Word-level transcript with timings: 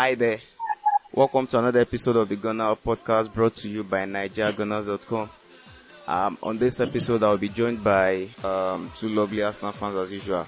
Hi 0.00 0.14
there. 0.14 0.38
Welcome 1.12 1.46
to 1.48 1.58
another 1.58 1.80
episode 1.80 2.16
of 2.16 2.26
the 2.26 2.36
Gunner 2.36 2.74
podcast 2.74 3.34
brought 3.34 3.54
to 3.56 3.68
you 3.68 3.84
by 3.84 4.06
NaijaGunners.com. 4.06 5.28
Um, 6.08 6.38
on 6.42 6.56
this 6.56 6.80
episode, 6.80 7.22
I'll 7.22 7.36
be 7.36 7.50
joined 7.50 7.84
by 7.84 8.28
um, 8.42 8.90
two 8.96 9.10
lovely 9.10 9.42
Arsenal 9.42 9.72
fans 9.72 9.96
as 9.96 10.10
usual, 10.10 10.46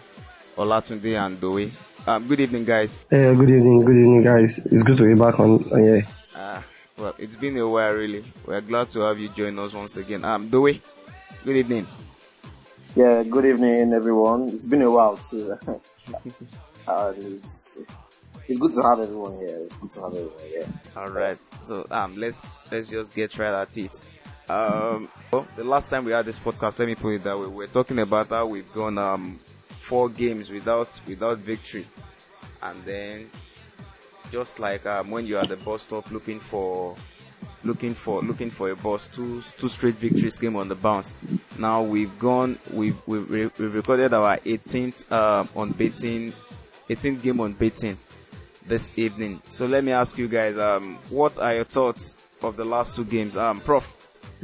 Olatunde 0.57 1.19
and 1.19 1.39
Doe. 1.39 1.71
Um, 2.07 2.29
good 2.29 2.41
evening, 2.41 2.65
guys. 2.65 2.99
Hey, 3.11 3.35
good 3.35 3.51
evening, 3.51 3.85
good 3.85 3.99
evening, 3.99 4.23
guys. 4.23 4.57
It's 4.57 4.83
good 4.85 4.97
to 4.97 5.05
be 5.05 5.21
back 5.21 5.39
on. 5.39 5.71
on 5.71 5.85
yeah. 5.85 6.01
Uh, 6.35 6.63
well, 6.97 7.15
it's 7.19 7.37
been 7.37 7.59
a 7.59 7.69
while, 7.69 7.93
really. 7.93 8.25
We're 8.47 8.63
glad 8.63 8.89
to 8.91 9.01
have 9.01 9.19
you 9.19 9.29
join 9.29 9.59
us 9.59 9.75
once 9.75 9.99
again. 9.99 10.25
Um, 10.25 10.49
Doe, 10.49 10.73
good 11.45 11.57
evening. 11.57 11.87
Yeah, 12.97 13.23
good 13.23 13.45
evening, 13.45 13.93
everyone. 13.93 14.49
It's 14.49 14.65
been 14.65 14.81
a 14.81 14.91
while 14.91 15.19
too. 15.19 15.59
uh, 16.89 17.13
it's, 17.19 17.79
it's 18.49 18.59
good 18.59 18.73
to 18.73 18.83
have 18.83 19.01
everyone 19.01 19.37
here. 19.37 19.59
It's 19.61 19.77
good 19.77 19.91
to 19.91 20.01
have 20.03 20.13
everyone 20.13 20.45
here. 20.49 20.67
All 20.97 21.11
right. 21.11 21.39
So 21.63 21.87
um, 21.91 22.17
let's 22.17 22.61
let's 22.71 22.89
just 22.89 23.15
get 23.15 23.39
right 23.39 23.55
at 23.55 23.77
it. 23.77 24.05
Um, 24.49 25.09
well, 25.31 25.47
the 25.57 25.65
last 25.65 25.89
time 25.89 26.05
we 26.05 26.13
had 26.13 26.27
this 26.27 26.39
podcast, 26.39 26.79
let 26.79 26.89
me 26.89 26.95
put 26.95 27.15
it 27.15 27.25
that 27.25 27.39
way. 27.39 27.47
We're 27.47 27.67
talking 27.67 27.99
about 27.99 28.29
how 28.29 28.47
we've 28.47 28.71
gone 28.73 28.99
um 28.99 29.39
four 29.69 30.09
games 30.09 30.51
without 30.51 31.01
without 31.07 31.39
victory, 31.39 31.87
and 32.63 32.83
then 32.85 33.31
just 34.31 34.59
like 34.59 34.85
um 34.87 35.11
when 35.11 35.27
you're 35.27 35.41
at 35.41 35.49
the 35.49 35.57
bus 35.57 35.83
stop 35.83 36.11
looking 36.11 36.41
for 36.41 36.97
looking 37.65 37.95
for 37.95 38.23
looking 38.23 38.51
for 38.51 38.71
a 38.71 38.77
bus, 38.77 39.07
two 39.07 39.41
two 39.59 39.69
straight 39.69 39.95
victories 39.95 40.39
came 40.39 40.57
on 40.57 40.69
the 40.69 40.75
bounce. 40.75 41.15
Now 41.59 41.83
we've 41.83 42.19
gone, 42.19 42.59
we've 42.73 43.01
we've, 43.07 43.31
we've 43.31 43.75
recorded 43.75 44.13
our 44.13 44.37
18th 44.39 45.11
um 45.13 45.49
unbeaten 45.57 46.33
18th 46.89 47.23
game 47.23 47.41
unbeaten 47.41 47.97
this 48.67 48.91
evening. 48.97 49.41
So 49.51 49.67
let 49.67 49.85
me 49.85 49.93
ask 49.93 50.19
you 50.19 50.29
guys, 50.29 50.57
um, 50.59 50.97
what 51.11 51.39
are 51.39 51.55
your 51.55 51.65
thoughts 51.65 52.17
of 52.43 52.57
the 52.57 52.65
last 52.65 52.97
two 52.97 53.05
games? 53.05 53.37
Um, 53.37 53.61
Prof. 53.61 53.85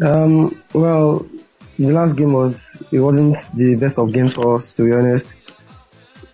Um, 0.03 0.63
well, 0.73 1.27
the 1.79 1.93
last 1.93 2.17
game 2.17 2.33
was 2.33 2.83
it 2.91 3.01
wasn't 3.01 3.37
the 3.55 3.77
best 3.77 3.99
of 3.99 4.13
games 4.13 4.35
for 4.35 4.57
us 4.57 4.73
to 4.75 4.85
be 4.85 4.93
honest. 4.93 5.33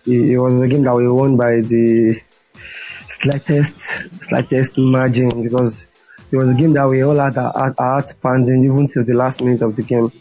It, 0.05 0.31
it 0.31 0.37
was 0.37 0.59
a 0.59 0.67
game 0.67 0.83
that 0.83 0.95
we 0.95 1.07
won 1.09 1.37
by 1.37 1.61
the 1.61 2.19
slightest 3.09 3.79
slightest 4.23 4.77
margin 4.77 5.43
because 5.43 5.85
it 6.31 6.37
was 6.37 6.49
a 6.49 6.53
game 6.53 6.73
that 6.73 6.87
we 6.87 7.03
all 7.03 7.17
had 7.17 7.37
our, 7.37 7.55
our 7.55 7.75
hearts 7.77 8.13
pounding 8.13 8.63
even 8.63 8.87
till 8.87 9.03
the 9.03 9.13
last 9.13 9.43
minute 9.43 9.61
of 9.61 9.75
the 9.75 9.83
game. 9.83 10.11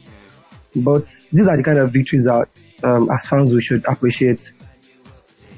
But 0.77 1.05
these 1.33 1.47
are 1.47 1.57
the 1.57 1.63
kind 1.63 1.79
of 1.79 1.93
victories 1.93 2.25
that 2.25 2.49
um, 2.83 3.11
as 3.11 3.27
fans 3.27 3.53
we 3.53 3.63
should 3.63 3.85
appreciate 3.87 4.41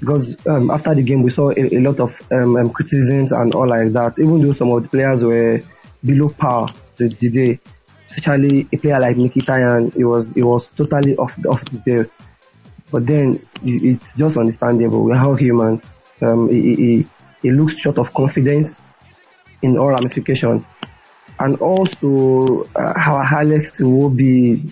because 0.00 0.46
um, 0.46 0.70
after 0.70 0.94
the 0.94 1.02
game 1.02 1.22
we 1.22 1.30
saw 1.30 1.50
a, 1.50 1.76
a 1.76 1.80
lot 1.80 2.00
of 2.00 2.20
um, 2.30 2.56
um, 2.56 2.70
criticisms 2.70 3.32
and 3.32 3.54
all 3.54 3.68
like 3.68 3.92
that. 3.92 4.18
Even 4.18 4.40
though 4.40 4.52
some 4.52 4.70
of 4.70 4.82
the 4.82 4.88
players 4.88 5.24
were 5.24 5.60
below 6.04 6.28
par 6.28 6.68
the, 6.96 7.08
the 7.08 7.30
day, 7.30 7.60
especially 8.10 8.68
a 8.72 8.76
player 8.76 9.00
like 9.00 9.16
Mkhitaryan, 9.16 9.96
it 9.96 10.04
was 10.04 10.36
it 10.36 10.42
was 10.42 10.68
totally 10.68 11.16
off 11.16 11.34
off 11.46 11.64
the 11.64 11.78
day. 11.78 12.10
But 12.90 13.06
then 13.06 13.44
it's 13.64 14.14
just 14.16 14.36
understandable. 14.36 15.04
We're 15.04 15.18
all 15.18 15.34
humans. 15.34 15.92
Um, 16.20 16.48
he, 16.48 17.06
looks 17.42 17.78
short 17.78 17.98
of 17.98 18.12
confidence 18.12 18.80
in 19.62 19.78
all 19.78 19.88
ramifications, 19.88 20.64
and 21.38 21.56
also 21.58 22.64
uh, 22.74 22.92
our 22.96 23.22
Alex 23.22 23.80
will 23.80 24.10
be 24.10 24.64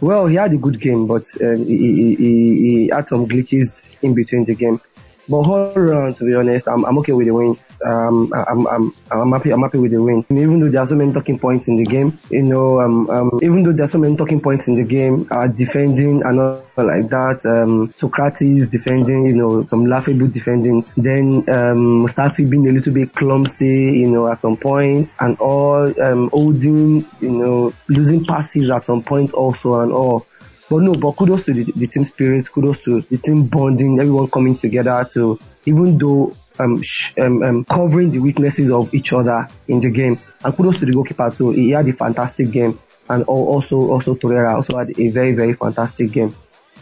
well, 0.00 0.26
he 0.26 0.36
had 0.36 0.52
a 0.52 0.56
good 0.56 0.80
game, 0.80 1.06
but 1.06 1.24
um, 1.40 1.64
he, 1.64 2.16
he, 2.16 2.16
he, 2.16 2.90
had 2.92 3.08
some 3.08 3.26
glitches 3.26 3.88
in 4.02 4.14
between 4.14 4.44
the 4.44 4.54
game. 4.54 4.80
But 5.28 5.38
all 5.38 5.72
around, 5.74 6.16
to 6.16 6.24
be 6.24 6.34
honest, 6.34 6.68
I'm, 6.68 6.84
I'm 6.84 6.98
okay 6.98 7.12
with 7.12 7.26
the 7.26 7.34
win. 7.34 7.58
Um, 7.84 8.32
I'm, 8.32 8.66
I'm, 8.66 8.94
I'm 9.10 9.32
happy, 9.32 9.50
I'm 9.50 9.62
happy 9.62 9.78
with 9.78 9.92
the 9.92 10.02
win. 10.02 10.24
Even 10.30 10.60
though 10.60 10.68
there 10.68 10.80
are 10.80 10.86
so 10.86 10.94
many 10.94 11.12
talking 11.12 11.38
points 11.38 11.68
in 11.68 11.76
the 11.76 11.84
game, 11.84 12.18
you 12.30 12.42
know, 12.42 12.80
um, 12.80 13.08
um, 13.10 13.40
even 13.42 13.62
though 13.62 13.72
there 13.72 13.84
are 13.84 13.88
so 13.88 13.98
many 13.98 14.16
talking 14.16 14.40
points 14.40 14.68
in 14.68 14.74
the 14.74 14.84
game, 14.84 15.26
uh, 15.30 15.46
defending 15.46 16.22
and 16.22 16.40
all 16.40 16.62
like 16.76 17.08
that, 17.08 17.40
um, 17.46 17.88
Sokratis 17.88 18.70
defending, 18.70 19.24
you 19.26 19.34
know, 19.34 19.64
some 19.66 19.86
laughable 19.86 20.28
defending, 20.28 20.84
then, 20.96 21.44
um, 21.48 22.06
Mustafi 22.06 22.48
being 22.48 22.68
a 22.68 22.72
little 22.72 22.92
bit 22.92 23.14
clumsy, 23.14 23.98
you 23.98 24.08
know, 24.08 24.30
at 24.30 24.40
some 24.40 24.56
point, 24.56 25.14
and 25.20 25.38
all, 25.38 25.92
um, 26.02 26.28
holding, 26.30 27.04
you 27.20 27.30
know, 27.30 27.72
losing 27.88 28.24
passes 28.24 28.70
at 28.70 28.84
some 28.84 29.02
point 29.02 29.32
also 29.32 29.80
and 29.80 29.92
all. 29.92 30.26
But 30.68 30.82
no, 30.82 30.92
but 30.92 31.12
kudos 31.12 31.44
to 31.44 31.54
the, 31.54 31.64
the 31.64 31.86
team 31.86 32.04
spirit, 32.04 32.50
kudos 32.50 32.82
to 32.84 33.00
the 33.02 33.18
team 33.18 33.46
bonding, 33.46 34.00
everyone 34.00 34.28
coming 34.28 34.56
together 34.56 35.08
to, 35.14 35.38
even 35.64 35.96
though 35.96 36.32
um, 36.58 36.82
sh- 36.82 37.12
um, 37.18 37.42
um, 37.42 37.64
covering 37.64 38.10
the 38.10 38.18
weaknesses 38.18 38.70
of 38.70 38.92
each 38.94 39.12
other 39.12 39.48
in 39.68 39.80
the 39.80 39.90
game. 39.90 40.18
And 40.44 40.56
kudos 40.56 40.80
to 40.80 40.86
the 40.86 40.92
goalkeeper 40.92 41.30
too. 41.30 41.50
He 41.50 41.70
had 41.70 41.88
a 41.88 41.92
fantastic 41.92 42.50
game, 42.50 42.78
and 43.08 43.24
also 43.24 43.90
also 43.90 44.14
Torreira 44.14 44.54
also 44.54 44.78
had 44.78 44.98
a 44.98 45.08
very 45.08 45.32
very 45.32 45.54
fantastic 45.54 46.12
game. 46.12 46.34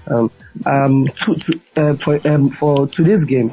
Um, 0.06 0.30
um, 0.66 1.06
to, 1.06 1.34
to, 1.34 1.60
uh, 1.76 1.96
for 1.96 2.28
um, 2.28 2.50
for 2.50 2.86
today's 2.86 3.24
game, 3.24 3.52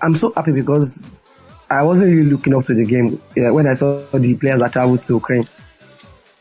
I'm 0.00 0.14
so 0.14 0.32
happy 0.34 0.52
because 0.52 1.02
I 1.70 1.82
wasn't 1.82 2.10
really 2.10 2.30
looking 2.30 2.54
up 2.54 2.64
to 2.66 2.74
the 2.74 2.84
game 2.84 3.20
yeah, 3.36 3.50
when 3.50 3.66
I 3.66 3.74
saw 3.74 3.98
the 4.12 4.34
players 4.36 4.60
that 4.60 4.72
traveled 4.72 5.04
to 5.04 5.14
Ukraine. 5.14 5.44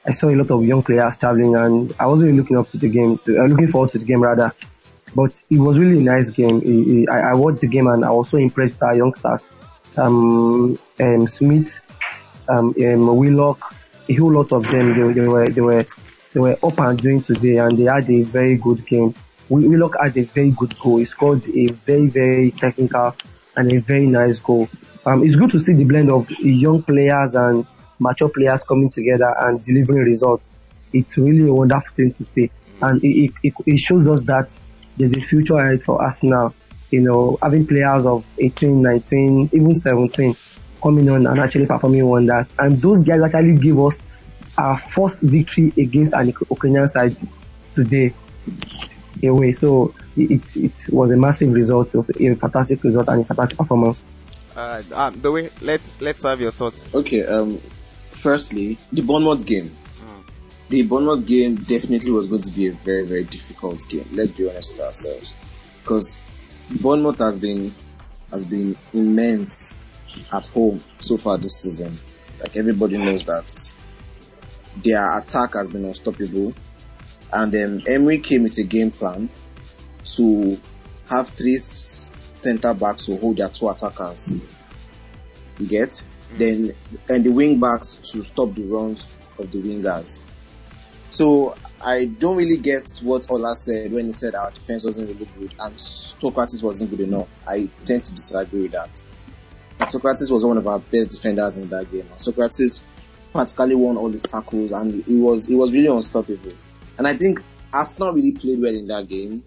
I 0.05 0.13
saw 0.13 0.29
a 0.29 0.35
lot 0.35 0.49
of 0.51 0.63
young 0.63 0.83
players 0.83 1.17
traveling, 1.17 1.55
and 1.55 1.93
I 1.99 2.05
wasn't 2.05 2.31
really 2.31 2.37
looking 2.37 2.57
up 2.57 2.69
to 2.69 2.77
the 2.77 2.87
game. 2.87 3.17
To, 3.19 3.43
uh, 3.43 3.45
looking 3.45 3.67
forward 3.67 3.89
to 3.91 3.99
the 3.99 4.05
game 4.05 4.21
rather. 4.23 4.53
But 5.15 5.31
it 5.49 5.59
was 5.59 5.79
really 5.79 5.99
a 5.99 6.03
nice 6.03 6.29
game. 6.29 7.07
I, 7.09 7.31
I, 7.31 7.33
watched 7.33 7.61
the 7.61 7.67
game 7.67 7.87
and 7.87 8.03
I 8.03 8.11
was 8.11 8.29
so 8.29 8.37
impressed 8.37 8.79
by 8.79 8.93
youngsters. 8.93 9.49
Um, 9.95 10.77
um, 10.99 11.27
Smith, 11.27 11.79
um, 12.49 12.75
um, 12.79 13.17
Willock, 13.17 13.73
a 14.09 14.13
whole 14.13 14.31
lot 14.31 14.51
of 14.51 14.69
them. 14.69 14.89
They, 14.89 15.13
they, 15.19 15.27
were 15.27 15.47
they 15.47 15.61
were 15.61 15.85
they 16.33 16.39
were 16.39 16.57
up 16.61 16.79
and 16.79 16.99
doing 16.99 17.21
today, 17.21 17.57
and 17.57 17.77
they 17.77 17.83
had 17.83 18.09
a 18.09 18.23
very 18.23 18.57
good 18.57 18.85
game. 18.85 19.13
Willock 19.49 19.95
had 20.01 20.15
a 20.17 20.23
very 20.23 20.51
good 20.51 20.77
goal. 20.77 20.97
He 20.97 21.05
scored 21.05 21.47
a 21.47 21.67
very 21.67 22.07
very 22.07 22.51
technical 22.51 23.15
and 23.55 23.71
a 23.71 23.77
very 23.77 24.05
nice 24.05 24.39
goal. 24.39 24.69
Um, 25.05 25.23
it's 25.23 25.35
good 25.35 25.51
to 25.51 25.59
see 25.59 25.73
the 25.73 25.85
blend 25.85 26.11
of 26.11 26.29
young 26.39 26.83
players 26.83 27.33
and 27.33 27.65
mature 27.99 28.29
players 28.29 28.61
coming 28.63 28.89
together 28.89 29.33
and 29.39 29.63
delivering 29.63 30.03
results. 30.03 30.51
It's 30.93 31.17
really 31.17 31.47
a 31.47 31.53
wonderful 31.53 31.95
thing 31.95 32.11
to 32.13 32.23
see, 32.23 32.51
and 32.81 33.03
it, 33.03 33.33
it, 33.41 33.53
it 33.65 33.79
shows 33.79 34.07
us 34.07 34.21
that 34.21 34.55
there's 34.97 35.15
a 35.15 35.21
future 35.21 35.57
ahead 35.57 35.81
for 35.81 36.01
Arsenal. 36.01 36.53
You 36.89 37.01
know, 37.01 37.37
having 37.41 37.67
players 37.67 38.05
of 38.05 38.25
18, 38.37 38.81
19, 38.81 39.49
even 39.53 39.75
17 39.75 40.35
coming 40.81 41.09
on 41.09 41.27
and 41.27 41.39
actually 41.39 41.65
performing 41.65 42.05
wonders. 42.05 42.53
And 42.57 42.77
those 42.77 43.03
guys 43.03 43.21
actually 43.21 43.57
give 43.57 43.79
us 43.79 43.99
our 44.57 44.77
first 44.77 45.21
victory 45.21 45.73
against 45.77 46.13
an 46.13 46.27
Ukrainian 46.27 46.87
side 46.87 47.17
today 47.75 48.13
away. 49.23 49.53
So 49.53 49.93
it, 50.15 50.55
it 50.55 50.71
was 50.89 51.11
a 51.11 51.17
massive 51.17 51.51
result, 51.53 51.93
of 51.95 52.09
a 52.09 52.35
fantastic 52.35 52.83
result 52.83 53.07
and 53.09 53.21
a 53.21 53.25
fantastic 53.25 53.57
performance. 53.57 54.07
Uh, 54.55 54.81
um, 54.93 55.21
the 55.21 55.31
way 55.31 55.49
let's 55.61 56.01
let's 56.01 56.23
have 56.23 56.41
your 56.41 56.51
thoughts. 56.51 56.93
Okay. 56.93 57.25
Um, 57.25 57.57
firstly, 58.11 58.77
the 58.91 59.01
Bournemouth 59.01 59.45
game 59.45 59.75
the 60.69 60.83
Bournemouth 60.83 61.25
game 61.25 61.55
definitely 61.55 62.11
was 62.11 62.27
going 62.27 62.41
to 62.41 62.51
be 62.51 62.67
a 62.67 62.73
very, 62.73 63.05
very 63.05 63.23
difficult 63.23 63.87
game. 63.87 64.07
Let's 64.13 64.33
be 64.33 64.49
honest 64.49 64.75
with 64.75 64.85
ourselves, 64.85 65.35
because 65.81 66.17
Bournemouth 66.69 67.19
has 67.19 67.39
been 67.39 67.73
has 68.31 68.45
been 68.45 68.75
immense 68.93 69.77
at 70.33 70.47
home 70.47 70.83
so 70.99 71.17
far 71.17 71.37
this 71.37 71.61
season. 71.61 71.97
Like 72.39 72.57
everybody 72.57 72.97
knows 72.97 73.25
that 73.25 73.73
their 74.83 75.17
attack 75.19 75.53
has 75.53 75.69
been 75.69 75.85
unstoppable, 75.85 76.53
and 77.31 77.51
then 77.51 77.81
Emery 77.87 78.19
came 78.19 78.43
with 78.43 78.57
a 78.57 78.63
game 78.63 78.91
plan 78.91 79.29
to 80.05 80.57
have 81.09 81.29
three 81.29 81.55
centre 81.55 82.73
backs 82.73 83.05
to 83.05 83.17
hold 83.17 83.37
their 83.37 83.49
two 83.49 83.69
attackers. 83.69 84.33
You 85.59 85.67
get 85.67 85.89
mm. 85.89 86.03
then 86.37 86.73
and 87.09 87.23
the 87.23 87.29
wing 87.31 87.59
backs 87.59 87.97
to 88.11 88.23
stop 88.23 88.53
the 88.53 88.63
runs 88.63 89.11
of 89.39 89.51
the 89.51 89.61
wingers. 89.61 90.21
So 91.09 91.55
I 91.81 92.05
don't 92.05 92.37
really 92.37 92.57
get 92.57 92.99
what 93.03 93.29
Ola 93.29 93.55
said 93.55 93.91
when 93.91 94.05
he 94.05 94.11
said 94.11 94.35
our 94.35 94.51
defense 94.51 94.83
wasn't 94.83 95.09
really 95.09 95.29
good 95.37 95.53
and 95.59 95.75
Sokratis 95.75 96.63
wasn't 96.63 96.91
good 96.91 97.01
enough. 97.01 97.29
I 97.47 97.69
tend 97.85 98.03
to 98.03 98.15
disagree 98.15 98.63
with 98.63 98.71
that. 98.73 99.01
Sokratis 99.79 100.31
was 100.31 100.43
one 100.43 100.57
of 100.57 100.67
our 100.67 100.79
best 100.79 101.11
defenders 101.11 101.57
in 101.57 101.69
that 101.69 101.91
game. 101.91 102.03
Sokratis 102.17 102.83
practically 103.31 103.75
won 103.75 103.97
all 103.97 104.09
his 104.09 104.23
tackles 104.23 104.71
and 104.71 105.03
he 105.05 105.17
was 105.17 105.47
he 105.47 105.55
was 105.55 105.71
really 105.71 105.87
unstoppable. 105.87 106.53
And 106.97 107.07
I 107.07 107.13
think 107.13 107.41
Arsenal 107.71 108.13
really 108.13 108.31
played 108.31 108.59
well 108.59 108.73
in 108.73 108.87
that 108.87 109.07
game. 109.07 109.43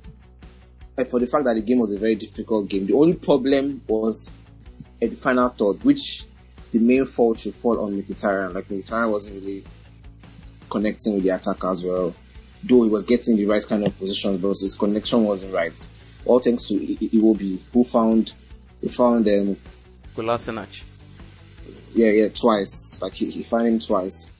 for 1.08 1.18
the 1.18 1.26
fact 1.26 1.44
that 1.44 1.54
the 1.54 1.62
game 1.62 1.78
was 1.78 1.92
a 1.92 1.98
very 1.98 2.14
difficult 2.14 2.68
game. 2.68 2.86
The 2.86 2.94
only 2.94 3.14
problem 3.14 3.82
was 3.88 4.30
at 5.02 5.10
the 5.10 5.16
final 5.16 5.48
third, 5.48 5.82
which 5.84 6.24
the 6.72 6.78
main 6.78 7.06
fault 7.06 7.38
should 7.40 7.54
fall 7.54 7.80
on 7.80 7.92
Mkhitaryan. 7.92 8.54
Like 8.54 8.68
Mkhitaryan 8.68 9.10
wasn't 9.10 9.42
really 9.42 9.64
connecting 10.70 11.14
with 11.14 11.24
the 11.24 11.30
attacker 11.30 11.70
as 11.70 11.82
well. 11.84 12.14
Though 12.62 12.82
he 12.82 12.90
was 12.90 13.04
getting 13.04 13.36
the 13.36 13.46
right 13.46 13.64
kind 13.66 13.86
of 13.86 13.98
positions, 13.98 14.40
but 14.40 14.48
his 14.48 14.76
connection 14.78 15.24
wasn't 15.24 15.54
right. 15.54 15.88
All 16.26 16.38
thanks 16.40 16.68
to 16.68 16.74
Iwobi, 16.74 17.58
who 17.72 17.84
found 17.84 18.34
who 18.82 18.88
found 18.88 19.26
um, 19.28 19.56
Kolasinac. 20.14 20.84
Yeah, 21.94 22.10
yeah, 22.10 22.28
twice. 22.28 23.00
Like 23.02 23.14
he, 23.14 23.30
he 23.30 23.42
found 23.42 23.66
him 23.66 23.80
twice, 23.80 24.30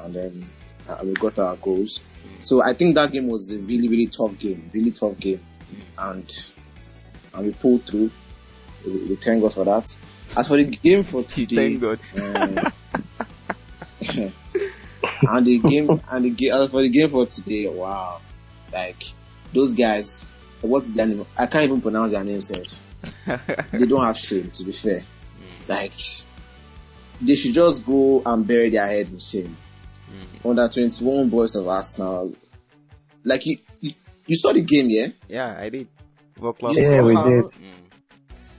and 0.00 0.14
then 0.14 0.44
uh, 0.88 0.98
we 1.04 1.14
got 1.14 1.38
our 1.38 1.56
goals. 1.56 2.00
So 2.40 2.62
I 2.62 2.72
think 2.74 2.96
that 2.96 3.12
game 3.12 3.28
was 3.28 3.52
a 3.52 3.58
really, 3.58 3.88
really 3.88 4.06
tough 4.06 4.38
game, 4.38 4.70
really 4.74 4.90
tough 4.90 5.18
game, 5.18 5.40
and 5.96 6.52
and 7.34 7.46
we 7.46 7.52
pulled 7.52 7.84
through. 7.84 8.10
We, 8.84 8.92
we 8.92 9.14
thank 9.16 9.42
God 9.42 9.54
for 9.54 9.64
that. 9.64 9.96
As 10.36 10.48
for 10.48 10.56
the 10.56 10.64
game 10.64 11.02
for 11.04 11.22
today, 11.22 11.78
Thank 11.78 11.80
God. 11.80 11.98
uh, 12.16 12.70
and 15.22 15.46
the 15.46 15.58
game 15.68 16.00
and 16.10 16.24
the 16.24 16.30
game 16.30 16.52
as 16.52 16.70
for 16.70 16.82
the 16.82 16.88
game 16.88 17.08
for 17.08 17.26
today, 17.26 17.68
wow, 17.68 18.20
like 18.72 19.02
those 19.52 19.74
guys, 19.74 20.30
what's 20.60 20.96
their 20.96 21.06
name? 21.06 21.24
I 21.38 21.46
can't 21.46 21.64
even 21.64 21.80
pronounce 21.80 22.12
their 22.12 22.24
name, 22.24 22.40
self. 22.40 22.80
They 23.72 23.86
don't 23.86 24.04
have 24.04 24.16
shame, 24.16 24.50
to 24.50 24.64
be 24.64 24.72
fair. 24.72 25.00
Like 25.68 25.92
they 27.20 27.34
should 27.34 27.54
just 27.54 27.86
go 27.86 28.22
and 28.24 28.46
bury 28.46 28.70
their 28.70 28.86
head 28.86 29.08
in 29.08 29.18
shame. 29.18 29.56
Under 30.44 30.68
21 30.68 31.28
boys 31.28 31.56
of 31.56 31.66
Arsenal, 31.66 32.32
like 33.24 33.44
you, 33.44 33.58
you, 33.80 33.92
you 34.26 34.36
saw 34.36 34.52
the 34.52 34.62
game, 34.62 34.86
yeah. 34.88 35.08
Yeah, 35.28 35.56
I 35.58 35.68
did. 35.68 35.88
World. 36.38 36.56
Yeah, 36.70 37.02
we 37.02 37.14
how, 37.14 37.28
did. 37.28 37.44
Mm. 37.44 37.50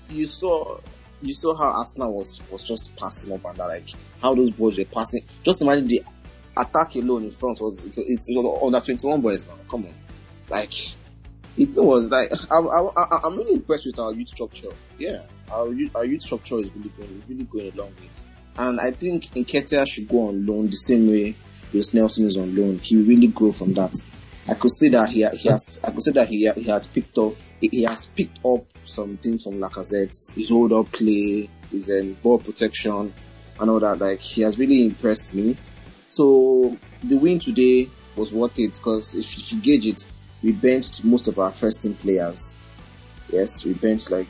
You 0.09 0.25
saw, 0.25 0.79
you 1.21 1.33
saw 1.33 1.55
how 1.55 1.79
Arsenal 1.79 2.13
was 2.13 2.41
was 2.51 2.63
just 2.63 2.97
passing 2.97 3.33
up 3.33 3.45
and 3.45 3.57
that, 3.57 3.67
like 3.67 3.85
how 4.21 4.35
those 4.35 4.51
boys 4.51 4.77
were 4.77 4.85
passing. 4.85 5.21
Just 5.43 5.61
imagine 5.61 5.87
the 5.87 6.03
attack 6.59 6.95
alone 6.95 7.25
in 7.25 7.31
front 7.31 7.61
was 7.61 7.85
it, 7.85 7.97
it, 7.97 8.21
was 8.29 8.63
under 8.63 8.79
21 8.79 9.21
boys 9.21 9.47
now. 9.47 9.55
Come 9.69 9.85
on, 9.85 9.93
like 10.49 10.73
it 11.57 11.69
was 11.75 12.09
like 12.09 12.31
I, 12.51 12.57
I, 12.59 13.19
I'm 13.23 13.37
really 13.37 13.53
impressed 13.53 13.85
with 13.85 13.99
our 13.99 14.13
youth 14.13 14.29
structure. 14.29 14.69
Yeah, 14.97 15.21
our 15.51 15.71
youth, 15.71 15.95
our 15.95 16.05
youth 16.05 16.21
structure 16.21 16.57
is 16.57 16.71
really 16.75 16.89
going 16.89 17.23
really 17.27 17.43
going 17.43 17.71
a 17.73 17.75
long 17.75 17.89
way, 17.89 18.09
and 18.57 18.79
I 18.79 18.91
think 18.91 19.25
Nketiah 19.25 19.87
should 19.87 20.07
go 20.07 20.27
on 20.27 20.45
loan 20.45 20.69
the 20.69 20.75
same 20.75 21.09
way 21.09 21.35
Reiss 21.73 21.93
Nelson 21.93 22.27
is 22.27 22.37
on 22.37 22.55
loan. 22.55 22.79
He 22.79 23.01
really 23.01 23.27
grow 23.27 23.51
from 23.51 23.73
that. 23.73 23.95
I 24.47 24.55
could 24.55 24.71
say 24.71 24.89
that 24.89 25.09
he, 25.09 25.27
he 25.27 25.49
has 25.49 25.79
I 25.83 25.91
could 25.91 26.01
say 26.01 26.11
that 26.13 26.27
he 26.27 26.49
he 26.49 26.63
has 26.63 26.87
picked 26.87 27.17
up 27.17 27.33
he, 27.61 27.67
he 27.67 27.83
has 27.83 28.07
picked 28.07 28.39
up 28.43 28.63
some 28.83 29.17
things 29.17 29.43
from 29.43 29.59
Lacazette, 29.59 30.35
his 30.35 30.49
hold 30.49 30.73
up 30.73 30.91
play, 30.91 31.47
his 31.71 31.91
um, 31.91 32.13
ball 32.13 32.39
protection, 32.39 33.13
and 33.59 33.69
all 33.69 33.79
that. 33.79 33.99
Like 33.99 34.19
he 34.19 34.41
has 34.41 34.57
really 34.57 34.85
impressed 34.85 35.35
me. 35.35 35.55
So 36.09 36.77
the 37.03 37.17
win 37.17 37.39
today 37.39 37.87
was 38.15 38.33
worth 38.33 38.59
it 38.59 38.75
because 38.75 39.15
if, 39.15 39.37
if 39.37 39.53
you 39.53 39.61
gauge 39.61 39.85
it, 39.85 40.07
we 40.43 40.51
benched 40.51 41.05
most 41.05 41.27
of 41.27 41.39
our 41.39 41.51
first 41.51 41.83
team 41.83 41.93
players. 41.93 42.55
Yes, 43.31 43.63
we 43.65 43.73
benched 43.73 44.11
like 44.11 44.27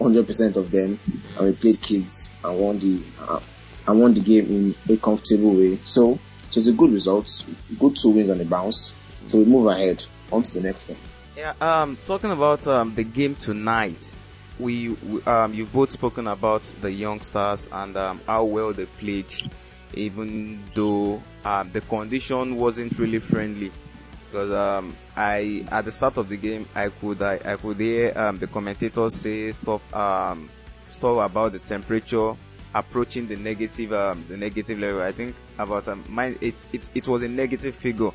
100% 0.00 0.56
of 0.56 0.70
them, 0.70 0.98
and 1.36 1.46
we 1.46 1.52
played 1.52 1.80
kids 1.80 2.30
and 2.44 2.58
won 2.58 2.78
the 2.78 3.00
uh, 3.20 3.40
and 3.86 4.00
won 4.00 4.14
the 4.14 4.20
game 4.20 4.46
in 4.46 4.94
a 4.94 4.98
comfortable 4.98 5.54
way. 5.54 5.76
So 5.76 6.12
it 6.48 6.54
was 6.54 6.68
a 6.68 6.72
good 6.72 6.90
result, 6.90 7.44
good 7.78 7.96
two 7.96 8.10
wins 8.10 8.30
on 8.30 8.38
the 8.38 8.44
bounce. 8.44 8.96
So 9.26 9.38
we 9.38 9.44
move 9.44 9.66
ahead 9.66 10.04
on 10.32 10.42
to 10.42 10.54
the 10.54 10.66
next 10.66 10.88
one. 10.88 10.98
Yeah, 11.36 11.52
um, 11.60 11.96
talking 12.04 12.30
about 12.30 12.66
um, 12.66 12.94
the 12.94 13.04
game 13.04 13.34
tonight, 13.34 14.14
we, 14.58 14.96
um, 15.26 15.54
you've 15.54 15.72
both 15.72 15.90
spoken 15.90 16.26
about 16.26 16.62
the 16.80 16.90
youngsters 16.90 17.68
and 17.70 17.96
um, 17.96 18.20
how 18.26 18.44
well 18.44 18.72
they 18.72 18.86
played, 18.86 19.32
even 19.94 20.62
though 20.74 21.22
um, 21.44 21.70
the 21.72 21.80
condition 21.80 22.56
wasn't 22.56 22.98
really 22.98 23.18
friendly. 23.18 23.70
Because 24.30 24.52
um, 24.52 24.94
I 25.16 25.64
at 25.70 25.86
the 25.86 25.92
start 25.92 26.18
of 26.18 26.28
the 26.28 26.36
game, 26.36 26.66
I 26.74 26.90
could 26.90 27.22
I, 27.22 27.40
I 27.44 27.56
could 27.56 27.78
hear 27.78 28.12
um, 28.16 28.38
the 28.38 28.46
commentators 28.46 29.14
say 29.14 29.50
stuff 29.52 29.82
um, 29.94 30.50
stuff 30.90 31.30
about 31.30 31.52
the 31.52 31.58
temperature 31.58 32.34
approaching 32.74 33.26
the 33.26 33.36
negative 33.36 33.92
um, 33.92 34.24
the 34.28 34.36
negative 34.36 34.78
level. 34.78 35.00
I 35.00 35.12
think 35.12 35.34
about 35.58 35.88
um, 35.88 36.04
mine 36.08 36.36
it, 36.40 36.68
it 36.72 36.90
it 36.94 37.08
was 37.08 37.22
a 37.22 37.28
negative 37.28 37.74
figure 37.74 38.10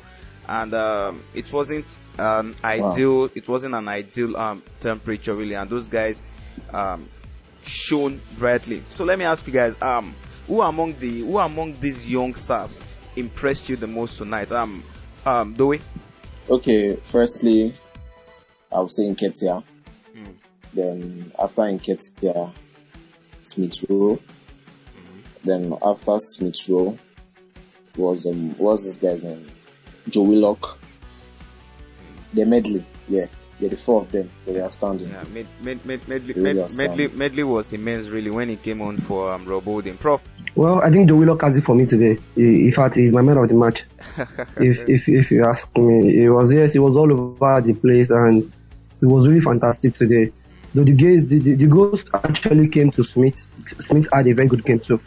and 0.48 0.74
um, 0.74 1.22
it 1.34 1.52
wasn't 1.52 1.98
an 2.18 2.54
ideal 2.62 3.30
it 3.34 3.48
wasn't 3.48 3.74
an 3.74 3.88
ideal 3.88 4.36
um, 4.36 4.62
temperature 4.80 5.34
really 5.34 5.54
and 5.54 5.70
those 5.70 5.88
guys 5.88 6.22
um, 6.72 7.06
shone 7.62 8.20
brightly 8.36 8.82
so 8.90 9.04
let 9.04 9.18
me 9.18 9.24
ask 9.24 9.46
you 9.46 9.52
guys 9.52 9.80
um 9.80 10.14
who 10.46 10.60
among 10.62 10.98
the 10.98 11.20
who 11.20 11.38
among 11.38 11.74
these 11.80 12.10
youngsters 12.10 12.90
impressed 13.16 13.68
you 13.68 13.76
the 13.76 13.86
most 13.86 14.18
tonight 14.18 14.50
um 14.52 14.82
um 15.24 15.54
Dewey 15.54 15.80
Okay, 16.48 16.96
firstly, 16.96 17.72
I 18.70 18.80
would 18.80 18.90
say 18.90 19.04
Nketiah. 19.04 19.64
Mm. 20.14 20.34
Then 20.74 21.32
after 21.38 21.62
Nketiah, 21.62 22.50
Smith 23.40 23.84
Rowe. 23.88 24.18
Then 25.42 25.72
after 25.82 26.18
Smith 26.18 26.68
Rowe 26.68 26.98
was 27.96 28.26
um 28.26 28.56
what's 28.58 28.84
this 28.84 28.98
guy's 28.98 29.22
name? 29.22 29.46
Joe 30.08 30.22
Willock. 30.22 30.78
The 32.34 32.44
medley, 32.44 32.84
yeah. 33.08 33.26
Yeah, 33.60 33.68
the 33.68 33.76
four 33.76 34.02
of 34.02 34.10
them, 34.10 34.28
they 34.44 34.60
were 34.60 34.70
standing. 34.70 35.08
yeah 35.08 35.22
Med, 35.32 35.46
Med, 35.60 35.86
Med, 35.86 36.08
Medley, 36.08 36.34
Really 36.34 36.54
Med. 36.54 36.76
Medley, 36.76 37.08
Medley 37.08 37.44
was 37.44 37.72
immense 37.72 38.08
really 38.08 38.30
when 38.30 38.48
he 38.48 38.56
came 38.56 38.82
on 38.82 38.98
for 38.98 39.32
um, 39.32 39.46
Rob 39.46 39.64
Holding 39.64 39.96
Prof 39.96 40.22
Well, 40.56 40.80
I 40.80 40.90
think 40.90 41.10
has 41.42 41.56
it 41.56 41.64
for 41.64 41.74
me 41.74 41.86
today. 41.86 42.18
He- 42.34 42.66
In 42.66 42.72
fact, 42.72 42.94
he's 42.96 43.10
my 43.12 43.22
man 43.22 43.38
of 43.38 43.48
the 43.48 43.54
match. 43.54 43.84
if 44.58 44.88
if 44.88 45.08
if 45.08 45.30
you 45.30 45.44
ask 45.44 45.68
me, 45.76 46.24
it 46.24 46.30
was 46.30 46.52
yes, 46.52 46.72
he 46.74 46.78
was 46.78 46.94
all 46.96 47.12
over 47.12 47.60
the 47.60 47.74
place 47.74 48.10
and 48.10 48.42
it 49.02 49.06
was 49.06 49.26
really 49.26 49.40
fantastic 49.40 49.94
today. 49.94 50.32
Though 50.74 50.84
the 50.84 50.92
game, 50.92 51.26
the, 51.26 51.38
the, 51.38 51.54
the 51.54 51.66
goals 51.66 52.04
actually 52.12 52.68
came 52.68 52.90
to 52.92 53.04
Smith. 53.04 53.46
Smith 53.80 54.08
had 54.12 54.26
a 54.26 54.32
very 54.32 54.48
good 54.48 54.64
game 54.64 54.80
too, 54.80 55.00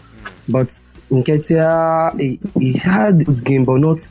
but 0.47 0.67
Nketiah 1.11 2.19
he, 2.19 2.39
he 2.59 2.73
had 2.73 3.21
a 3.21 3.23
good 3.23 3.43
game, 3.43 3.65
but 3.65 3.77
not 3.77 4.05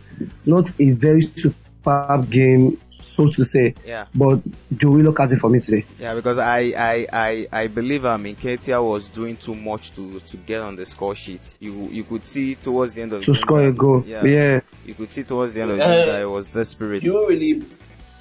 not 0.46 0.70
a 0.80 0.90
very 0.90 1.22
superb 1.22 2.30
game, 2.30 2.78
so 3.16 3.30
to 3.30 3.44
say. 3.44 3.74
yeah 3.86 4.06
But 4.14 4.40
Joe 4.76 4.90
Willock 4.90 5.18
has 5.18 5.32
it 5.32 5.38
for 5.38 5.48
me 5.48 5.60
today. 5.60 5.84
Yeah, 5.98 6.14
because 6.14 6.38
I 6.38 6.72
I 6.76 7.06
I, 7.12 7.46
I 7.52 7.66
believe 7.68 8.04
um 8.04 8.24
Nketiah 8.24 8.82
was 8.86 9.08
doing 9.08 9.36
too 9.36 9.54
much 9.54 9.92
to 9.92 10.20
to 10.20 10.36
get 10.36 10.60
on 10.60 10.76
the 10.76 10.84
score 10.84 11.14
sheet. 11.14 11.54
You 11.60 11.88
you 11.90 12.04
could 12.04 12.26
see 12.26 12.54
towards 12.54 12.94
the 12.94 13.02
end 13.02 13.12
of 13.14 13.20
the 13.20 13.26
To 13.26 13.32
game 13.32 13.42
score 13.42 13.62
a 13.62 13.72
goal, 13.72 14.02
Yeah, 14.06 14.24
yeah. 14.24 14.60
You 14.84 14.94
could 14.94 15.10
see 15.10 15.24
towards 15.24 15.54
the 15.54 15.62
end 15.62 15.70
of 15.72 15.78
the 15.78 15.84
game 15.84 16.06
that 16.06 16.22
it 16.22 16.28
was 16.28 16.50
desperate. 16.52 17.02
You 17.02 17.26
really, 17.28 17.64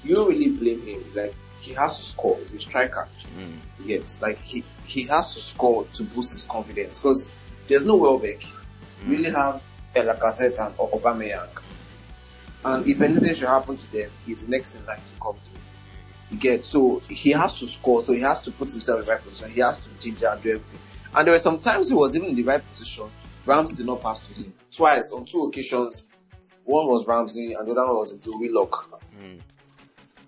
you 0.04 0.28
really 0.30 0.50
blame 0.50 0.82
him. 0.86 1.04
Like 1.14 1.34
he 1.60 1.74
has 1.74 1.98
to 2.00 2.04
score. 2.06 2.38
He's 2.40 2.54
a 2.54 2.60
striker. 2.60 3.08
Mm. 3.38 3.58
Yes, 3.86 4.22
like 4.22 4.40
he 4.40 4.64
he 4.86 5.04
has 5.04 5.34
to 5.36 5.40
score 5.42 5.86
to 5.94 6.04
boost 6.04 6.32
his 6.34 6.44
confidence 6.46 7.02
because 7.02 7.34
there's 7.68 7.86
no 7.86 7.98
Welbeck. 7.98 8.44
We 9.08 9.18
really 9.18 9.32
have 9.32 9.62
El 9.94 10.06
Lacazette 10.06 10.58
and 10.66 10.74
O- 10.80 10.88
Aubameyang. 10.98 11.50
And 12.66 12.88
if 12.88 13.00
anything 13.00 13.36
should 13.36 13.48
happen 13.48 13.78
to 13.78 13.92
them, 13.92 14.10
he's 14.26 14.48
next 14.48 14.76
in 14.76 14.86
line 14.88 14.98
to 14.98 15.22
come 15.22 15.36
through. 15.36 15.60
You 16.32 16.38
get 16.38 16.66
so 16.66 16.98
he 16.98 17.30
has 17.32 17.60
to 17.60 17.68
score, 17.68 18.02
so 18.02 18.12
he 18.12 18.22
has 18.22 18.42
to 18.42 18.52
put 18.52 18.72
himself 18.72 19.02
in 19.02 19.06
the 19.06 19.12
right 19.12 19.24
position. 19.24 19.52
He 19.52 19.62
has 19.62 19.78
to 19.78 20.02
ginger 20.02 20.30
and 20.30 20.42
do 20.42 20.50
everything. 20.50 20.80
And 21.14 21.28
there 21.28 21.34
were 21.34 21.40
some 21.40 21.60
times 21.60 21.90
he 21.90 21.96
was 21.96 22.16
even 22.16 22.30
in 22.30 22.36
the 22.36 22.42
right 22.42 22.64
position. 22.72 23.06
Rams 23.46 23.74
did 23.74 23.86
not 23.86 24.02
pass 24.02 24.28
to 24.28 24.34
him 24.34 24.52
twice 24.74 25.14
on 25.14 25.26
two 25.26 25.44
occasions. 25.44 26.08
One 26.64 26.88
was 26.88 27.08
Ramsey, 27.08 27.54
and 27.54 27.68
the 27.68 27.74
other 27.74 27.86
one 27.86 27.98
was 27.98 28.12
Joe 28.14 28.40
Willock. 28.40 28.90
Mm. 29.22 29.40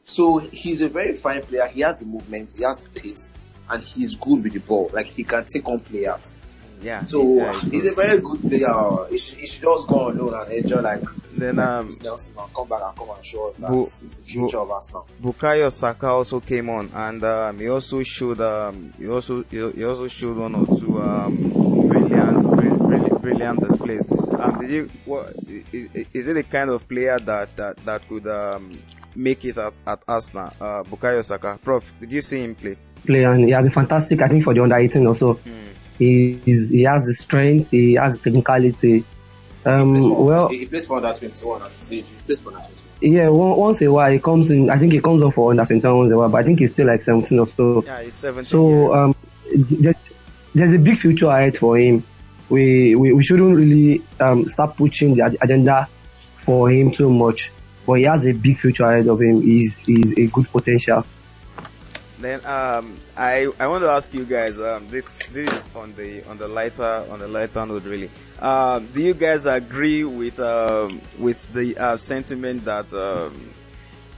So 0.04 0.38
he's 0.38 0.82
a 0.82 0.90
very 0.90 1.16
fine 1.16 1.42
player. 1.42 1.66
He 1.74 1.82
has 1.82 2.00
the 2.00 2.06
movement, 2.06 2.54
he 2.56 2.64
has 2.64 2.86
the 2.86 3.00
pace, 3.00 3.34
and 3.68 3.82
he's 3.82 4.16
good 4.16 4.44
with 4.44 4.54
the 4.54 4.60
ball. 4.60 4.92
Like 4.94 5.08
he 5.08 5.24
can 5.24 5.46
take 5.46 5.68
on 5.68 5.80
players. 5.80 6.36
Yeah. 6.82 7.04
So 7.06 7.52
he's 7.72 7.92
a 7.92 7.96
very 7.96 8.22
good 8.22 8.42
player. 8.42 9.08
He 9.10 9.18
should, 9.18 9.40
he 9.40 9.48
should 9.48 9.64
just 9.64 9.88
go 9.88 10.02
on 10.02 10.18
loan 10.20 10.36
and 10.40 10.52
enjoy 10.52 10.82
like 10.82 11.02
then 11.38 11.60
um 11.60 11.86
Reiss 11.88 12.04
Nelson 12.04 12.36
and 12.40 12.54
come 12.54 12.68
back 12.68 12.82
and 12.86 12.96
come 12.98 13.10
and 13.16 13.24
show 13.24 13.48
us 13.50 13.58
that 13.58 13.70
Bu- 13.70 13.80
he's 13.80 14.00
the 14.18 14.24
future 14.24 14.60
of 14.60 14.70
Arsenal. 14.72 15.08
Bukayo 15.22 15.72
Saka 15.72 16.08
also 16.08 16.40
came 16.40 16.70
on 16.70 16.90
and 16.94 17.24
um, 17.24 17.60
he 17.60 17.70
also 17.70 18.04
showed 18.04 18.42
um, 18.42 18.94
he 18.98 19.08
also 19.08 19.44
he 19.44 19.72
he 19.72 19.84
also 19.84 20.08
showed 20.08 20.38
one 20.38 20.56
or 20.56 20.66
two 20.68 21.00
um, 21.02 21.36
brilliant 21.88 22.42
brill- 22.44 22.78
brill- 22.78 23.20
brilliant 23.20 23.60
displays. 23.62 24.06
Um, 24.12 24.60
did 24.60 24.70
you 24.70 24.90
what 25.06 25.34
i- 25.50 25.64
i- 25.74 26.06
is 26.14 26.28
it 26.28 26.34
the 26.34 26.44
kind 26.44 26.70
of 26.70 26.88
player 26.88 27.20
that 27.20 27.56
that, 27.58 27.78
that 27.86 28.08
could 28.08 28.28
um, 28.28 28.72
make 29.16 29.44
it 29.46 29.58
at, 29.58 29.74
at 29.86 30.02
Arsenal? 30.08 30.52
Uh, 30.62 30.84
Bukayo 30.84 31.24
Saka, 31.24 31.60
Prof, 31.64 31.92
did 32.00 32.12
you 32.12 32.22
see 32.22 32.44
him 32.44 32.56
play? 32.56 32.78
Play 33.06 33.24
and 33.24 33.46
he 33.46 33.52
has 33.52 33.66
a 33.66 33.72
fantastic, 33.72 34.22
I 34.22 34.28
think, 34.28 34.44
for 34.44 34.54
the 34.54 34.62
under 34.64 34.76
18 34.78 35.06
also. 35.08 35.34
Hmm. 35.36 35.52
He 35.98 36.34
he 36.46 36.84
has 36.84 37.06
the 37.06 37.16
strength, 37.18 37.72
he 37.72 37.94
has 37.96 38.18
the 38.20 38.24
technicality. 38.30 39.04
Um, 39.68 39.96
He 39.96 40.10
well, 40.10 40.48
he, 40.50 40.58
he 40.60 40.66
plays 40.66 40.88
for 40.88 40.98
under 40.98 41.14
21 41.14 41.62
as 41.64 41.90
he 41.90 42.02
said. 42.02 42.10
He 42.10 42.22
plays 42.26 42.40
for 42.42 42.50
under 42.50 42.62
21. 43.02 43.14
yeah, 43.18 43.30
one- 43.30 43.58
once 43.58 43.82
a 43.82 43.92
while 43.92 44.12
he 44.12 44.20
comes 44.20 44.50
in. 44.52 44.70
I 44.70 44.78
think 44.78 44.94
he 44.94 45.02
comes 45.02 45.22
up 45.24 45.34
for 45.34 45.52
under 45.52 45.66
21 45.66 45.98
once 45.98 46.12
a 46.12 46.18
while, 46.18 46.30
but 46.30 46.38
I 46.40 46.44
think 46.44 46.60
he's 46.60 46.74
still 46.74 46.88
like 46.88 47.02
17 47.02 47.40
or 47.40 47.48
so. 47.48 47.84
Yeah, 47.86 48.02
he's 48.02 48.14
17 48.14 48.70
years. 48.70 48.88
So 48.90 48.96
um, 48.96 49.16
there's, 49.54 49.96
there's 50.56 50.74
a 50.74 50.78
big 50.80 50.98
future 50.98 51.28
ahead 51.28 51.58
for 51.58 51.78
him. 51.78 52.04
We 52.50 52.96
we, 52.96 53.12
we 53.14 53.24
shouldn't 53.24 53.56
really 53.56 54.02
um, 54.20 54.48
start 54.48 54.78
pushing 54.78 55.16
the 55.16 55.38
agenda 55.42 55.88
for 56.16 56.72
him 56.72 56.92
too 56.92 57.10
much. 57.12 57.52
But 57.86 58.00
he 58.00 58.04
has 58.06 58.26
a 58.28 58.32
big 58.34 58.58
future 58.58 58.84
ahead 58.86 59.08
of 59.08 59.20
him. 59.22 59.42
He's 59.42 59.86
he's 59.86 60.14
a 60.18 60.28
good 60.28 60.46
potential. 60.52 61.06
Then 62.20 62.40
um, 62.46 62.98
I 63.16 63.48
I 63.60 63.68
want 63.68 63.84
to 63.84 63.90
ask 63.90 64.14
you 64.14 64.26
guys 64.26 64.60
um, 64.60 64.90
this 64.90 65.28
this 65.28 65.52
is 65.52 65.68
on 65.76 65.94
the 65.96 66.24
on 66.30 66.38
the 66.38 66.48
lighter 66.48 67.06
on 67.12 67.20
the 67.20 67.28
lighter 67.28 67.66
note 67.66 67.84
really. 67.84 68.10
Um, 68.40 68.88
do 68.88 69.02
you 69.02 69.14
guys 69.14 69.46
agree 69.46 70.04
with 70.04 70.40
um, 70.40 71.02
with 71.18 71.52
the 71.54 71.78
uh, 71.78 71.98
sentiment 71.98 72.66
that 72.66 72.94
um, 72.94 73.34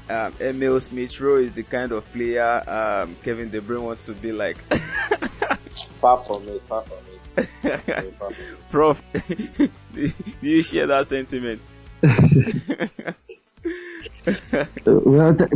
um, 0.09 0.33
Emile 0.41 0.79
Smith 0.79 1.19
Rowe 1.21 1.37
is 1.37 1.53
the 1.53 1.63
kind 1.63 1.91
of 1.91 2.11
player 2.11 2.63
um, 2.67 3.15
Kevin 3.23 3.49
De 3.49 3.61
Bruyne 3.61 3.83
wants 3.83 4.07
to 4.07 4.13
be 4.13 4.31
like? 4.31 4.57
far 5.99 6.17
from 6.17 6.47
it, 6.49 6.63
far 6.63 6.83
from 6.83 6.97
it. 6.97 7.05
Prof, 8.69 9.01
do 9.23 9.69
you 10.41 10.63
share 10.63 10.87
that 10.87 11.07
sentiment? 11.07 11.61
well, 14.85 15.01
well, 15.05 15.35
th- 15.35 15.51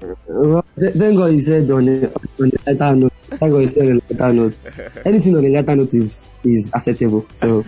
thank 0.00 1.16
God 1.16 1.32
you 1.32 1.40
said 1.40 1.70
on 1.70 1.86
the, 1.86 2.12
on 2.40 2.50
a 2.66 2.72
lighter 2.72 2.96
note. 2.96 3.12
Thank 3.22 3.52
God 3.52 3.58
you 3.58 3.66
said 3.66 3.82
on 3.82 3.88
a 3.88 4.14
lighter 4.14 4.32
note. 4.32 4.60
Anything 5.06 5.36
on 5.36 5.44
a 5.44 5.48
lighter 5.48 5.76
note 5.76 5.94
is 5.94 6.28
is 6.44 6.70
acceptable. 6.74 7.26
So 7.34 7.64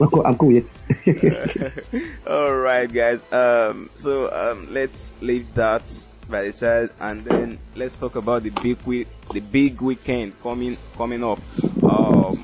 I'm 0.00 0.08
cool, 0.08 0.26
I'm 0.26 0.36
cool 0.36 0.48
with 0.48 0.72
it. 1.06 2.26
All 2.26 2.54
right, 2.54 2.92
guys. 2.92 3.30
Um, 3.32 3.88
so 3.94 4.30
um, 4.32 4.68
let's 4.72 5.20
leave 5.22 5.54
that 5.54 5.82
by 6.30 6.42
the 6.42 6.52
side, 6.52 6.90
and 7.00 7.22
then 7.22 7.58
let's 7.74 7.96
talk 7.96 8.16
about 8.16 8.42
the 8.42 8.50
big 8.62 8.80
week, 8.82 9.08
the 9.32 9.40
big 9.40 9.80
weekend 9.80 10.40
coming 10.42 10.76
coming 10.96 11.24
up. 11.24 11.38
Um, 11.84 12.38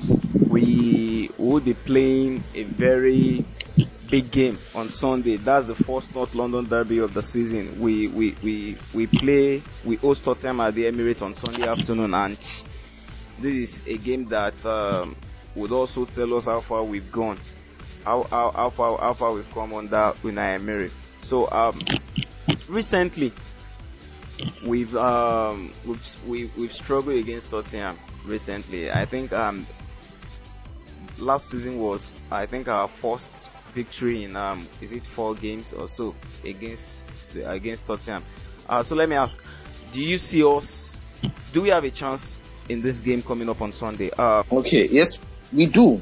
we 0.49 1.29
will 1.37 1.59
be 1.59 1.73
playing 1.73 2.43
a 2.55 2.63
very 2.63 3.43
big 4.09 4.31
game 4.31 4.57
on 4.75 4.89
Sunday. 4.89 5.37
That's 5.37 5.67
the 5.67 5.75
first 5.75 6.15
North 6.15 6.35
London 6.35 6.67
derby 6.67 6.99
of 6.99 7.13
the 7.13 7.23
season. 7.23 7.79
We 7.79 8.07
we 8.07 8.35
we 8.43 8.77
we 8.93 9.07
play 9.07 9.61
we 9.85 9.95
host 9.97 10.25
Tottenham 10.25 10.61
at 10.61 10.73
the 10.73 10.85
Emirates 10.85 11.21
on 11.21 11.35
Sunday 11.35 11.67
afternoon, 11.67 12.13
and 12.13 12.37
this 12.37 12.63
is 13.43 13.87
a 13.87 13.97
game 13.97 14.25
that 14.25 14.65
um, 14.65 15.15
would 15.55 15.71
also 15.71 16.05
tell 16.05 16.33
us 16.35 16.45
how 16.45 16.59
far 16.59 16.83
we've 16.83 17.11
gone, 17.11 17.37
how 18.05 18.23
how, 18.23 18.51
how 18.51 18.69
far 18.69 18.97
how 18.97 19.13
far 19.13 19.33
we've 19.33 19.53
come 19.53 19.71
that 19.89 20.15
Unai 20.15 20.55
Emery. 20.55 20.91
So 21.21 21.49
um, 21.51 21.77
recently 22.67 23.31
we've 24.65 24.95
um 24.95 25.71
we've 25.85 26.15
we, 26.27 26.49
we've 26.57 26.73
struggled 26.73 27.17
against 27.17 27.51
Tottenham 27.51 27.97
recently. 28.25 28.91
I 28.91 29.05
think 29.05 29.33
um 29.33 29.65
last 31.19 31.49
season 31.49 31.77
was 31.79 32.13
I 32.31 32.45
think 32.45 32.67
our 32.67 32.87
first 32.87 33.49
victory 33.77 34.23
in 34.23 34.35
um 34.35 34.65
is 34.81 34.91
it 34.91 35.03
four 35.03 35.35
games 35.35 35.71
or 35.71 35.87
so 35.87 36.15
against 36.43 37.05
the, 37.33 37.49
against 37.49 37.85
Tottenham. 37.85 38.23
Uh, 38.67 38.81
so 38.83 38.95
let 38.95 39.07
me 39.07 39.15
ask, 39.15 39.41
do 39.93 40.01
you 40.01 40.17
see 40.17 40.43
us? 40.43 41.05
Do 41.53 41.61
we 41.61 41.69
have 41.69 41.83
a 41.83 41.91
chance 41.91 42.37
in 42.69 42.81
this 42.81 43.01
game 43.01 43.21
coming 43.21 43.49
up 43.49 43.61
on 43.61 43.71
Sunday? 43.71 44.09
Uh, 44.17 44.43
okay, 44.51 44.87
yes, 44.87 45.21
we 45.53 45.67
do, 45.67 46.01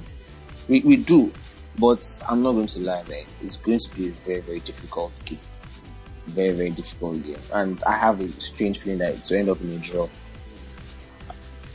we 0.70 0.80
we 0.82 0.96
do, 0.96 1.32
but 1.78 2.02
I'm 2.28 2.42
not 2.44 2.54
going 2.54 2.68
to 2.68 2.80
lie, 2.80 3.04
man. 3.10 3.26
It's 3.42 3.58
going 3.58 3.80
to 3.80 3.96
be 3.96 4.08
a 4.08 4.12
very 4.12 4.42
very 4.42 4.62
difficult 4.62 5.22
game, 5.26 5.40
very 6.28 6.52
very 6.52 6.72
difficult 6.72 7.24
game, 7.24 7.44
and 7.54 7.84
I 7.84 7.98
have 7.98 8.22
a 8.22 8.28
strange 8.40 8.80
feeling 8.80 9.00
that 9.00 9.16
it 9.16 9.28
will 9.30 9.38
end 9.38 9.50
up 9.50 9.62
in 9.62 9.72
a 9.74 9.80
draw. 9.80 10.08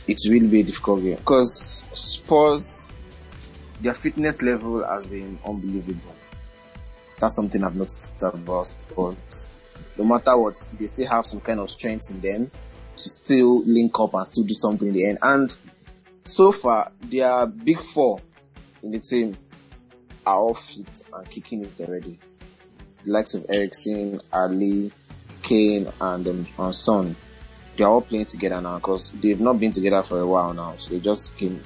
It 0.07 0.19
will 0.27 0.49
be 0.49 0.61
a 0.61 0.63
difficult 0.63 1.03
game 1.03 1.17
because 1.17 1.85
Spurs 1.93 2.89
their 3.81 3.93
fitness 3.93 4.41
level 4.41 4.85
has 4.85 5.07
been 5.07 5.39
unbelievable. 5.45 6.15
That's 7.19 7.35
something 7.35 7.63
I've 7.63 7.75
noticed 7.75 8.21
about 8.23 8.67
Spurs. 8.67 9.47
No 9.97 10.05
matter 10.05 10.37
what, 10.37 10.55
they 10.77 10.85
still 10.85 11.07
have 11.07 11.25
some 11.25 11.41
kind 11.41 11.59
of 11.59 11.69
strength 11.69 12.11
in 12.11 12.21
them 12.21 12.51
to 12.97 13.09
still 13.09 13.63
link 13.63 13.99
up 13.99 14.13
and 14.13 14.25
still 14.25 14.43
do 14.43 14.53
something 14.53 14.87
in 14.87 14.93
the 14.93 15.07
end. 15.07 15.17
And 15.21 15.55
so 16.23 16.51
far, 16.51 16.91
their 17.03 17.45
big 17.47 17.79
four 17.81 18.21
in 18.83 18.91
the 18.91 18.99
team 18.99 19.37
are 20.25 20.37
all 20.37 20.53
fit 20.53 21.01
and 21.13 21.29
kicking 21.29 21.63
it 21.63 21.79
already. 21.81 22.17
The 23.03 23.11
likes 23.11 23.33
of 23.33 23.47
Eriksen, 23.49 24.19
Alli, 24.31 24.91
Kane, 25.41 25.87
and 25.99 26.27
um, 26.27 26.45
and 26.59 26.75
Son, 26.75 27.15
they 27.75 27.83
are 27.83 27.91
all 27.91 28.01
playing 28.01 28.25
together 28.25 28.61
now 28.61 28.77
because 28.77 29.11
they've 29.11 29.41
not 29.41 29.59
been 29.59 29.71
together 29.71 30.03
for 30.03 30.19
a 30.19 30.27
while 30.27 30.53
now. 30.53 30.75
So 30.77 30.93
they 30.93 30.99
just 30.99 31.37
came 31.37 31.61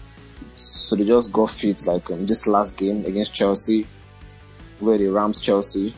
so 0.55 0.95
they 0.95 1.05
just 1.05 1.31
got 1.33 1.49
fit 1.49 1.85
like 1.85 2.09
in 2.09 2.25
this 2.25 2.47
last 2.47 2.77
game 2.77 3.05
against 3.05 3.35
Chelsea, 3.35 3.85
where 4.79 4.97
they 4.97 5.07
rammed 5.07 5.41
Chelsea. 5.41 5.93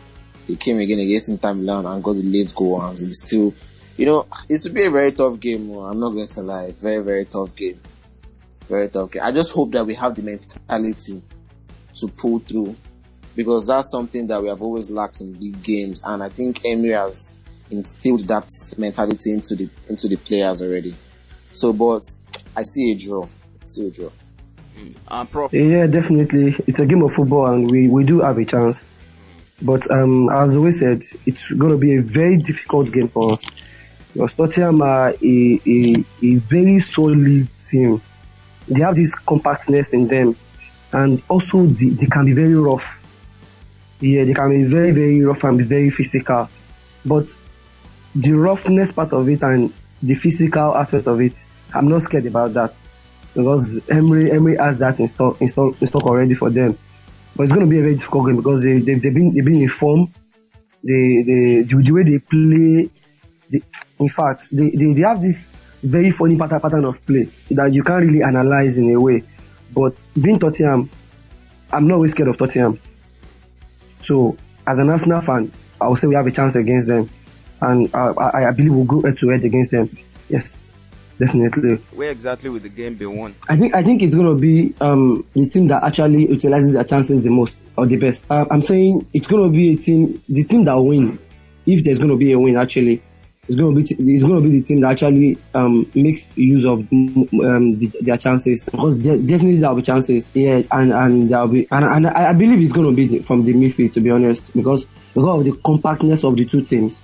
They 0.48 0.56
came 0.56 0.80
again 0.80 1.00
against 1.00 1.30
Inter 1.30 1.54
Milan 1.54 1.86
and 1.86 2.04
got 2.04 2.14
the 2.14 2.24
late 2.24 2.54
goal 2.56 2.82
and 2.82 2.98
they 2.98 3.12
still, 3.12 3.54
you 3.98 4.06
know, 4.06 4.26
it 4.50 4.62
will 4.64 4.74
be 4.74 4.86
a 4.86 4.90
very 4.90 5.12
tough 5.12 5.40
game. 5.40 5.70
Oh, 5.72 5.82
I'm 5.82 6.00
not 6.00 6.12
going 6.12 6.28
to 6.28 6.42
lie, 6.42 6.72
very 6.72 7.04
very 7.04 7.26
tough 7.26 7.56
game, 7.56 7.80
very 8.68 8.90
tough 8.90 9.12
game. 9.12 9.24
I 9.24 9.32
just 9.32 9.54
hope 9.54 9.72
that 9.72 9.86
we 9.86 9.96
have 9.96 10.16
the 10.16 10.24
mentality 10.24 11.22
to 11.96 12.08
pull 12.08 12.40
through 12.40 12.76
because 13.36 13.68
that's 13.68 13.92
something 13.92 14.28
that 14.28 14.42
we 14.42 14.50
have 14.50 14.62
always 14.62 14.90
lacked 14.90 15.22
in 15.22 15.34
big 15.34 15.62
games, 15.62 16.02
and 16.04 16.24
I 16.24 16.30
think 16.30 16.66
Emery 16.66 16.94
has 16.94 17.36
instilled 17.70 18.22
that 18.22 18.50
mentality 18.78 19.34
into 19.34 19.56
the 19.56 19.70
into 19.90 20.08
the 20.08 20.16
players 20.16 20.62
already. 20.62 20.96
So, 21.52 21.74
but 21.74 22.04
I 22.56 22.64
see 22.64 22.92
a 22.92 22.96
draw. 22.96 23.26
I 23.26 23.66
see 23.66 23.88
a 23.88 23.92
draw. 23.92 24.10
Um, 25.08 25.28
Prof. 25.28 25.54
Yeah, 25.54 25.88
definitely. 25.88 26.56
It's 26.68 26.80
a 26.80 26.86
game 26.86 27.02
of 27.04 27.14
football, 27.14 27.48
and 27.48 27.70
we, 27.70 27.88
we 27.88 28.04
do 28.04 28.22
have 28.22 28.38
a 28.38 28.46
chance. 28.46 28.84
But 29.62 29.90
um, 29.90 30.30
as 30.30 30.56
we 30.56 30.72
said, 30.72 31.04
it's 31.26 31.52
going 31.52 31.72
to 31.72 31.78
be 31.78 31.96
a 31.96 32.02
very 32.02 32.38
difficult 32.38 32.92
game 32.92 33.08
for 33.08 33.34
us. 33.34 33.46
Because 34.14 34.34
Tottenham 34.34 34.82
are 34.82 35.10
a, 35.10 35.62
a, 35.66 35.96
a 36.24 36.36
very 36.36 36.80
solid 36.80 37.48
team. 37.70 38.02
They 38.68 38.82
have 38.82 38.96
this 38.96 39.16
compactness 39.16 39.94
in 39.94 40.08
them, 40.08 40.36
and 40.92 41.22
also 41.30 41.66
they, 41.66 41.90
they 41.90 42.08
can 42.08 42.26
be 42.26 42.34
very 42.34 42.56
rough. 42.56 43.02
Yeah, 44.00 44.26
they 44.26 44.34
can 44.34 44.50
be 44.50 44.70
very, 44.70 44.92
very 44.92 45.22
rough 45.22 45.44
and 45.44 45.58
be 45.58 45.64
very 45.64 45.90
physical. 45.90 46.50
But 47.06 47.28
the 48.14 48.34
roughness 48.34 48.92
part 48.92 49.14
of 49.14 49.28
it 49.30 49.42
and 49.42 49.74
the 50.04 50.16
physical 50.16 50.76
aspect 50.76 51.08
of 51.08 51.22
it, 51.22 51.34
I'm 51.74 51.88
not 51.88 52.04
scared 52.04 52.26
about 52.26 52.54
that 52.54 52.76
because 53.34 53.80
Emery 53.90 54.32
Emery 54.32 54.58
has 54.58 54.80
that 54.80 55.00
in 55.00 55.08
stock 55.08 55.42
in 55.42 55.48
in 55.48 55.88
already 55.96 56.34
for 56.34 56.50
them. 56.50 56.78
But 57.36 57.44
it's 57.44 57.52
going 57.52 57.66
to 57.66 57.70
be 57.70 57.80
a 57.80 57.82
very 57.84 57.96
difficult 57.96 58.28
game 58.28 58.38
because 58.38 58.64
they 58.64 58.80
they 58.80 58.96
they've 58.96 59.14
been 59.14 59.34
they've 59.34 59.46
been 59.46 59.62
informed. 59.62 60.10
They 60.84 61.24
they 61.24 61.62
the, 61.62 61.82
the 61.84 61.92
way 61.92 62.04
they 62.04 62.20
play, 62.20 62.90
they, 63.50 63.62
in 64.00 64.10
fact 64.10 64.48
they, 64.52 64.70
they 64.70 64.94
they 64.94 65.02
have 65.02 65.22
this 65.22 65.50
very 65.84 66.12
funny 66.12 66.38
pattern 66.38 66.60
pattern 66.60 66.86
of 66.86 67.06
play 67.06 67.30
that 67.52 67.74
you 67.74 67.84
can't 67.84 68.06
really 68.06 68.24
analyze 68.24 68.78
in 68.78 68.94
a 68.94 69.00
way. 69.00 69.24
But 69.74 69.96
being 70.20 70.40
Tottenham, 70.40 70.90
I'm 71.72 71.88
not 71.88 71.96
always 71.96 72.12
scared 72.12 72.30
of 72.30 72.38
Tottenham. 72.38 72.80
So 74.02 74.38
as 74.66 74.80
an 74.80 74.90
Arsenal 74.90 75.22
fan, 75.22 75.52
I 75.80 75.88
would 75.88 76.00
say 76.00 76.08
we 76.08 76.16
have 76.16 76.26
a 76.26 76.32
chance 76.32 76.56
against 76.56 76.88
them, 76.88 77.10
and 77.62 77.94
I, 77.94 78.08
I, 78.08 78.48
I 78.48 78.52
believe 78.52 78.74
we'll 78.74 78.86
go 78.86 79.02
head 79.02 79.18
to 79.20 79.30
head 79.30 79.44
against 79.44 79.72
them. 79.72 79.96
Yes 80.30 80.64
definitely. 81.26 81.78
Where 81.94 82.12
exactly 82.12 82.50
will 82.50 82.60
the 82.60 82.70
game 82.70 82.96
be 82.96 83.06
won? 83.06 83.34
I 83.50 83.58
think 83.58 83.76
I 83.76 83.84
think 83.84 84.04
it's 84.04 84.14
going 84.14 84.28
to 84.28 84.40
be 84.40 84.76
um, 84.80 85.26
the 85.34 85.50
team 85.50 85.68
that 85.70 85.84
actually 85.84 86.30
utilizes 86.30 86.74
their 86.74 86.84
chances 86.84 87.24
the 87.24 87.32
most 87.32 87.58
or 87.76 87.88
the 87.88 87.98
best. 87.98 88.30
Uh, 88.30 88.46
I'm 88.52 88.62
saying 88.62 89.10
it's 89.14 89.28
going 89.28 89.44
to 89.44 89.56
be 89.56 89.74
a 89.74 89.78
team, 89.78 90.22
the 90.30 90.44
team 90.44 90.66
that 90.66 90.76
win. 90.80 91.20
If 91.66 91.84
there's 91.84 91.98
going 91.98 92.12
to 92.12 92.18
be 92.18 92.32
a 92.32 92.40
win, 92.40 92.56
actually, 92.56 93.02
it's 93.48 93.56
going 93.56 93.74
to 93.74 93.82
be 93.82 94.14
it's 94.14 94.24
going 94.24 94.36
to 94.36 94.48
be 94.48 94.60
the 94.60 94.62
team 94.62 94.82
that 94.82 94.92
actually 94.92 95.40
um, 95.56 95.90
makes 95.96 96.38
use 96.38 96.66
of 96.66 96.80
um, 96.82 97.80
the, 97.80 97.92
their 98.02 98.18
chances 98.18 98.64
because 98.66 98.98
de- 98.98 99.18
definitely 99.18 99.60
there 99.60 99.70
will 99.70 99.78
be 99.78 99.82
chances. 99.82 100.30
Yeah, 100.36 100.62
and 100.72 100.94
and 100.94 101.30
there 101.30 101.40
will 101.40 101.48
be 101.48 101.68
and, 101.72 101.84
and 101.84 102.08
I, 102.08 102.30
I 102.30 102.34
believe 102.34 102.62
it's 102.62 102.74
going 102.74 102.96
to 102.96 102.96
be 102.96 103.20
from 103.20 103.44
the 103.44 103.54
midfield 103.54 103.94
to 103.94 104.02
be 104.02 104.12
honest 104.12 104.54
because 104.56 104.86
because 105.16 105.40
of 105.40 105.46
the 105.46 105.60
compactness 105.64 106.24
of 106.24 106.36
the 106.36 106.46
two 106.46 106.62
teams. 106.62 107.02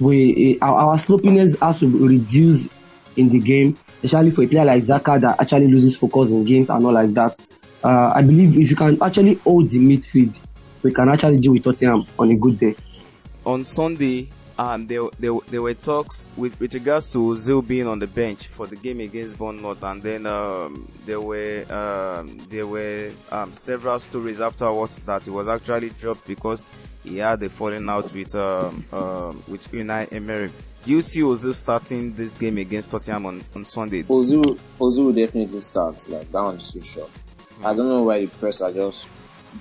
We 0.00 0.58
our, 0.60 0.90
our 0.90 0.98
sloppiness 0.98 1.56
has 1.60 1.80
to 1.80 1.86
reduce 1.86 2.68
in 3.16 3.28
the 3.28 3.38
game, 3.38 3.78
especially 4.02 4.30
for 4.30 4.42
a 4.42 4.46
player 4.46 4.64
like 4.64 4.82
Xhaka 4.82 5.20
that 5.20 5.40
actually 5.40 5.68
loses 5.68 5.96
focus 5.96 6.32
in 6.32 6.44
games 6.44 6.70
and 6.70 6.84
all 6.84 6.92
like 6.92 7.12
that. 7.14 7.38
Uh, 7.82 8.12
I 8.14 8.22
believe 8.22 8.56
if 8.56 8.70
you 8.70 8.76
can 8.76 9.02
actually 9.02 9.34
hold 9.34 9.70
the 9.70 9.78
midfield, 9.78 10.38
we 10.82 10.92
can 10.92 11.08
actually 11.08 11.38
deal 11.38 11.52
with 11.52 11.64
Tottenham 11.64 12.06
on 12.18 12.30
a 12.30 12.34
good 12.36 12.58
day. 12.58 12.76
On 13.44 13.64
Sunday, 13.64 14.28
um, 14.58 14.86
there, 14.86 15.08
there, 15.18 15.32
there 15.48 15.62
were 15.62 15.74
talks 15.74 16.28
with, 16.36 16.58
with 16.60 16.74
regards 16.74 17.12
to 17.12 17.18
Ozil 17.18 17.66
being 17.66 17.86
on 17.86 17.98
the 17.98 18.06
bench 18.06 18.46
for 18.46 18.66
the 18.66 18.76
game 18.76 19.00
against 19.00 19.38
Bournemouth, 19.38 19.82
and 19.82 20.02
then 20.02 20.26
um, 20.26 20.90
there 21.06 21.20
were 21.20 21.64
um, 21.70 22.38
there 22.48 22.66
were 22.66 23.10
um, 23.30 23.52
several 23.52 23.98
stories 23.98 24.40
afterwards 24.40 25.00
that 25.00 25.24
he 25.24 25.30
was 25.30 25.48
actually 25.48 25.90
dropped 25.90 26.26
because 26.26 26.70
he 27.02 27.18
had 27.18 27.42
a 27.42 27.48
falling 27.48 27.88
out 27.88 28.14
with 28.14 28.34
um, 28.34 28.84
um, 28.92 29.42
with 29.48 29.70
Unai 29.72 30.12
Emery. 30.12 30.50
Do 30.84 30.90
you 30.90 31.00
see 31.00 31.20
Ozil 31.20 31.54
starting 31.54 32.14
this 32.14 32.36
game 32.36 32.58
against 32.58 32.90
Tottenham 32.90 33.26
on, 33.26 33.44
on 33.54 33.64
Sunday? 33.64 34.02
Ozil, 34.02 34.58
Ozil 34.80 35.04
will 35.04 35.12
definitely 35.12 35.60
start. 35.60 36.04
Like 36.08 36.32
that 36.32 36.42
one's 36.42 36.72
too 36.72 36.82
sure. 36.82 37.06
Mm-hmm. 37.06 37.66
I 37.66 37.74
don't 37.74 37.88
know 37.88 38.02
why 38.02 38.20
the 38.22 38.26
press 38.26 38.60
are 38.62 38.72
just 38.72 39.08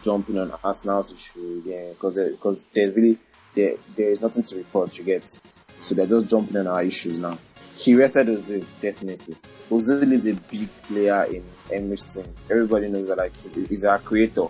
jumping 0.02 0.40
on 0.40 0.52
Arsenal's 0.64 1.14
issue 1.14 1.62
again 1.64 1.92
because 1.94 2.18
because 2.18 2.66
there's 2.74 2.96
really 2.96 3.18
there 3.54 3.76
there 3.96 4.10
is 4.10 4.20
nothing 4.20 4.44
to 4.44 4.58
report. 4.58 4.98
You 4.98 5.04
get 5.04 5.28
so 5.28 5.94
they're 5.94 6.08
just 6.08 6.28
jumping 6.28 6.58
on 6.58 6.66
our 6.66 6.84
issues 6.84 7.20
now. 7.20 7.38
he 7.76 7.94
rested 7.94 8.28
Ozil 8.28 8.66
definitely. 8.82 9.36
Ozil 9.70 10.12
is 10.12 10.26
a 10.26 10.34
big 10.34 10.70
player 10.88 11.26
in 11.26 11.44
Emery's 11.72 12.16
team. 12.16 12.34
Everybody 12.50 12.88
knows 12.88 13.10
that 13.10 13.20
like 13.20 13.36
he's, 13.38 13.54
he's 13.54 13.86
our 13.86 14.00
creator. 14.00 14.48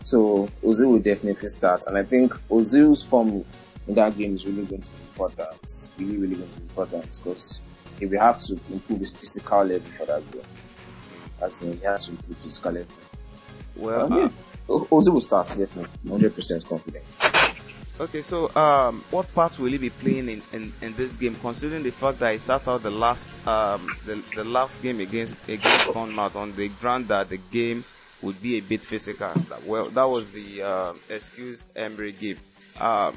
So 0.00 0.48
Ozil 0.62 0.92
will 0.92 0.98
definitely 1.00 1.48
start, 1.48 1.84
and 1.86 1.98
I 1.98 2.04
think 2.04 2.32
Ozil's 2.48 3.02
form 3.02 3.44
in 3.86 3.94
that 3.94 4.16
game 4.16 4.34
is 4.34 4.46
really 4.46 4.64
going 4.64 4.82
to 4.82 4.90
be 4.90 5.05
Really, 5.18 6.16
really 6.18 6.36
going 6.36 6.50
to 6.50 6.56
be 6.58 6.62
important 6.64 7.20
because 7.22 7.60
he 7.98 8.06
will 8.06 8.20
have 8.20 8.40
to 8.42 8.58
improve 8.70 9.00
his 9.00 9.12
physical 9.14 9.64
level 9.64 9.90
for 9.96 10.06
that 10.06 10.30
game. 10.32 10.42
As 11.40 11.62
in, 11.62 11.76
he 11.78 11.84
has 11.84 12.06
to 12.06 12.12
improve 12.12 12.36
physical 12.38 12.72
level. 12.72 12.94
Well, 13.76 14.12
Um, 14.12 14.18
yeah. 14.18 14.24
uh, 14.26 14.30
O- 14.68 14.88
Ozil 14.90 15.12
will 15.14 15.20
start 15.20 15.46
definitely, 15.48 15.88
100% 16.06 16.66
confident. 16.68 17.04
okay. 18.00 18.20
So, 18.22 18.54
um, 18.56 19.02
what 19.10 19.32
part 19.34 19.58
will 19.58 19.70
he 19.70 19.78
be 19.78 19.90
playing 19.90 20.28
in, 20.28 20.42
in, 20.52 20.72
in 20.82 20.94
this 20.94 21.14
game? 21.16 21.34
Considering 21.40 21.82
the 21.82 21.90
fact 21.92 22.18
that 22.20 22.32
he 22.32 22.38
sat 22.38 22.66
out 22.68 22.82
the 22.82 22.90
last 22.90 23.46
um 23.46 23.86
the, 24.06 24.22
the 24.34 24.44
last 24.44 24.82
game 24.82 25.00
against 25.00 25.34
against 25.48 25.92
Bournemouth 25.92 26.36
on 26.36 26.54
the 26.56 26.68
ground 26.80 27.08
that 27.08 27.28
the 27.28 27.38
game 27.52 27.84
would 28.22 28.40
be 28.42 28.56
a 28.56 28.60
bit 28.60 28.84
physical. 28.84 29.32
Well, 29.66 29.86
that 29.86 30.04
was 30.04 30.30
the 30.32 30.62
um, 30.62 30.98
excuse 31.10 31.64
Emery 31.76 32.12
gave. 32.12 32.40
Um, 32.80 33.14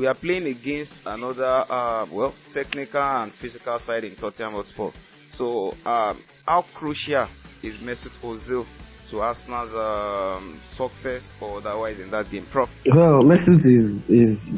we 0.00 0.06
are 0.06 0.14
playing 0.14 0.46
against 0.46 1.04
another 1.04 1.64
uh, 1.68 2.06
well 2.10 2.32
technical 2.52 3.02
and 3.02 3.30
physical 3.30 3.78
side 3.78 4.02
in 4.02 4.14
Tottenham 4.14 4.54
Hotspur. 4.54 4.88
So, 5.30 5.74
um, 5.84 6.16
how 6.46 6.62
crucial 6.72 7.26
is 7.62 7.78
Mesut 7.78 8.16
Ozil 8.20 8.64
to 9.08 9.20
Arsenal's 9.20 9.74
um, 9.74 10.58
success 10.62 11.34
or 11.38 11.58
otherwise 11.58 12.00
in 12.00 12.10
that 12.12 12.30
game, 12.30 12.46
Prof? 12.46 12.70
Well, 12.86 13.20
Mesut 13.20 13.62
is 13.66 14.08
is 14.08 14.50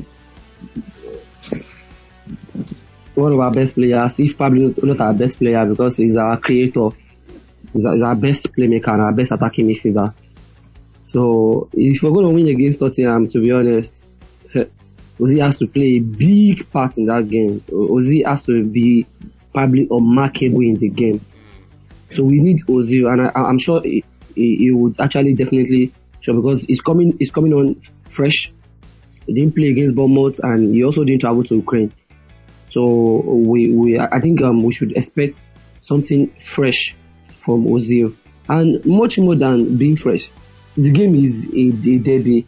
one 3.16 3.32
of 3.32 3.40
our 3.40 3.50
best 3.50 3.74
players, 3.74 4.20
if 4.20 4.36
probably 4.36 4.72
not- 4.80 5.00
our 5.00 5.12
best 5.12 5.40
player 5.40 5.66
because 5.66 5.96
he's 5.96 6.16
our 6.16 6.38
creator. 6.38 6.90
He's 7.72 7.84
our, 7.84 7.94
he's 7.94 8.02
our 8.02 8.14
best 8.14 8.52
playmaker 8.52 8.92
and 8.92 9.02
our 9.02 9.12
best 9.12 9.32
attacking 9.32 9.66
midfielder. 9.66 10.14
So 11.04 11.68
if 11.72 12.00
we're 12.00 12.12
going 12.12 12.28
to 12.28 12.32
win 12.32 12.46
against 12.46 12.78
Tottenham, 12.78 13.28
to 13.30 13.40
be 13.40 13.50
honest, 13.50 14.04
Ozzy 15.22 15.40
has 15.40 15.58
to 15.58 15.68
play 15.68 15.96
a 15.96 16.00
big 16.00 16.70
part 16.72 16.98
in 16.98 17.06
that 17.06 17.28
game. 17.28 17.60
Ozzy 17.70 18.26
has 18.26 18.42
to 18.46 18.64
be 18.64 19.06
probably 19.52 19.86
unmarkable 19.88 20.62
in 20.62 20.74
the 20.76 20.88
game. 20.88 21.24
So 22.10 22.24
we 22.24 22.40
need 22.40 22.60
Ozil, 22.66 23.10
and 23.10 23.22
I, 23.28 23.30
I'm 23.34 23.58
sure 23.58 23.80
he, 23.82 24.04
he, 24.34 24.70
would 24.72 25.00
actually 25.00 25.34
definitely 25.34 25.92
show 26.20 26.34
because 26.34 26.64
he's 26.64 26.80
coming 26.80 27.16
he's 27.18 27.30
coming 27.30 27.52
on 27.52 27.80
fresh. 28.08 28.52
He 29.26 29.34
didn't 29.34 29.54
play 29.54 29.68
against 29.68 29.94
Bournemouth, 29.94 30.40
and 30.42 30.74
he 30.74 30.82
also 30.82 31.04
didn't 31.04 31.20
travel 31.20 31.44
to 31.44 31.54
Ukraine. 31.54 31.92
So 32.68 33.20
we 33.20 33.70
we 33.70 33.98
I 34.00 34.20
think 34.20 34.42
um, 34.42 34.64
we 34.64 34.72
should 34.72 34.96
expect 34.96 35.42
something 35.82 36.28
fresh 36.28 36.96
from 37.38 37.64
Ozil, 37.66 38.14
and 38.48 38.84
much 38.84 39.18
more 39.18 39.36
than 39.36 39.76
being 39.76 39.96
fresh. 39.96 40.30
The 40.76 40.90
game 40.90 41.14
is 41.14 41.46
a, 41.46 41.90
a 41.90 41.98
derby, 41.98 42.46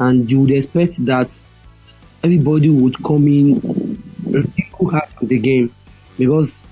and 0.00 0.30
you 0.30 0.40
would 0.40 0.50
expect 0.50 1.04
that 1.06 1.30
everybody 2.22 2.70
would 2.70 3.02
come 3.02 3.26
in 3.28 4.02
hard 4.90 5.08
on 5.20 5.28
the 5.28 5.38
game 5.38 5.74
because 6.18 6.62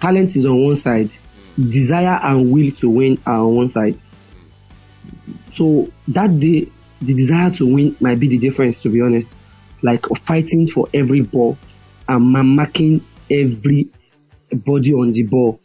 talent 0.00 0.36
is 0.36 0.44
on 0.44 0.64
one 0.64 0.76
side, 0.76 1.10
desire 1.56 2.18
and 2.22 2.50
will 2.50 2.70
to 2.72 2.90
win 2.90 3.18
are 3.26 3.40
on 3.40 3.54
one 3.54 3.68
side. 3.68 3.98
So 5.54 5.90
that 6.08 6.38
day, 6.38 6.68
the 7.00 7.14
desire 7.14 7.50
to 7.52 7.66
win 7.74 7.96
might 8.00 8.18
be 8.18 8.28
the 8.28 8.38
difference, 8.38 8.82
to 8.82 8.88
be 8.88 9.00
honest. 9.00 9.34
Like 9.82 10.06
fighting 10.22 10.66
for 10.66 10.88
every 10.94 11.20
ball 11.20 11.58
and 12.08 12.24
marking 12.56 13.04
every 13.30 13.88
body 14.52 14.94
on 14.94 15.12
the 15.12 15.22
ball, 15.22 15.60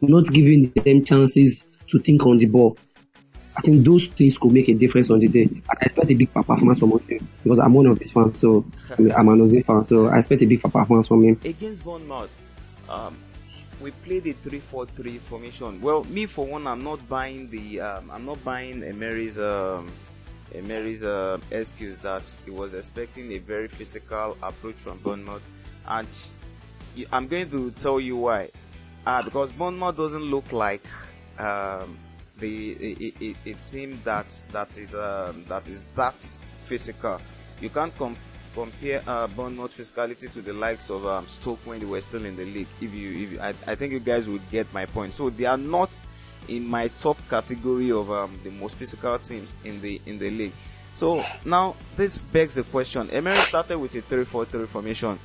not 0.00 0.26
giving 0.26 0.70
them 0.70 1.04
chances 1.04 1.62
to 1.88 1.98
think 1.98 2.26
on 2.26 2.38
the 2.38 2.46
ball. 2.46 2.76
I 3.58 3.60
think 3.60 3.84
those 3.84 4.06
things 4.06 4.38
could 4.38 4.52
make 4.52 4.68
a 4.68 4.74
difference 4.74 5.10
on 5.10 5.18
the 5.18 5.26
day. 5.26 5.48
I 5.68 5.74
expect 5.80 6.08
a 6.08 6.14
big 6.14 6.32
performance 6.32 6.78
from 6.78 6.92
him 6.92 7.28
because 7.42 7.58
I'm 7.58 7.74
one 7.74 7.86
of 7.86 7.98
his 7.98 8.12
fans, 8.12 8.38
so 8.38 8.64
I'm 8.90 9.28
an 9.28 9.40
Ozil 9.40 9.64
fan, 9.64 9.84
so 9.84 10.06
I 10.06 10.18
expect 10.18 10.42
a 10.42 10.46
big 10.46 10.62
performance 10.62 11.08
from 11.08 11.24
him. 11.24 11.40
against 11.44 11.84
Bournemouth, 11.84 12.30
um, 12.88 13.16
we 13.80 13.90
played 13.90 14.26
a 14.26 14.34
3-4-3 14.34 15.18
formation. 15.18 15.80
Well, 15.80 16.04
me 16.04 16.26
for 16.26 16.46
one, 16.46 16.68
I'm 16.68 16.84
not 16.84 17.08
buying 17.08 17.50
the, 17.50 17.80
um, 17.80 18.10
I'm 18.12 18.24
not 18.26 18.44
buying 18.44 18.84
Emery's, 18.84 19.40
um, 19.40 19.90
Emery's 20.54 21.02
uh, 21.02 21.38
excuse 21.50 21.98
that 21.98 22.32
he 22.44 22.52
was 22.52 22.74
expecting 22.74 23.32
a 23.32 23.38
very 23.38 23.66
physical 23.66 24.36
approach 24.40 24.76
from 24.76 24.98
Bournemouth, 24.98 25.42
and 25.88 26.06
I'm 27.12 27.26
going 27.26 27.50
to 27.50 27.72
tell 27.72 27.98
you 27.98 28.18
why. 28.18 28.50
Uh, 29.04 29.24
because 29.24 29.50
Bournemouth 29.50 29.96
doesn't 29.96 30.22
look 30.22 30.52
like 30.52 30.84
um, 31.40 31.98
the 32.38 33.34
a, 33.46 33.54
team 33.54 34.00
that 34.04 34.26
that 34.52 34.76
is 34.76 34.94
um, 34.94 35.44
that 35.48 35.68
is 35.68 35.84
that 35.94 36.14
physical. 36.14 37.20
You 37.60 37.70
can't 37.70 37.96
com- 37.96 38.16
compare 38.54 39.02
uh, 39.06 39.26
Bournemouth 39.28 39.76
physicality 39.76 40.30
to 40.32 40.40
the 40.42 40.52
likes 40.52 40.90
of 40.90 41.06
um, 41.06 41.26
Stoke 41.26 41.58
when 41.66 41.80
they 41.80 41.86
were 41.86 42.00
still 42.00 42.24
in 42.24 42.36
the 42.36 42.44
league. 42.44 42.68
If 42.80 42.94
you, 42.94 43.24
if 43.24 43.32
you 43.32 43.40
I, 43.40 43.48
I 43.66 43.74
think 43.74 43.92
you 43.92 44.00
guys 44.00 44.28
would 44.28 44.48
get 44.50 44.72
my 44.72 44.86
point. 44.86 45.14
So 45.14 45.30
they 45.30 45.44
are 45.44 45.56
not 45.56 46.00
in 46.48 46.66
my 46.66 46.88
top 46.98 47.18
category 47.28 47.90
of 47.92 48.10
um, 48.10 48.38
the 48.44 48.50
most 48.50 48.76
physical 48.76 49.18
teams 49.18 49.52
in 49.64 49.80
the 49.80 50.00
in 50.06 50.18
the 50.18 50.30
league. 50.30 50.52
So 50.94 51.24
now 51.44 51.76
this 51.96 52.18
begs 52.18 52.56
the 52.56 52.64
question: 52.64 53.10
Emery 53.10 53.40
started 53.42 53.78
with 53.78 53.94
a 53.94 54.02
3-4-3 54.02 54.66
formation. 54.66 55.18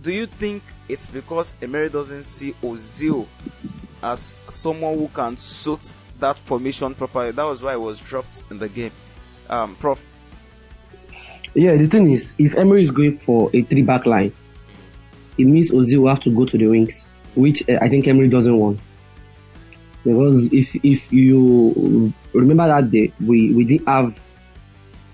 Do 0.00 0.12
you 0.12 0.26
think 0.26 0.62
it's 0.88 1.06
because 1.06 1.54
Emery 1.60 1.88
doesn't 1.88 2.22
see 2.22 2.52
Ozil 2.62 3.26
as 4.02 4.36
someone 4.48 4.96
who 4.96 5.08
can 5.08 5.36
suit 5.36 5.94
that 6.20 6.36
formation 6.36 6.94
properly? 6.94 7.32
That 7.32 7.44
was 7.44 7.62
why 7.62 7.74
it 7.74 7.80
was 7.80 8.00
dropped 8.00 8.44
in 8.50 8.58
the 8.58 8.68
game. 8.68 8.92
Um, 9.48 9.76
Prof. 9.76 10.04
Yeah, 11.54 11.76
the 11.76 11.86
thing 11.86 12.10
is, 12.10 12.34
if 12.38 12.56
Emery 12.56 12.82
is 12.82 12.90
going 12.90 13.18
for 13.18 13.50
a 13.52 13.62
three 13.62 13.82
back 13.82 14.06
line, 14.06 14.32
it 15.36 15.44
means 15.44 15.70
Ozil 15.70 16.02
will 16.02 16.08
have 16.08 16.20
to 16.20 16.30
go 16.30 16.44
to 16.44 16.58
the 16.58 16.66
wings, 16.66 17.04
which 17.34 17.68
uh, 17.68 17.78
I 17.80 17.88
think 17.88 18.06
Emery 18.06 18.28
doesn't 18.28 18.56
want. 18.56 18.80
Because 20.04 20.52
if 20.52 20.76
if 20.84 21.12
you 21.12 22.12
remember 22.32 22.66
that 22.68 22.90
day, 22.90 23.12
we, 23.20 23.52
we 23.52 23.64
didn't 23.64 23.88
have 23.88 24.18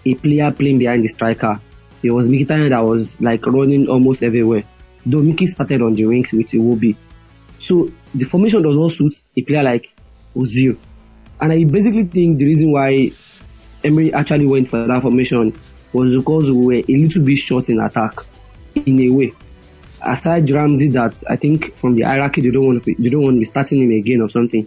a 0.04 0.14
player 0.14 0.50
playing 0.52 0.78
behind 0.78 1.02
the 1.02 1.08
striker. 1.08 1.60
It 2.02 2.10
was 2.10 2.28
Mkhitaryan 2.28 2.70
that 2.70 2.84
was 2.84 3.20
like 3.20 3.46
running 3.46 3.88
almost 3.88 4.22
everywhere. 4.22 4.64
Though 5.06 5.20
Mickey 5.20 5.46
started 5.46 5.82
on 5.82 5.94
the 5.94 6.06
wings 6.06 6.32
with 6.32 6.48
Iwobi. 6.48 6.96
So 7.58 7.90
the 8.14 8.24
formation 8.24 8.62
does 8.62 8.76
not 8.76 8.92
suit 8.92 9.16
a 9.36 9.42
player 9.42 9.62
like 9.62 9.90
Ozil. 10.36 10.76
And 11.44 11.52
I 11.52 11.62
basically 11.64 12.04
think 12.04 12.38
the 12.38 12.46
reason 12.46 12.72
why 12.72 13.10
Emery 13.84 14.14
actually 14.14 14.46
went 14.46 14.66
for 14.66 14.86
that 14.86 15.02
formation 15.02 15.52
was 15.92 16.16
because 16.16 16.50
we 16.50 16.66
were 16.66 16.82
a 16.88 16.96
little 16.96 17.22
bit 17.22 17.36
short 17.36 17.68
in 17.68 17.80
attack, 17.80 18.20
in 18.74 18.98
a 19.02 19.10
way. 19.10 19.34
Aside 20.00 20.50
Ramsey, 20.50 20.88
that 20.92 21.22
I 21.28 21.36
think 21.36 21.76
from 21.76 21.96
the 21.96 22.04
hierarchy 22.04 22.40
they 22.40 22.50
don't 22.50 22.64
want 22.64 22.82
to 22.82 22.86
be, 22.86 22.94
they 22.94 23.10
don't 23.10 23.24
want 23.24 23.34
to 23.34 23.40
be 23.40 23.44
starting 23.44 23.82
him 23.82 23.90
again 23.90 24.22
or 24.22 24.30
something. 24.30 24.66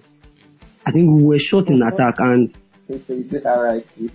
I 0.86 0.92
think 0.92 1.10
we 1.10 1.24
were 1.24 1.40
short 1.40 1.72
in 1.72 1.82
attack, 1.82 2.20
and 2.20 2.54
you 2.88 3.24
say 3.24 3.42
alright. 3.42 3.84
you 3.98 4.10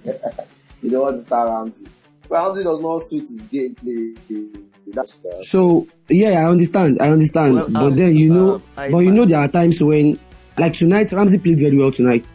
don't 0.89 1.03
want 1.03 1.17
to 1.17 1.23
start 1.23 1.49
Ramsey. 1.49 1.89
Ramsey 2.29 2.63
does 2.63 2.81
not 2.81 2.99
suit 2.99 3.23
his 3.23 3.49
gameplay. 3.49 4.17
That's 4.87 5.19
so 5.51 5.89
yeah, 6.09 6.47
I 6.47 6.49
understand, 6.49 6.99
I 7.01 7.09
understand. 7.09 7.55
Well, 7.55 7.71
but 7.71 7.83
um, 7.87 7.97
then 7.97 8.15
you 8.15 8.33
know, 8.33 8.55
um, 8.55 8.63
but 8.93 8.99
you 8.99 9.11
know 9.11 9.27
there 9.27 9.41
are 9.41 9.49
times 9.49 9.83
when, 9.83 10.17
like 10.57 10.75
tonight, 10.75 11.11
Ramsey 11.11 11.39
played 11.39 11.59
very 11.59 11.77
well 11.77 11.91
tonight. 11.91 12.31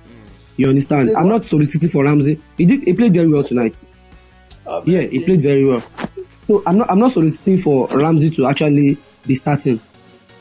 You 0.57 0.69
understand? 0.69 1.11
I'm 1.15 1.27
not 1.29 1.43
soliciting 1.45 1.89
for 1.89 2.03
Ramsey. 2.03 2.41
He 2.57 2.65
did. 2.65 2.83
He 2.83 2.93
played 2.93 3.13
very 3.13 3.27
well 3.27 3.43
tonight. 3.43 3.75
Um, 4.65 4.83
Yeah, 4.85 5.01
he 5.01 5.23
played 5.23 5.41
very 5.41 5.63
well. 5.65 5.81
So 6.47 6.63
I'm 6.65 6.77
not 6.77 6.89
I'm 6.89 6.99
not 6.99 7.11
soliciting 7.11 7.59
for 7.59 7.87
Ramsey 7.87 8.31
to 8.31 8.47
actually 8.47 8.97
be 9.25 9.35
starting. 9.35 9.79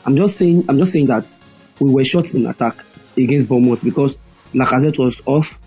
I'm 0.05 0.15
just 0.17 0.37
saying 0.37 0.65
I'm 0.69 0.77
just 0.77 0.91
saying 0.93 1.07
that 1.07 1.33
we 1.79 1.91
were 1.91 2.03
short 2.05 2.33
in 2.33 2.45
attack 2.47 2.83
against 3.15 3.47
Bournemouth 3.47 3.83
because 3.83 4.17
Lacazette 4.53 4.97
was 4.97 5.21
off, 5.25 5.59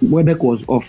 Welbeck 0.00 0.42
was 0.42 0.64
off. 0.68 0.88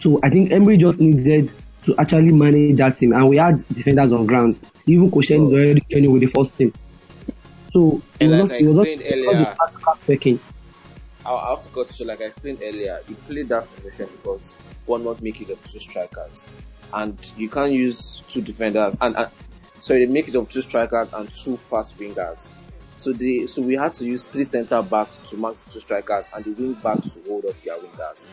So 0.00 0.20
I 0.22 0.30
think 0.30 0.52
Emery 0.52 0.76
just 0.76 1.00
needed 1.00 1.52
to 1.84 1.96
actually 1.96 2.32
manage 2.32 2.76
that 2.76 2.96
team, 2.96 3.12
and 3.12 3.28
we 3.28 3.36
had 3.38 3.56
defenders 3.72 4.12
on 4.12 4.26
ground. 4.26 4.58
Even 4.86 5.10
Koscielny 5.10 5.46
is 5.48 5.52
already 5.54 5.80
training 5.80 6.12
with 6.12 6.20
the 6.20 6.26
first 6.26 6.56
team. 6.56 6.72
So 7.72 8.02
it 8.20 8.28
was 8.28 8.38
like 8.38 8.40
just, 8.40 8.52
I 8.52 8.56
it 8.56 8.62
was 8.62 8.72
just, 8.72 8.88
explained 8.88 9.00
it 9.02 9.26
was 9.26 9.36
earlier- 9.36 9.50
a 9.50 9.56
tactical 9.56 9.94
checking. 10.06 10.40
I 11.26 11.34
I 11.34 11.50
have 11.50 11.60
to 11.62 11.70
cut 11.70 11.88
to 11.88 12.04
like 12.04 12.20
I 12.20 12.24
explained 12.24 12.60
earlier, 12.62 13.00
you 13.08 13.14
played 13.16 13.48
that 13.50 13.72
position 13.74 14.08
because 14.12 14.56
one 14.86 15.04
not 15.04 15.22
make 15.22 15.40
it 15.40 15.50
of 15.50 15.62
two 15.64 15.78
strikers, 15.80 16.46
and 16.92 17.18
you 17.36 17.48
can't 17.48 17.72
use 17.72 18.20
two 18.28 18.42
defenders 18.42 18.96
and, 19.00 19.16
and 19.16 19.28
sorry 19.80 20.06
they 20.06 20.12
make 20.12 20.28
it 20.28 20.34
of 20.36 20.48
two 20.48 20.62
strikers 20.62 21.12
and 21.12 21.32
two 21.32 21.56
fast 21.70 21.98
wingers. 21.98 22.52
So 22.96 23.12
they 23.12 23.46
so 23.46 23.60
we 23.62 23.74
had 23.74 23.92
to 23.94 24.06
use 24.06 24.22
three 24.22 24.44
centre 24.44 24.80
backs 24.82 25.18
to 25.30 25.36
mark 25.36 25.56
two 25.68 25.80
strikers 25.80 26.30
and 26.34 26.44
the 26.44 26.52
wing 26.52 26.74
backs 26.74 27.14
to 27.16 27.22
hold 27.28 27.44
up 27.44 27.60
their 27.62 27.76
wingers. 27.76 28.26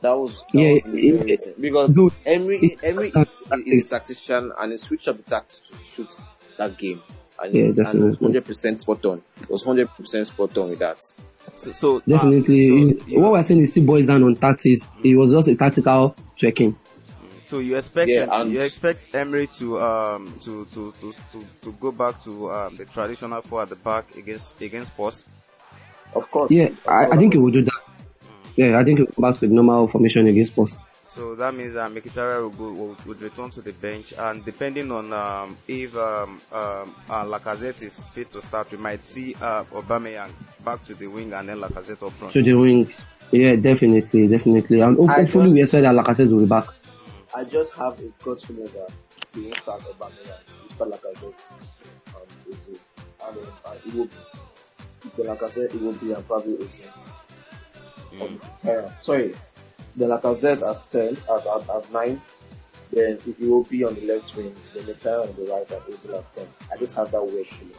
That 0.00 0.18
was 0.18 0.42
that 0.52 0.58
Yeah, 0.60 0.70
was 0.72 0.86
it- 0.86 1.24
reason. 1.24 1.54
because 1.60 1.94
Dude, 1.94 2.12
Emery 2.26 2.76
Emery 2.82 3.12
is, 3.14 3.42
is 3.66 3.86
a 3.92 3.94
tactician 3.98 4.52
and 4.58 4.72
he 4.72 4.78
switched 4.78 5.08
up 5.08 5.16
the 5.18 5.22
tactics 5.22 5.60
to 5.70 5.76
suit 5.76 6.16
that 6.58 6.76
game. 6.76 7.02
And, 7.42 7.54
Yeah, 7.54 7.64
and 7.64 7.78
it 7.78 8.04
was 8.06 8.18
definitely. 8.18 8.40
100% 8.40 8.78
spot 8.78 9.04
on. 9.06 9.22
It 9.40 9.50
was 9.50 9.64
100% 9.64 10.26
spot 10.26 10.58
on 10.58 10.70
with 10.70 10.78
that. 10.78 11.00
So, 11.56 11.72
so 11.72 12.00
Definitely. 12.00 12.70
um, 12.70 12.98
so, 13.00 13.06
you, 13.06 13.20
what 13.20 13.32
we're 13.32 13.42
saying 13.42 13.60
is 13.60 13.70
still 13.72 13.84
boys 13.84 14.06
down 14.06 14.22
on 14.22 14.34
tactics. 14.36 14.86
It 15.02 15.16
was 15.16 15.32
just 15.32 15.48
a 15.48 15.56
tactical 15.56 16.16
checking. 16.36 16.76
so 17.44 17.58
you 17.58 17.76
expect 17.76 18.10
Yeah, 18.10 18.42
you 18.44 18.60
expect 18.60 19.14
Emery 19.14 19.46
to 19.58 19.80
um 19.80 20.34
to 20.40 20.64
to 20.66 20.92
to 21.00 21.12
to, 21.32 21.46
to 21.62 21.72
go 21.72 21.92
back 21.92 22.20
to 22.22 22.50
um, 22.50 22.76
the 22.76 22.84
traditional 22.86 23.40
four 23.42 23.62
at 23.62 23.68
the 23.68 23.76
back 23.76 24.16
against 24.16 24.60
against 24.60 24.92
Spurs. 24.92 25.24
Of 26.14 26.30
course. 26.30 26.50
Yeah, 26.50 26.68
I, 26.86 27.06
I 27.12 27.16
think 27.16 27.34
he 27.34 27.38
will 27.38 27.50
do 27.50 27.62
that. 27.62 27.80
Yeah, 28.56 28.78
I 28.78 28.84
think 28.84 28.98
he'll 28.98 29.06
go 29.06 29.22
back 29.22 29.40
to 29.40 29.46
the 29.48 29.54
normal 29.54 29.88
formation 29.88 30.26
against 30.26 30.58
us. 30.58 30.78
So 31.14 31.36
that 31.36 31.54
means 31.54 31.76
uh, 31.76 31.88
Mkhitaryan 31.88 32.42
will, 32.42 32.50
go, 32.50 32.72
will, 32.72 32.96
would 33.06 33.22
return 33.22 33.48
to 33.50 33.60
the 33.62 33.72
bench, 33.72 34.12
and 34.18 34.44
depending 34.44 34.90
on 34.90 35.12
um, 35.12 35.56
if 35.68 35.94
um, 35.96 36.40
um, 36.52 36.92
uh, 37.08 37.24
Lacazette 37.24 37.82
is 37.82 38.02
fit 38.02 38.32
to 38.32 38.42
start, 38.42 38.72
we 38.72 38.78
might 38.78 39.04
see 39.04 39.36
uh, 39.40 39.62
Aubameyang 39.72 40.30
back 40.64 40.82
to 40.84 40.94
the 40.94 41.06
wing 41.06 41.32
and 41.32 41.48
then 41.48 41.58
Lacazette 41.58 42.04
up 42.04 42.12
front. 42.14 42.32
To 42.32 42.42
the 42.42 42.54
wing. 42.54 42.92
Yeah, 43.30 43.54
definitely, 43.54 44.26
definitely. 44.26 44.80
And 44.80 44.96
ho- 44.96 45.06
I 45.06 45.20
hopefully 45.20 45.52
we 45.52 45.60
just- 45.60 45.72
expect 45.74 45.84
that 45.84 46.04
Lacazette 46.04 46.30
will 46.32 46.40
be 46.40 46.46
back. 46.46 46.66
I 47.36 47.44
just 47.44 47.74
have 47.74 47.96
a 48.00 48.24
gut 48.24 48.40
feeling 48.40 48.64
that 48.64 48.90
he 49.34 49.42
won't 49.42 49.56
start 49.56 49.82
Aubameyang. 49.82 50.40
He 50.66 50.74
start 50.74 50.90
Lacazette 50.90 51.34
and 52.08 52.54
Ozil. 52.54 52.78
And 53.28 53.36
then 53.36 53.52
uh, 53.64 53.74
it 53.86 53.94
will 53.94 54.04
be. 54.06 54.10
If 55.04 55.16
the 55.16 55.22
Lacazette, 55.22 55.74
it 55.76 55.80
will 55.80 55.92
be 55.92 56.12
and 56.12 56.26
probably 56.26 56.54
Ozil. 56.56 56.90
on 58.20 58.34
the 58.38 58.46
ten. 58.60 58.84
Sorry, 59.00 59.32
the 59.96 60.06
Lacazette 60.06 60.62
as 60.68 60.82
ten, 60.82 61.16
as 61.30 61.46
as, 61.46 61.68
as 61.70 61.90
nine. 61.92 62.20
Then 62.92 63.18
be 63.26 63.84
on 63.84 63.94
the 63.94 64.06
left 64.06 64.36
wing, 64.36 64.54
then 64.74 64.86
the 64.86 64.92
on 64.92 65.34
the 65.34 65.50
right, 65.50 65.70
and 65.70 65.82
Ozil 65.82 66.18
as 66.18 66.30
ten. 66.30 66.46
I 66.72 66.76
just 66.76 66.96
have 66.96 67.10
that 67.10 67.24
weird 67.24 67.46
feeling. 67.46 67.74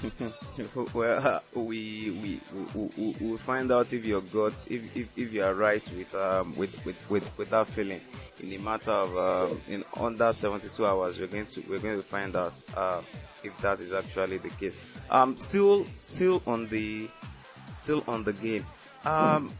well, 0.94 1.26
uh, 1.26 1.40
we 1.58 2.10
we 2.22 2.40
we 2.74 2.90
we 2.96 3.16
we'll 3.20 3.36
find 3.36 3.72
out 3.72 3.92
if 3.92 4.04
your 4.04 4.20
guts, 4.20 4.68
if 4.68 4.96
if, 4.96 5.18
if 5.18 5.32
you 5.32 5.42
are 5.42 5.54
right 5.54 5.82
with 5.96 6.14
um 6.14 6.56
with, 6.56 6.84
with, 6.86 7.10
with, 7.10 7.38
with 7.38 7.50
that 7.50 7.66
feeling. 7.66 8.00
In 8.40 8.52
a 8.52 8.58
matter 8.58 8.92
of 8.92 9.50
um, 9.50 9.60
in 9.68 9.82
under 9.96 10.32
72 10.32 10.86
hours, 10.86 11.18
we're 11.18 11.26
going 11.26 11.46
to 11.46 11.62
we're 11.68 11.80
going 11.80 11.96
to 11.96 12.02
find 12.02 12.36
out 12.36 12.62
uh, 12.76 13.00
if 13.42 13.58
that 13.62 13.80
is 13.80 13.92
actually 13.92 14.38
the 14.38 14.50
case. 14.50 14.78
Um, 15.10 15.36
still 15.36 15.84
still 15.98 16.40
on 16.46 16.68
the 16.68 17.08
still 17.72 18.04
on 18.06 18.22
the 18.22 18.32
game. 18.32 18.64
Um, 19.04 19.50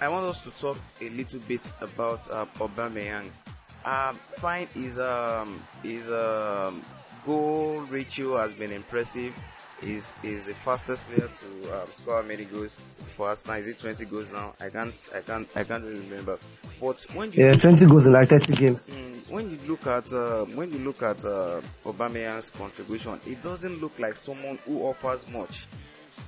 I 0.00 0.08
want 0.08 0.26
us 0.26 0.42
to 0.42 0.50
talk 0.50 0.78
a 1.00 1.08
little 1.10 1.40
bit 1.40 1.70
about 1.80 2.28
uh, 2.30 2.44
Aubameyang. 2.58 3.28
Um, 3.84 4.14
fine, 4.16 4.66
his 4.74 4.98
um 4.98 5.58
his 5.82 6.10
um 6.10 6.82
goal 7.24 7.80
ratio 7.88 8.36
has 8.36 8.54
been 8.54 8.72
impressive. 8.72 9.34
Is 9.82 10.14
is 10.22 10.46
the 10.46 10.54
fastest 10.54 11.06
player 11.06 11.28
to 11.28 11.82
um, 11.82 11.86
score 11.90 12.22
many 12.22 12.44
goals 12.44 12.80
for 13.16 13.28
Arsenal? 13.28 13.56
Is 13.58 13.68
it 13.68 13.78
20 13.78 14.04
goals 14.06 14.32
now? 14.32 14.54
I 14.60 14.70
can't 14.70 15.08
I 15.14 15.20
can't 15.20 15.48
I 15.54 15.64
can't 15.64 15.84
really 15.84 16.00
remember. 16.00 16.38
But 16.80 17.06
when 17.14 17.30
you 17.32 17.44
Yeah, 17.46 17.52
20 17.52 17.86
goals 17.86 18.06
in 18.06 18.12
like 18.12 18.28
30 18.28 18.52
games. 18.54 18.88
Mm, 18.88 19.30
when 19.30 19.50
you 19.50 19.58
look 19.66 19.86
at 19.86 20.12
uh, 20.12 20.44
when 20.56 20.72
you 20.72 20.78
look 20.78 21.02
at 21.02 21.24
uh, 21.24 21.60
Aubameyang's 21.84 22.50
contribution, 22.50 23.20
it 23.26 23.42
doesn't 23.42 23.80
look 23.80 23.98
like 23.98 24.16
someone 24.16 24.58
who 24.66 24.82
offers 24.86 25.28
much. 25.30 25.66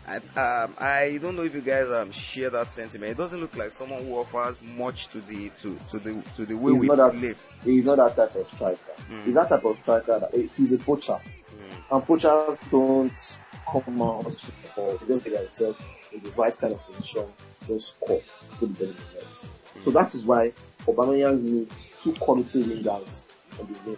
I, 0.06 0.16
um, 0.16 0.74
I 0.78 1.18
don't 1.20 1.36
know 1.36 1.42
if 1.42 1.54
you 1.54 1.60
guys 1.60 1.90
um, 1.90 2.10
share 2.12 2.50
that 2.50 2.70
sentiment. 2.70 3.12
It 3.12 3.18
doesn't 3.18 3.40
look 3.40 3.56
like 3.56 3.70
someone 3.70 4.04
who 4.04 4.14
offers 4.14 4.58
much 4.62 5.08
to 5.08 5.20
the 5.20 5.50
to, 5.58 5.78
to 5.90 5.98
the 5.98 6.22
to 6.36 6.46
the 6.46 6.56
way 6.56 6.72
He's 6.72 6.80
we 6.80 6.86
play. 6.88 6.96
that. 6.96 7.38
He's 7.64 7.84
not 7.84 7.96
that 7.96 8.16
type 8.16 8.34
of 8.34 8.48
striker. 8.48 8.78
Mm. 9.10 9.24
He's 9.24 9.34
that 9.34 9.48
type 9.50 9.64
of 9.64 9.78
striker. 9.78 10.18
That, 10.20 10.34
eh, 10.34 10.46
he's 10.56 10.72
a 10.72 10.78
poacher, 10.78 11.18
Mm, 11.48 11.96
and 11.96 12.06
poachers 12.06 12.58
don't 12.70 13.38
come 13.70 14.00
out 14.02 14.50
or 14.76 14.96
they 14.98 15.06
just 15.06 15.24
get 15.24 15.34
themselves 15.34 15.82
in 16.12 16.20
the 16.20 16.30
right 16.30 16.56
kind 16.56 16.72
of 16.72 16.86
position 16.86 17.24
to 17.60 17.66
just 17.66 17.96
score, 17.96 18.20
to 18.20 18.56
put 18.56 18.78
the 18.78 18.84
ball 18.84 18.94
in. 18.94 19.82
So 19.84 19.90
that 19.90 20.14
is 20.14 20.24
why 20.24 20.52
Aubameyang 20.86 21.42
needs 21.42 21.86
two 22.00 22.12
quality 22.14 22.62
wingers 22.62 23.30
on 23.60 23.66
the 23.66 23.90
wing 23.90 23.96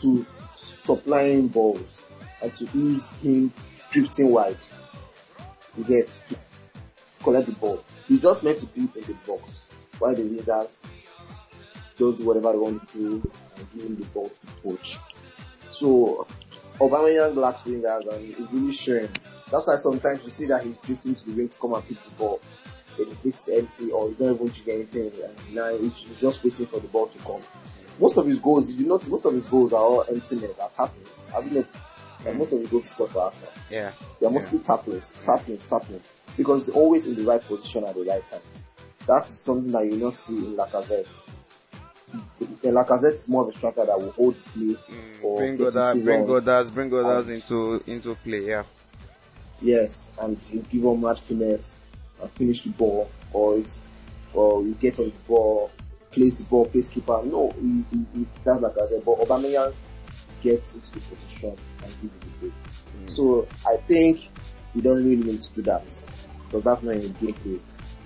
to 0.00 0.26
supply 0.54 1.22
him 1.30 1.48
balls 1.48 2.02
and 2.42 2.54
to 2.54 2.68
ease 2.74 3.12
him 3.22 3.52
drifting 3.90 4.30
wide. 4.30 4.56
You 5.76 5.84
get 5.84 6.08
to 6.08 6.36
collect 7.22 7.46
the 7.46 7.52
ball. 7.52 7.82
You 8.08 8.18
just 8.18 8.44
meant 8.44 8.58
to 8.58 8.66
be 8.66 8.80
in 8.80 8.90
the 8.94 9.14
box 9.26 9.70
while 9.98 10.14
the 10.14 10.22
wingers 10.22 10.78
just 11.98 12.18
do 12.18 12.26
whatever 12.26 12.52
they 12.52 12.58
want 12.58 12.88
to 12.88 12.98
do 12.98 13.30
and 13.56 13.72
give 13.74 13.84
him 13.84 13.96
the 13.96 14.04
ball 14.06 14.28
to 14.28 14.46
coach. 14.62 14.98
So 15.72 16.26
Aubameyang 16.78 17.34
lacks 17.36 17.62
wingers 17.62 18.12
and 18.12 18.30
it's 18.30 18.52
really 18.52 18.72
showing. 18.72 19.08
That's 19.50 19.66
why 19.66 19.76
sometimes 19.76 20.24
you 20.24 20.30
see 20.30 20.46
that 20.46 20.62
he's 20.62 20.76
drifting 20.78 21.14
to 21.14 21.30
the 21.30 21.36
wing 21.36 21.48
to 21.48 21.58
come 21.58 21.74
and 21.74 21.86
pick 21.86 22.02
the 22.02 22.10
ball. 22.10 22.40
Then 22.96 23.08
it's 23.24 23.48
empty 23.48 23.90
or 23.90 24.08
he's 24.08 24.20
not 24.20 24.34
even 24.34 24.48
doing 24.48 24.76
anything 24.76 25.10
and 25.22 25.54
now 25.54 25.76
he's 25.76 26.04
just 26.20 26.44
waiting 26.44 26.66
for 26.66 26.80
the 26.80 26.88
ball 26.88 27.06
to 27.06 27.18
come. 27.18 27.40
Most 28.00 28.16
of 28.16 28.26
his 28.26 28.38
goals, 28.38 28.74
you 28.74 28.86
notice, 28.86 29.08
most 29.08 29.24
of 29.24 29.34
his 29.34 29.46
goals 29.46 29.72
are 29.72 29.82
all 29.82 30.04
empty 30.08 30.36
net, 30.36 30.50
are 30.60 30.70
tap-ins. 30.70 31.24
Have 31.32 31.44
you 31.44 31.50
noticed? 31.50 31.98
That 32.24 32.36
most 32.36 32.52
of 32.52 32.60
his 32.60 32.68
goals 32.68 32.82
he 32.84 32.88
scored 32.88 33.10
for 33.10 33.22
Arsenal. 33.22 33.52
yeah. 33.70 33.92
They 34.20 34.26
are 34.26 34.30
mostly 34.30 34.58
tap-ins, 34.58 35.14
tap-ins, 35.24 35.66
tap-ins. 35.66 36.08
Because 36.36 36.66
he's 36.66 36.74
always 36.74 37.06
in 37.06 37.14
the 37.14 37.22
right 37.22 37.40
position 37.42 37.84
at 37.84 37.94
the 37.94 38.02
right 38.02 38.24
time. 38.24 38.40
That's 39.06 39.28
something 39.28 39.72
that 39.72 39.84
you 39.86 39.98
don't 39.98 40.12
see 40.14 40.38
in 40.38 40.56
Lacazette. 40.56 41.22
In 42.62 42.74
Lacazette 42.74 43.12
is 43.12 43.28
more 43.28 43.42
of 43.42 43.48
a 43.48 43.52
striker 43.52 43.84
that 43.86 43.98
will 43.98 44.10
hold 44.12 44.36
play 44.52 44.76
Mm, 45.20 45.36
bring 45.36 45.54
82 45.54 45.66
others, 45.66 46.02
bring 46.02 46.30
others, 46.30 46.70
bring 46.70 46.94
others 46.94 47.28
into 47.30 47.82
into 47.86 48.14
play. 48.16 48.40
Yeah. 48.46 48.64
Yes, 49.60 50.12
and 50.20 50.38
you 50.50 50.64
give 50.70 50.84
him 50.84 51.00
mad 51.00 51.18
finesse 51.18 51.78
and 52.20 52.30
finish 52.30 52.62
the 52.62 52.70
ball, 52.70 53.10
or 53.32 53.60
or 54.32 54.62
you 54.62 54.74
get 54.74 54.98
on 54.98 55.06
the 55.06 55.12
ball, 55.26 55.70
place 56.10 56.38
the 56.38 56.46
ball, 56.46 56.66
place 56.66 56.90
keeper. 56.90 57.20
No, 57.24 57.50
he, 57.60 57.84
he, 57.90 58.06
he 58.14 58.26
that's 58.44 58.60
said, 58.90 59.02
but 59.04 59.18
Aubameyang 59.18 59.72
gets 60.42 60.74
into 60.74 60.94
the 60.94 61.00
position 61.00 61.56
and 61.82 61.92
gives 62.00 62.02
you 62.02 62.30
the 62.40 62.48
ball. 62.48 63.08
So 63.08 63.48
I 63.66 63.76
think 63.76 64.28
he 64.74 64.80
doesn't 64.80 65.08
really 65.08 65.24
need 65.24 65.40
to 65.40 65.54
do 65.54 65.62
that 65.62 66.02
because 66.44 66.64
that's 66.64 66.82
not 66.82 66.94
his 66.94 67.12
gameplay. 67.16 67.60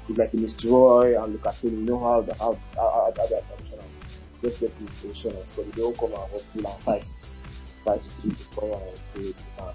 He's 0.07 0.19
like 0.19 0.33
a 0.35 0.37
Mr. 0.37 0.71
Roy 0.71 1.23
and 1.23 1.35
him. 1.35 1.63
You 1.63 1.71
know 1.71 2.01
how 2.01 2.21
the 2.23 2.35
how 2.35 2.59
how, 2.75 2.81
how, 2.81 3.13
how 3.17 3.27
they 3.27 3.37
are 3.37 3.43
traditional. 3.43 3.85
Just 4.43 4.61
get 4.61 4.79
in 4.81 4.87
the 4.87 4.93
position 4.93 5.37
and 5.37 5.47
score. 5.47 5.65
They 5.65 5.81
don't 5.81 5.97
come 5.97 6.13
and 6.13 6.31
hustle 6.33 6.67
and 6.67 6.83
fight 6.83 7.01
with 7.01 7.59
fight 7.85 8.01
team 8.01 8.33
to 8.33 8.45
come 8.59 8.73
and 8.73 9.01
create. 9.15 9.37
And 9.59 9.75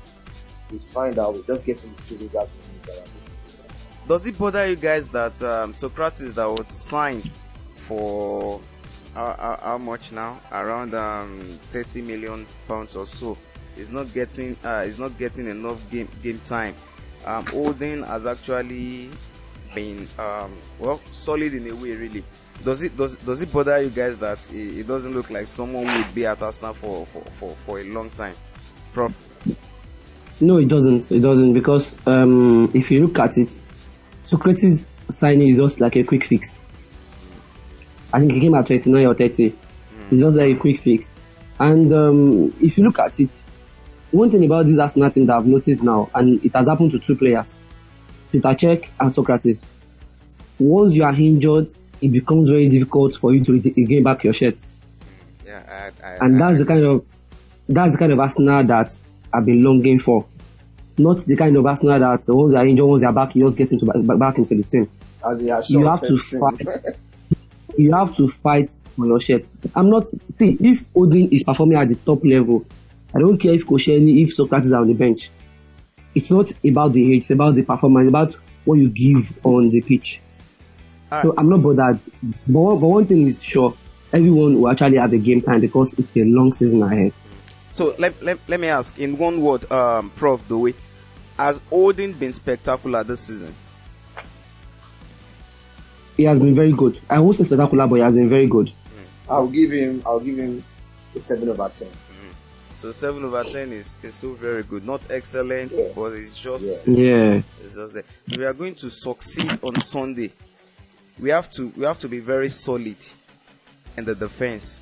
it's 0.71 0.85
fine 0.85 1.13
that 1.13 1.33
we 1.33 1.43
just 1.43 1.65
get 1.65 1.83
in 1.83 1.93
the 1.95 2.25
guys 2.25 2.49
that 2.85 2.97
are 2.97 3.01
good. 3.01 4.07
Does 4.07 4.25
it 4.25 4.37
bother 4.37 4.67
you 4.67 4.75
guys 4.75 5.09
that 5.09 5.41
um, 5.41 5.73
Sokratis 5.73 6.35
that 6.35 6.45
was 6.45 6.71
signed 6.71 7.29
for 7.75 8.61
how, 9.17 9.35
how, 9.39 9.59
how 9.61 9.77
much 9.79 10.11
now? 10.11 10.37
Around 10.51 10.93
um, 10.93 11.39
30 11.71 12.03
million 12.03 12.45
pounds 12.67 12.95
or 12.95 13.07
so. 13.07 13.35
Is 13.75 13.91
not 13.91 14.13
getting 14.13 14.55
uh, 14.63 14.83
is 14.87 14.97
not 14.97 15.17
getting 15.19 15.47
enough 15.47 15.87
game 15.91 16.07
game 16.23 16.39
time. 16.39 16.73
Um, 17.25 17.45
Holding 17.45 18.03
has 18.03 18.25
actually 18.25 19.09
been 19.75 20.07
um, 20.17 20.51
well 20.79 20.99
solid 21.11 21.53
in 21.53 21.67
a 21.67 21.75
way 21.75 21.95
really. 21.95 22.23
Does 22.63 22.81
it 22.81 22.97
does 22.97 23.17
does 23.17 23.41
it 23.43 23.53
bother 23.53 23.79
you 23.81 23.89
guys 23.91 24.17
that 24.17 24.51
it, 24.51 24.79
it 24.79 24.87
doesn't 24.87 25.13
look 25.13 25.29
like 25.29 25.45
someone 25.45 25.85
would 25.85 26.15
be 26.15 26.25
at 26.25 26.41
Arsenal 26.41 26.73
for, 26.73 27.05
for, 27.05 27.21
for, 27.21 27.55
for 27.55 27.79
a 27.79 27.83
long 27.83 28.09
time? 28.09 28.33
Prof. 28.93 29.15
No, 30.39 30.57
it 30.57 30.67
doesn't. 30.67 31.11
It 31.11 31.19
doesn't 31.19 31.53
because 31.53 31.95
um, 32.07 32.71
if 32.73 32.89
you 32.89 33.05
look 33.05 33.19
at 33.19 33.37
it, 33.37 33.59
Sokratis 34.23 34.89
signing 35.09 35.49
is 35.49 35.59
just 35.59 35.79
like 35.79 35.95
a 35.97 36.03
quick 36.03 36.25
fix. 36.25 36.57
I 38.13 38.19
think 38.19 38.31
he 38.33 38.39
came 38.39 38.55
at 38.55 38.65
29 38.67 39.05
or 39.05 39.13
30. 39.13 39.53
It's 40.11 40.21
just 40.21 40.37
like 40.37 40.51
a 40.51 40.55
quick 40.55 40.79
fix. 40.79 41.11
And 41.59 41.91
um, 41.93 42.53
if 42.61 42.77
you 42.77 42.83
look 42.85 42.99
at 42.99 43.19
it, 43.19 43.29
one 44.11 44.29
thing 44.31 44.45
about 44.45 44.65
this 44.65 44.79
Arsenal 44.79 45.11
team 45.11 45.25
that 45.25 45.35
I've 45.37 45.45
noticed 45.45 45.83
now, 45.83 46.09
and 46.15 46.43
it 46.45 46.53
has 46.55 46.67
happened 46.67 46.91
to 46.91 46.99
two 46.99 47.15
players, 47.15 47.59
Peter 48.31 48.47
Cech 48.49 48.87
and 48.99 49.11
Sokratis. 49.11 49.65
Once 50.59 50.95
you 50.95 51.03
are 51.03 51.13
injured, 51.13 51.71
it 52.01 52.11
becomes 52.11 52.47
very 52.49 52.69
difficult 52.69 53.15
for 53.15 53.33
you 53.33 53.43
to 53.43 53.53
re- 53.53 53.59
gain 53.85 54.03
back 54.03 54.23
your 54.23 54.33
shirt. 54.33 54.55
Yeah, 55.45 55.91
I, 56.03 56.07
I, 56.07 56.25
And 56.25 56.35
I- 56.35 56.47
that's 56.47 56.59
the 56.59 56.65
kind 56.65 56.83
of 56.85 57.05
that's 57.67 57.93
the 57.93 57.99
kind 57.99 58.11
of 58.13 58.19
Arsenal 58.19 58.63
that 58.63 58.97
I've 59.33 59.45
been 59.45 59.61
longing 59.63 59.99
for. 59.99 60.25
Not 60.97 61.25
the 61.25 61.35
kind 61.35 61.55
of 61.57 61.65
Arsenal 61.65 61.99
that 61.99 62.23
once 62.27 62.53
they 62.53 62.57
are 62.59 62.65
injured, 62.65 62.85
once 62.85 63.01
they 63.01 63.07
are 63.07 63.13
back, 63.13 63.35
you 63.35 63.43
just 63.45 63.57
get 63.57 63.71
into 63.71 63.85
back, 63.85 64.17
back 64.17 64.37
into 64.37 64.55
the 64.55 64.63
team. 64.63 64.89
As 65.27 65.39
he 65.41 65.47
has 65.49 65.69
You 65.69 65.85
have 65.85 66.01
to 66.01 66.17
fight. 66.17 66.95
You 67.77 67.93
have 67.93 68.15
to 68.17 68.29
fight 68.29 68.71
for 68.95 69.05
your 69.05 69.19
shirt. 69.21 69.45
I'm 69.75 69.89
not 69.89 70.07
see 70.07 70.17
if 70.59 70.83
Holding 70.93 71.31
is 71.31 71.43
performing 71.43 71.77
at 71.77 71.87
the 71.89 71.95
top 71.95 72.23
level. 72.25 72.65
I 73.15 73.19
don't 73.19 73.37
care 73.37 73.53
if 73.53 73.65
Koscielny, 73.65 74.23
if 74.23 74.35
Sokratis 74.35 74.71
are 74.71 74.81
on 74.81 74.87
the 74.87 74.93
bench. 74.93 75.29
It's 76.15 76.31
not 76.31 76.51
about 76.65 76.93
the 76.93 77.13
age, 77.13 77.21
it's 77.21 77.29
about 77.29 77.55
the 77.55 77.61
performance, 77.63 78.07
about 78.09 78.35
what 78.65 78.75
you 78.75 78.89
give 78.89 79.45
on 79.45 79.69
the 79.69 79.81
pitch. 79.81 80.19
Alright. 81.11 81.23
So 81.25 81.35
I'm 81.37 81.49
not 81.49 81.61
bothered. 81.61 81.99
But, 82.47 82.59
one- 82.59 82.79
but 82.79 82.87
one 82.87 83.05
thing 83.05 83.27
is 83.27 83.41
sure, 83.41 83.75
everyone 84.11 84.59
will 84.59 84.69
actually 84.69 84.97
have 84.97 85.13
a 85.13 85.17
game 85.17 85.41
time 85.41 85.61
because 85.61 85.93
it's 85.93 86.15
a 86.17 86.23
long 86.23 86.51
season 86.53 86.81
ahead. 86.81 87.13
So 87.71 87.95
let, 87.99 88.21
let, 88.23 88.39
let 88.47 88.59
me 88.59 88.67
ask 88.67 88.97
in 88.99 89.17
one 89.19 89.41
word, 89.41 89.71
um, 89.71 90.09
Prof. 90.09 90.47
Dowie, 90.49 90.73
has 91.37 91.61
Holding 91.69 92.13
been 92.13 92.33
spectacular 92.33 93.03
this 93.03 93.19
season? 93.21 93.53
He 96.17 96.23
has 96.23 96.39
been 96.39 96.55
very 96.55 96.71
good. 96.71 96.99
I 97.09 97.19
won't 97.19 97.35
say 97.37 97.43
spectacular, 97.43 97.87
but 97.87 97.95
he 97.95 98.01
has 98.01 98.15
been 98.15 98.29
very 98.29 98.47
good. 98.47 98.71
I'll 99.29 99.47
give 99.47 99.71
him. 99.71 100.01
I'll 100.05 100.19
give 100.19 100.37
him 100.37 100.63
a 101.15 101.19
seven 101.19 101.49
over 101.49 101.71
ten. 101.75 101.89
So 102.73 102.91
seven 102.91 103.23
over 103.25 103.43
ten 103.43 103.71
is, 103.71 103.97
is 104.03 104.13
still 104.15 104.33
very 104.33 104.63
good. 104.63 104.85
Not 104.85 105.01
excellent, 105.11 105.73
Yeah. 105.77 105.89
but 105.95 106.13
it's 106.13 106.39
just 106.39 106.87
Yeah. 106.87 107.41
it's 107.63 107.75
just 107.75 107.93
there. 107.95 108.03
We 108.37 108.45
are 108.45 108.53
going 108.53 108.75
to 108.75 108.89
succeed 108.89 109.51
on 109.63 109.79
Sunday, 109.81 110.31
we 111.19 111.29
have 111.31 111.49
to 111.51 111.71
we 111.75 111.85
have 111.85 111.99
to 111.99 112.07
be 112.07 112.19
very 112.19 112.49
solid 112.49 112.97
in 113.97 114.05
the 114.05 114.13
defense. 114.15 114.81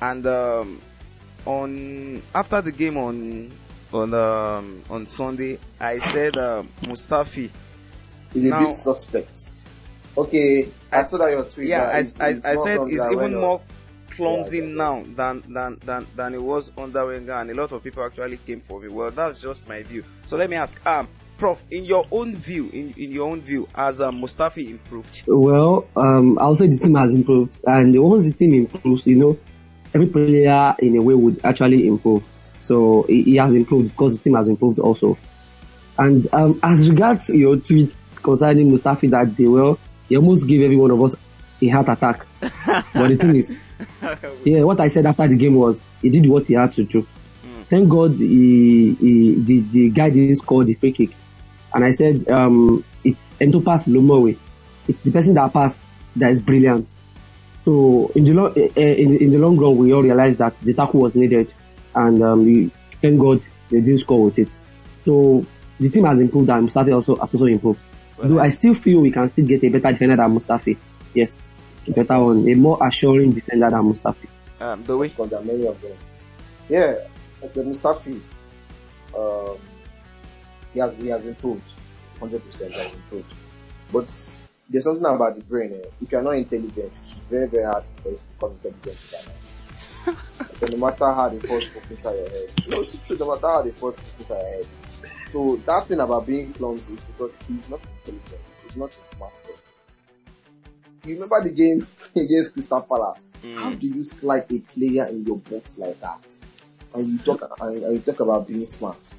And 0.00 0.26
um, 0.26 0.80
on 1.46 2.22
after 2.34 2.60
the 2.60 2.72
game 2.72 2.96
on 2.98 3.50
on 3.92 4.12
um, 4.14 4.82
on 4.90 5.06
Sunday, 5.06 5.58
I 5.80 5.98
said 5.98 6.36
um, 6.36 6.68
Mustafi. 6.82 7.50
He's 8.32 8.44
a 8.46 8.48
Now- 8.50 8.66
bit 8.66 8.74
suspect. 8.74 9.50
Okay, 10.16 10.68
I, 10.92 11.00
I- 11.00 11.02
saw 11.02 11.18
that 11.18 11.30
your 11.30 11.44
tweet. 11.44 11.68
Yeah, 11.68 11.82
I, 11.84 12.00
it's- 12.00 12.20
I, 12.20 12.28
it's 12.30 12.46
I 12.46 12.56
said 12.56 12.80
it's 12.86 13.04
even 13.06 13.16
when, 13.18 13.34
uh, 13.34 13.40
more 13.40 13.62
clumsy 14.10 14.58
Yeah, 14.58 14.64
yeah, 14.64 14.74
now 14.74 15.02
than, 15.02 15.42
than 15.52 15.78
than 15.84 16.06
than 16.14 16.34
it 16.34 16.42
was 16.42 16.70
under 16.78 17.06
Wenger, 17.06 17.32
and 17.32 17.50
a 17.50 17.54
lot 17.54 17.72
of 17.72 17.82
people 17.82 18.04
actually 18.04 18.36
came 18.36 18.60
for 18.60 18.80
me. 18.80 18.88
Well, 18.88 19.10
that's 19.10 19.40
just 19.40 19.66
my 19.68 19.82
view. 19.82 20.04
So 20.26 20.36
let 20.36 20.50
me 20.50 20.56
ask, 20.56 20.84
um, 20.86 21.08
Prof, 21.38 21.60
in 21.70 21.84
your 21.84 22.06
own 22.12 22.34
view, 22.36 22.70
in, 22.72 22.94
in 22.96 23.10
your 23.10 23.28
own 23.30 23.40
view, 23.40 23.68
has 23.74 24.00
um, 24.00 24.20
Mustafi 24.20 24.70
improved? 24.70 25.24
Well, 25.26 25.86
um, 25.96 26.38
I'll 26.38 26.54
say 26.54 26.68
the 26.68 26.78
team 26.78 26.94
has 26.94 27.12
improved, 27.12 27.58
and 27.64 28.00
once 28.00 28.30
the 28.30 28.36
team 28.36 28.54
improves, 28.54 29.06
you 29.08 29.16
know, 29.16 29.38
every 29.92 30.06
player 30.06 30.76
in 30.78 30.96
a 30.96 31.02
way 31.02 31.14
would 31.14 31.40
actually 31.44 31.86
improve. 31.88 32.24
So 32.60 33.04
he, 33.08 33.22
he 33.22 33.36
has 33.36 33.54
improved 33.54 33.90
because 33.90 34.18
the 34.18 34.24
team 34.24 34.34
has 34.34 34.48
improved 34.48 34.78
also. 34.78 35.18
And 35.98 36.26
um, 36.32 36.60
as 36.62 36.88
regards 36.88 37.28
your 37.30 37.56
tweet 37.56 37.94
concerning 38.22 38.70
Mustafi 38.70 39.10
that 39.10 39.36
day, 39.36 39.46
well, 39.46 39.78
he 40.08 40.16
almost 40.16 40.46
gave 40.46 40.62
every 40.62 40.76
one 40.76 40.90
of 40.90 41.02
us 41.02 41.14
a 41.60 41.68
heart 41.68 41.88
attack. 41.88 42.26
but 42.40 43.08
the 43.08 43.16
thing 43.16 43.36
is, 43.36 43.62
yeah, 44.44 44.62
what 44.62 44.80
I 44.80 44.88
said 44.88 45.06
after 45.06 45.26
the 45.26 45.36
game 45.36 45.54
was 45.54 45.80
he 46.02 46.10
did 46.10 46.26
what 46.26 46.46
he 46.46 46.54
had 46.54 46.72
to 46.74 46.84
do. 46.84 47.06
Thank 47.64 47.88
God 47.88 48.12
he, 48.12 48.94
he 48.94 49.34
the, 49.34 49.60
the 49.60 49.90
guy 49.90 50.10
didn't 50.10 50.36
score 50.36 50.64
the 50.64 50.74
free 50.74 50.92
kick. 50.92 51.10
And 51.72 51.84
I 51.84 51.90
said 51.90 52.30
um, 52.30 52.84
it's 53.02 53.32
Entopas 53.40 53.88
Lomowe. 53.88 54.36
It's 54.86 55.04
the 55.04 55.12
person 55.12 55.34
that 55.34 55.52
passed 55.52 55.84
that 56.16 56.30
is 56.30 56.42
brilliant. 56.42 56.88
So 57.64 58.12
in 58.14 58.24
the 58.24 58.32
long 58.32 58.50
uh, 58.50 58.80
in, 58.80 59.16
in 59.16 59.30
the 59.30 59.38
long 59.38 59.56
run, 59.56 59.76
we 59.78 59.92
all 59.92 60.02
realized 60.02 60.38
that 60.38 60.58
the 60.60 60.74
tackle 60.74 61.00
was 61.00 61.14
needed, 61.14 61.52
and 61.94 62.22
um, 62.22 62.44
we, 62.44 62.70
thank 63.00 63.18
God 63.18 63.40
they 63.70 63.80
didn't 63.80 63.98
score 63.98 64.24
with 64.24 64.38
it. 64.38 64.48
So 65.04 65.44
the 65.80 65.88
team 65.88 66.04
has 66.04 66.20
improved, 66.20 66.50
and 66.50 66.68
Mustafi 66.68 66.94
also 66.94 67.16
has 67.16 67.34
also 67.34 67.46
improved. 67.46 67.80
Well, 68.18 68.28
Though 68.28 68.40
I 68.40 68.48
still 68.50 68.74
feel 68.74 69.00
we 69.00 69.10
can 69.10 69.26
still 69.28 69.46
get 69.46 69.62
a 69.64 69.68
better 69.68 69.92
defender 69.92 70.16
than 70.16 70.30
Mustafi. 70.34 70.76
Yes, 71.14 71.42
a 71.88 71.92
better 71.92 72.18
one, 72.20 72.48
a 72.48 72.54
more 72.54 72.78
assuring 72.86 73.32
defender 73.32 73.70
than 73.70 73.82
Mustafi. 73.82 74.28
um, 74.60 74.82
the 74.84 74.96
way 74.96 75.08
because 75.08 75.30
there 75.30 75.40
are 75.40 75.44
many 75.44 75.66
of 75.66 75.80
them. 75.80 75.96
Yeah, 76.68 76.94
the 77.40 77.62
Mustafi, 77.62 78.20
um, 79.16 79.58
he 80.72 80.80
has 80.80 80.98
he 80.98 81.08
has 81.08 81.26
improved, 81.26 81.62
hundred 82.20 82.44
percent 82.46 82.72
has 82.72 82.92
improved. 82.92 83.32
But 83.92 84.40
there's 84.70 84.84
something 84.84 85.04
about 85.04 85.36
the 85.36 85.42
brain. 85.42 85.72
Eh? 85.72 85.88
If 86.02 86.12
you're 86.12 86.22
not 86.22 86.36
intelligent, 86.36 86.78
it's 86.78 87.24
very 87.24 87.48
very 87.48 87.64
hard 87.64 87.84
for 88.02 88.10
you 88.10 88.16
to 88.16 88.22
become 88.34 88.52
intelligent 88.52 88.98
overnight. 89.12 89.40
no 90.72 90.78
matter 90.86 91.12
how 91.12 91.28
the 91.28 91.40
force 91.46 91.68
poke 91.68 91.90
inside 91.90 92.14
your 92.14 92.28
head, 92.30 92.50
no, 92.68 92.80
it's 92.80 93.06
true. 93.06 93.16
No 93.18 93.34
matter 93.34 93.46
how 93.46 93.62
the 93.62 93.72
force 93.72 93.96
poke 93.96 94.20
inside 94.20 94.34
your 94.40 94.50
head. 94.50 94.66
So 95.34 95.56
that 95.66 95.88
thing 95.88 95.98
about 95.98 96.28
being 96.28 96.52
clumsy 96.52 96.94
is 96.94 97.02
because 97.02 97.36
he's 97.48 97.68
not 97.68 97.80
intelligent. 97.80 98.40
He's 98.62 98.76
not 98.76 98.90
a 98.90 99.04
smart 99.04 99.32
person. 99.32 99.76
You 101.04 101.14
remember 101.14 101.42
the 101.42 101.50
game 101.50 101.84
against 102.16 102.52
Crystal 102.52 102.80
Palace? 102.80 103.20
Mm. 103.42 103.58
How 103.58 103.70
do 103.72 103.84
you 103.84 104.04
slide 104.04 104.44
a 104.52 104.60
player 104.60 105.06
in 105.08 105.24
your 105.24 105.38
box 105.38 105.76
like 105.80 105.98
that? 105.98 106.20
And 106.94 107.08
you 107.08 107.18
talk 107.18 107.42
and, 107.60 107.82
and 107.82 107.94
you 107.94 107.98
talk 107.98 108.20
about 108.20 108.46
being 108.46 108.64
smart. 108.64 109.12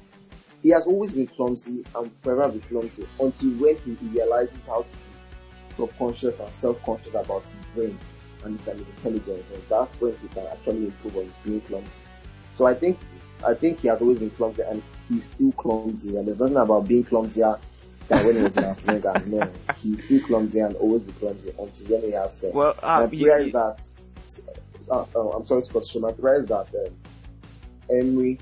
He 0.62 0.70
has 0.70 0.86
always 0.86 1.12
been 1.12 1.26
clumsy 1.26 1.84
and 1.94 2.10
forever 2.22 2.50
be 2.50 2.60
clumsy 2.60 3.06
until 3.20 3.50
when 3.50 3.76
he 3.76 3.98
realizes 4.06 4.68
how 4.68 4.84
to 4.84 4.88
be 4.88 5.60
subconscious 5.60 6.40
and 6.40 6.50
self-conscious 6.50 7.14
about 7.14 7.42
his 7.42 7.62
brain 7.74 7.98
and 8.42 8.56
his, 8.56 8.68
and 8.68 8.78
his 8.78 8.88
intelligence, 8.88 9.52
and 9.52 9.62
that's 9.68 10.00
when 10.00 10.16
he 10.22 10.28
can 10.28 10.46
actually 10.46 10.86
improve 10.86 11.18
on 11.18 11.24
his 11.24 11.36
being 11.36 11.60
clumsy. 11.60 12.00
So 12.54 12.66
I 12.66 12.72
think 12.72 12.96
I 13.46 13.52
think 13.52 13.80
he 13.80 13.88
has 13.88 14.00
always 14.00 14.18
been 14.18 14.30
clumsy 14.30 14.62
and 14.62 14.82
he's 15.08 15.32
still 15.32 15.52
clumsy, 15.52 16.16
and 16.16 16.26
there's 16.26 16.38
nothing 16.40 16.56
about 16.56 16.88
being 16.88 17.04
clumsier 17.04 17.58
than 18.08 18.26
when 18.26 18.36
he 18.36 18.42
was 18.42 18.56
in 18.56 18.64
Arsenal. 18.64 19.22
No, 19.26 19.50
he's 19.82 20.04
still 20.04 20.20
clumsy 20.26 20.60
and 20.60 20.76
always 20.76 21.02
be 21.02 21.12
clumsy 21.12 21.50
until 21.50 21.86
when 21.88 22.02
he 22.02 22.12
has 22.12 22.40
sense. 22.40 22.54
well, 22.54 22.74
My 22.82 23.04
um, 23.04 23.14
you- 23.14 23.24
prayer 23.26 23.40
you- 23.40 23.46
is 23.46 23.52
that 23.52 23.90
uh, 24.90 25.04
uh, 25.14 25.30
I'm 25.30 25.44
sorry 25.44 25.62
to 25.62 25.72
cut 25.72 25.94
you. 25.94 26.00
My 26.00 26.12
prayer 26.12 26.40
is 26.40 26.48
that 26.48 26.66
um, 26.74 26.96
Emery 27.90 28.38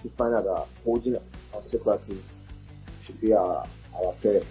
should 0.00 0.12
find 0.12 0.34
out 0.34 0.44
that 0.44 0.66
holding 0.84 1.16
our 1.16 1.60
Sokratis 1.60 2.40
should 3.02 3.20
be 3.20 3.32
our 3.32 3.66
our 3.96 4.12
prayer 4.20 4.42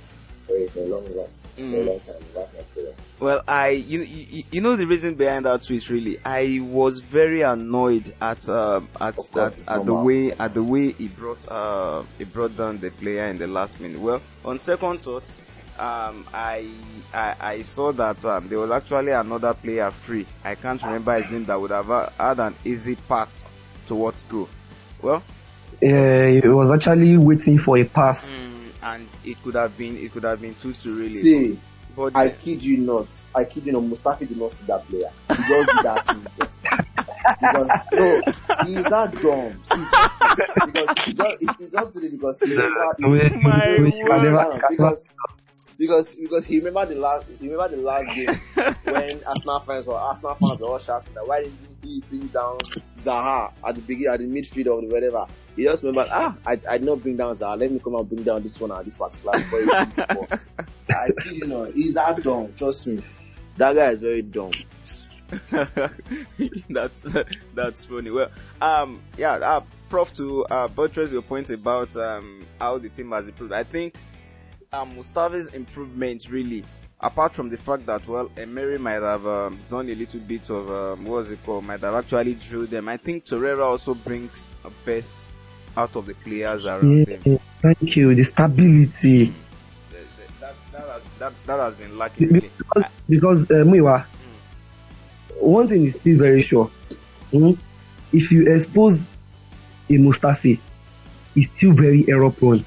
for 0.46 0.56
a, 0.56 0.86
long 0.86 1.06
run, 1.16 1.28
Mm. 1.58 1.88
long 1.88 2.00
time. 2.00 2.16
That's 2.36 2.54
my 2.54 2.62
prayer. 2.74 2.94
Well, 3.20 3.42
I 3.48 3.70
you, 3.70 4.02
you 4.02 4.44
you 4.52 4.62
know 4.62 4.76
the 4.76 4.86
reason 4.86 5.16
behind 5.16 5.46
that 5.46 5.64
tweet 5.64 5.90
really. 5.90 6.18
I 6.24 6.60
was 6.62 7.00
very 7.00 7.42
annoyed 7.42 8.14
at 8.22 8.48
um, 8.48 8.88
at 9.02 9.16
course, 9.16 9.62
at, 9.68 9.80
at 9.80 9.86
the 9.86 9.94
way 9.96 10.32
at 10.34 10.54
the 10.54 10.64
way 10.64 10.92
he 10.92 11.08
brought 11.08 11.44
uh 11.52 12.04
he 12.20 12.26
brought 12.26 12.56
down 12.56 12.80
the 12.80 12.92
player 12.92 13.26
in 13.26 13.40
the 13.40 13.48
last 13.48 13.80
minute. 13.80 14.00
Well, 14.00 14.22
on 14.46 14.60
second 14.60 15.00
thoughts, 15.02 15.40
um 15.80 16.26
I 16.32 16.68
I, 17.12 17.36
I 17.42 17.62
saw 17.64 17.92
that 17.94 18.24
um, 18.26 18.50
there 18.50 18.60
was 18.60 18.70
actually 18.70 19.12
another 19.14 19.56
player 19.56 19.90
free. 19.90 20.28
I 20.44 20.54
can't 20.54 20.84
remember 20.84 21.16
his 21.16 21.32
name 21.32 21.46
that 21.46 21.60
would 21.60 21.72
have 21.72 21.90
uh, 21.90 22.10
had 22.20 22.40
an 22.40 22.54
easy 22.66 22.96
path 22.96 23.44
towards 23.88 24.24
goal. 24.26 24.48
Well, 25.02 25.24
Uh, 25.82 26.26
he 26.42 26.42
was 26.48 26.70
actually 26.72 27.18
waiting 27.18 27.58
for 27.60 27.78
a 27.78 27.84
pass. 27.86 28.32
mm, 28.34 28.57
and 28.94 29.08
it 29.24 29.42
could 29.44 29.56
have 29.56 29.78
been 29.78 29.98
it 29.98 30.12
could 30.12 30.24
have 30.24 30.42
been 30.42 30.56
two 30.56 30.74
to 30.74 30.94
really. 30.96 31.10
See, 31.10 31.60
but 31.96 32.16
I 32.16 32.30
kid 32.30 32.64
you 32.64 32.78
not. 32.78 33.08
I 33.36 33.44
kid 33.46 33.66
you 33.66 33.72
not. 33.74 33.84
Mustafi 33.84 34.28
did 34.28 34.38
not 34.38 34.52
see 34.52 34.66
that 34.68 34.86
player. 34.88 35.10
He 35.30 35.36
just 35.36 35.72
did 35.74 35.84
that 35.84 36.06
thing 36.08 36.28
just 36.38 36.64
because 37.42 37.84
no, 37.94 38.22
he 38.66 38.76
is 38.76 38.86
that 38.90 39.12
dumb. 39.22 39.60
See, 39.64 39.84
because 40.66 40.90
he 41.06 41.14
just, 41.14 41.40
he, 41.42 41.48
he 41.66 41.70
just 41.72 41.94
did 41.94 42.04
it 42.04 42.12
because 42.12 42.40
he 42.42 42.52
remember. 42.56 42.96
He, 42.98 43.06
We- 43.06 43.44
My 43.44 43.68
we 43.78 43.92
word. 44.04 44.10
can 44.10 44.24
never- 44.24 44.44
No, 44.44 44.62
because 44.70 45.14
because 45.78 46.16
because 46.16 46.46
he 46.46 46.58
remember 46.60 46.86
the 46.86 47.00
last 47.00 47.26
he 47.40 47.50
remember 47.50 47.76
the 47.76 47.82
last 47.82 48.16
game 48.16 48.28
when 48.94 49.24
Arsenal 49.26 49.60
fans 49.60 49.86
were 49.88 49.96
Arsenal 49.96 50.36
fans 50.36 50.60
were 50.60 50.68
all 50.68 50.80
shouting 50.80 51.14
that 51.14 51.28
why 51.28 51.44
didn't 51.44 51.58
he 51.84 52.02
bring 52.10 52.28
down 52.28 52.58
Zaha 52.96 53.52
at 53.66 53.76
the 53.76 53.82
beginning 53.82 54.14
at 54.14 54.20
the 54.20 54.26
midfield 54.26 54.84
or 54.84 54.88
whatever. 54.88 55.26
He 55.56 55.64
just 55.64 55.84
remembered 55.84 56.10
ah 56.12 56.36
I 56.46 56.60
I 56.68 56.78
did 56.78 56.86
not 56.86 57.02
bring 57.02 57.18
down 57.18 57.34
Zaha. 57.34 57.60
Let 57.60 57.72
me 57.72 57.80
come 57.80 57.96
and 57.96 58.08
bring 58.08 58.24
down 58.24 58.44
this 58.44 58.60
one 58.60 58.72
at 58.72 58.86
this 58.86 58.98
particular 58.98 59.34
before. 59.34 60.28
I 60.90 61.10
kid 61.24 61.36
you 61.36 61.48
know 61.48 61.66
he's 61.66 61.94
that 61.94 62.22
dumb. 62.24 62.54
Trust 62.56 62.88
me, 62.88 63.02
that 63.58 63.76
guy 63.76 63.92
is 63.92 64.02
very 64.02 64.22
dumb. 64.22 64.52
that's 66.70 67.06
that's 67.54 67.86
funny. 67.86 68.10
Well, 68.10 68.32
um, 68.62 69.02
yeah, 69.18 69.34
uh, 69.34 69.62
Prof, 69.90 70.14
to 70.14 70.46
uh, 70.46 70.68
buttress 70.70 71.12
your 71.12 71.22
point 71.22 71.50
about 71.50 71.96
um 71.98 72.46
how 72.60 72.78
the 72.78 72.90
team 72.90 73.12
has 73.12 73.28
improved, 73.28 73.54
I 73.54 73.64
think 73.64 73.94
um 74.74 74.96
Mustafi's 74.96 75.48
improvement 75.50 76.28
really, 76.30 76.64
apart 77.00 77.34
from 77.34 77.50
the 77.50 77.58
fact 77.58 77.86
that 77.86 78.08
well, 78.08 78.30
Emery 78.38 78.78
might 78.78 79.02
have 79.02 79.26
um, 79.26 79.60
done 79.70 79.90
a 79.90 79.96
little 79.96 80.20
bit 80.20 80.50
of 80.50 80.70
um, 80.70 81.06
what's 81.06 81.32
it 81.32 81.44
called, 81.46 81.64
might 81.64 81.82
have 81.82 81.94
actually 81.94 82.34
drew 82.36 82.66
them. 82.66 82.90
I 82.90 82.98
think 82.98 83.26
Torreira 83.26 83.64
also 83.64 83.94
brings 83.94 84.50
a 84.66 84.70
best 84.86 85.32
out 85.76 85.96
of 85.96 86.06
the 86.06 86.16
players 86.16 86.66
around. 86.66 87.08
Yeah, 87.08 87.38
thank 87.62 87.96
you. 87.96 88.14
The 88.16 88.24
stability. 88.24 89.34
That, 90.40 90.56
that, 90.72 90.88
has 90.88 91.06
that, 91.20 91.34
that 91.46 91.60
has 91.60 91.78
been 91.78 91.98
lacking 91.98 92.30
really. 92.30 92.52
Because, 92.58 92.92
because 93.08 93.52
uh, 93.52 93.64
Muiwa, 93.64 94.06
one 95.40 95.68
thing 95.68 95.86
is 95.86 95.96
still 95.96 96.18
very 96.18 96.42
sure. 96.42 96.72
mm, 97.32 97.58
If 98.12 98.32
you 98.32 98.54
expose 98.54 99.06
a 99.90 99.94
Mustafi, 99.94 100.60
he's 101.36 101.50
still 101.52 101.74
very 101.74 102.06
error 102.10 102.32
prone. 102.32 102.66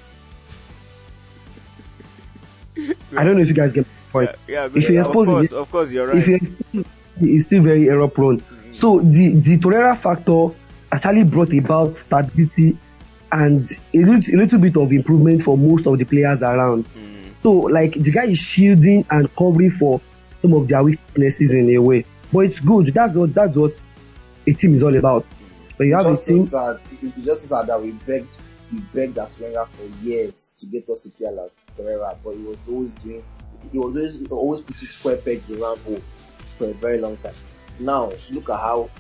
I 3.16 3.24
don't 3.24 3.36
know 3.36 3.42
if 3.42 3.48
you 3.48 3.54
guys 3.54 3.72
get 3.72 3.86
my 3.86 4.12
point. 4.12 4.30
Yeah, 4.48 4.66
If 4.72 4.88
you 4.88 5.00
of 5.00 5.06
expose 5.06 5.26
it- 5.28 5.30
course, 5.30 5.52
of 5.52 5.70
course, 5.70 5.92
you're 5.92 6.06
right. 6.06 6.16
If 6.18 6.28
you 6.28 6.34
expose, 6.36 6.84
he's 7.18 7.46
still 7.46 7.62
very 7.62 7.88
error 7.88 8.08
prone. 8.08 8.42
So 8.72 9.00
the 9.00 9.30
the 9.34 9.58
Torreira 9.58 9.96
factor 9.96 10.56
actually 10.92 11.24
brought 11.24 11.52
about 11.52 11.96
stability 11.96 12.76
and 13.32 13.70
a 13.94 13.98
little, 13.98 14.34
a 14.34 14.36
little 14.36 14.58
bit 14.58 14.76
of 14.76 14.90
improvement 14.92 15.42
for 15.42 15.56
most 15.56 15.86
of 15.86 15.98
the 15.98 16.04
players 16.04 16.42
around. 16.42 16.84
Mm. 16.86 17.32
So 17.42 17.52
like 17.52 17.92
the 17.94 18.10
guy 18.10 18.24
is 18.26 18.38
shielding 18.38 19.04
and 19.10 19.34
covering 19.36 19.70
for 19.70 20.00
some 20.42 20.54
of 20.54 20.66
their 20.68 20.82
weaknesses 20.82 21.52
in 21.52 21.68
a 21.70 21.78
way. 21.78 22.04
But 22.32 22.40
it's 22.40 22.60
good. 22.60 22.92
That's 22.94 23.14
what 23.14 23.34
that's 23.34 23.56
what 23.56 23.72
a 24.46 24.52
team 24.52 24.74
is 24.74 24.82
all 24.82 24.96
about. 24.96 25.26
But 25.76 25.86
you 25.86 25.94
have 25.94 26.06
a 26.06 26.16
team. 26.16 26.44
so 26.44 26.76
sad. 26.76 26.80
It's 27.02 27.16
just 27.24 27.48
so 27.48 27.56
sad 27.58 27.68
that 27.68 27.80
we 27.82 27.92
begged, 27.92 28.28
we 28.72 28.78
begged 28.94 29.16
Aswenga 29.16 29.66
for 29.66 29.84
years 30.04 30.54
to 30.58 30.66
get 30.66 30.88
us 30.88 31.04
to 31.04 31.10
play 31.10 31.30
like 31.30 31.52
Pereira, 31.76 32.16
but 32.22 32.32
he 32.36 32.42
was 32.42 32.68
always 32.68 32.90
doing, 32.92 33.24
he 33.70 33.78
was 33.78 33.96
always, 33.96 34.20
he 34.20 34.26
always 34.28 34.60
putting 34.62 34.88
square 34.88 35.16
pegs 35.16 35.50
in 35.50 35.60
round 35.60 35.80
hole 35.80 36.02
for 36.58 36.70
a 36.70 36.74
very 36.74 36.98
long 36.98 37.16
time. 37.18 37.34
Now 37.78 38.12
look 38.30 38.50
at 38.50 38.60
how 38.60 38.90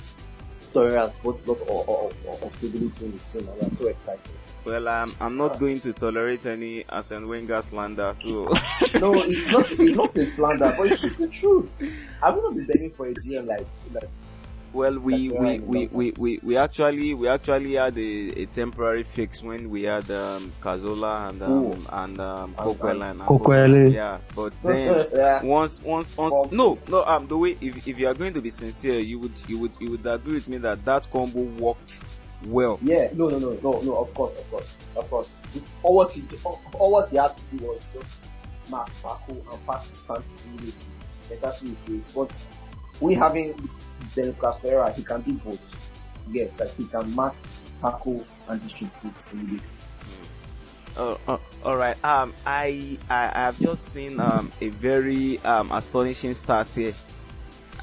Torreira 0.72 1.02
has 1.02 1.14
brought 1.14 1.44
a 1.46 1.72
lot 1.72 1.88
of, 1.88 2.44
of, 2.44 2.54
stability 2.56 3.04
in 3.06 3.12
the 3.12 3.18
team, 3.18 3.48
and 3.48 3.62
I'm 3.62 3.70
so 3.70 3.88
excited. 3.88 4.22
Well, 4.64 4.88
um, 4.88 5.08
I'm 5.20 5.36
not 5.36 5.58
going 5.58 5.80
to 5.80 5.92
tolerate 5.92 6.44
any 6.46 6.84
Arsene 6.86 7.26
Wenger 7.26 7.62
slander, 7.62 8.12
so 8.14 8.44
no, 9.00 9.14
it's 9.22 9.50
not, 9.50 9.70
it's 9.70 9.96
not 9.96 10.16
a 10.16 10.26
slander, 10.26 10.74
but 10.76 10.92
it's 10.92 11.00
just 11.02 11.18
the 11.18 11.28
truth. 11.28 11.82
I 12.22 12.30
would 12.30 12.42
not 12.42 12.56
be 12.56 12.64
begging 12.64 12.90
for 12.90 13.06
a 13.06 13.14
GM 13.14 13.46
like, 13.46 13.66
like 13.92 14.08
well, 14.72 14.98
we 14.98 15.30
we, 15.30 15.38
right, 15.38 15.62
we, 15.66 15.86
we, 15.88 16.12
we, 16.16 16.40
we 16.42 16.56
actually 16.56 17.12
we 17.14 17.28
actually 17.28 17.74
had 17.74 17.96
a, 17.98 18.42
a 18.42 18.46
temporary 18.46 19.02
fix 19.02 19.42
when 19.42 19.68
we 19.70 19.82
had 19.84 20.08
um, 20.10 20.52
Cazorla 20.60 21.28
and 21.30 21.42
Ooh. 21.42 21.72
um, 21.72 21.86
and 21.90 22.20
um, 22.20 22.54
And- 22.56 22.56
Coquelin 22.56 23.10
and 23.10 23.20
Coquelin. 23.20 23.92
Yeah, 23.92 24.18
but 24.36 24.52
then 24.64 25.06
yeah. 25.12 25.42
once 25.42 25.82
once 25.82 26.16
once 26.16 26.34
Well- 26.36 26.48
no 26.52 26.78
no 26.88 27.04
um 27.04 27.26
the 27.26 27.36
way 27.36 27.56
if 27.60 27.86
if 27.88 27.98
you 27.98 28.06
are 28.08 28.14
going 28.14 28.34
to 28.34 28.42
be 28.42 28.50
sincere, 28.50 29.00
you 29.00 29.18
would 29.18 29.40
you 29.48 29.58
would 29.58 29.72
you 29.80 29.90
would 29.90 30.06
agree 30.06 30.34
with 30.34 30.48
me 30.48 30.58
that 30.58 30.84
that 30.84 31.10
combo 31.10 31.40
worked 31.40 32.00
well. 32.46 32.78
Yeah, 32.82 33.08
no, 33.12 33.28
no, 33.28 33.38
no, 33.38 33.50
no, 33.62 33.80
no. 33.80 33.96
Of 33.96 34.14
course, 34.14 34.38
of 34.38 34.50
course, 34.50 34.70
of 34.96 35.10
course. 35.10 35.30
All 35.82 35.96
what 35.96 36.10
he, 36.12 36.22
all, 36.44 36.60
all 36.78 36.92
what 36.92 37.08
he 37.10 37.16
had 37.16 37.36
to 37.36 37.42
do 37.56 37.64
was 37.66 37.82
just 37.92 38.14
mark 38.70 38.88
Paco 39.02 39.36
and 39.52 39.66
pass 39.66 39.88
to 39.88 39.94
Santos 39.94 40.38
immediately. 40.46 40.86
It's 41.30 41.44
actually 41.44 41.76
great. 41.86 42.04
But 42.14 42.42
we 43.00 43.14
having 43.14 43.68
Del 44.14 44.32
Caspera, 44.34 44.92
he 44.92 45.02
can 45.02 45.22
do 45.22 45.32
both. 45.34 45.86
Yes, 46.30 46.60
like 46.60 46.74
he 46.76 46.84
can 46.84 47.14
mark, 47.14 47.34
tackle, 47.80 48.24
and 48.48 48.62
distribute 48.62 49.28
immediately. 49.32 49.68
Oh, 50.96 51.18
oh, 51.28 51.40
all 51.64 51.76
right. 51.76 51.96
Um, 52.04 52.32
I 52.44 52.98
I 53.08 53.26
have 53.26 53.58
just 53.58 53.84
seen 53.84 54.18
um 54.20 54.50
a 54.60 54.68
very 54.68 55.38
um 55.38 55.70
astonishing 55.72 56.34
start 56.34 56.72
here, 56.72 56.94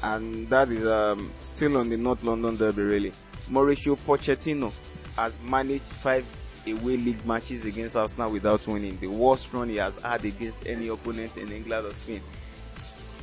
and 0.02 0.48
that 0.48 0.68
is 0.68 0.86
um 0.86 1.30
still 1.40 1.78
on 1.78 1.88
the 1.88 1.96
North 1.96 2.22
London 2.22 2.56
Derby 2.56 2.82
really. 2.82 3.12
Mauricio 3.50 3.96
Pochettino 3.96 4.72
has 5.16 5.38
managed 5.42 5.82
five 5.84 6.24
away 6.66 6.98
league 6.98 7.24
matches 7.24 7.64
against 7.64 7.96
Arsenal 7.96 8.30
without 8.30 8.66
winning, 8.68 8.98
the 8.98 9.06
worst 9.06 9.52
run 9.54 9.70
he 9.70 9.76
has 9.76 9.96
had 9.96 10.24
against 10.24 10.66
any 10.66 10.88
opponent 10.88 11.38
in 11.38 11.50
England 11.50 11.86
or 11.86 11.92
Spain. 11.94 12.20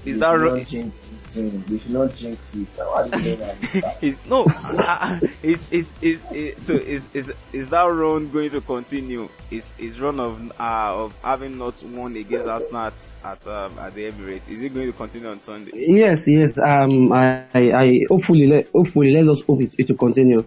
Is 0.06 0.18
We 0.18 0.20
that 0.22 0.32
wrong? 0.32 0.64
jinx 0.66 1.10
this 1.10 1.26
thing? 1.28 1.64
We 1.70 1.80
should 1.80 1.92
not 1.92 2.14
jinx 2.16 2.56
it. 2.56 2.68
Why 2.78 3.08
do 3.08 3.18
you 3.18 3.24
say 3.24 3.36
that? 3.36 3.98
is 4.04 4.20
no 4.28 4.46
uh, 4.80 5.20
is, 5.42 5.68
is 5.72 5.94
is 6.02 6.24
is 6.32 6.62
so 6.62 6.74
is 6.74 7.14
is 7.16 7.34
is 7.54 7.70
that 7.70 7.86
run 7.86 8.30
going 8.30 8.50
to 8.52 8.62
continue 8.62 9.30
is 9.50 9.74
is 9.80 10.00
run 10.00 10.20
of 10.20 10.52
uh 10.60 11.04
of 11.04 11.20
having 11.24 11.58
not 11.58 11.84
won 11.84 12.16
against 12.16 12.48
Arsenal 12.48 12.82
at 12.82 13.14
at, 13.24 13.48
um, 13.48 13.78
at 13.80 13.94
the 13.96 14.12
Emirates 14.12 14.50
is 14.50 14.64
it 14.64 14.74
going 14.74 14.88
to 14.88 14.94
continue 14.94 15.30
on 15.30 15.40
Sunday 15.40 15.72
Yes, 15.74 16.28
yes. 16.28 16.58
Um, 16.58 17.12
I, 17.12 17.46
I, 17.54 17.72
I 17.72 18.00
hopefully, 18.10 18.48
let, 18.48 18.70
hopefully, 18.70 19.12
let 19.12 19.28
us 19.28 19.42
hope 19.44 19.62
it, 19.62 19.76
it 19.78 19.90
will 19.90 19.98
continue. 19.98 20.46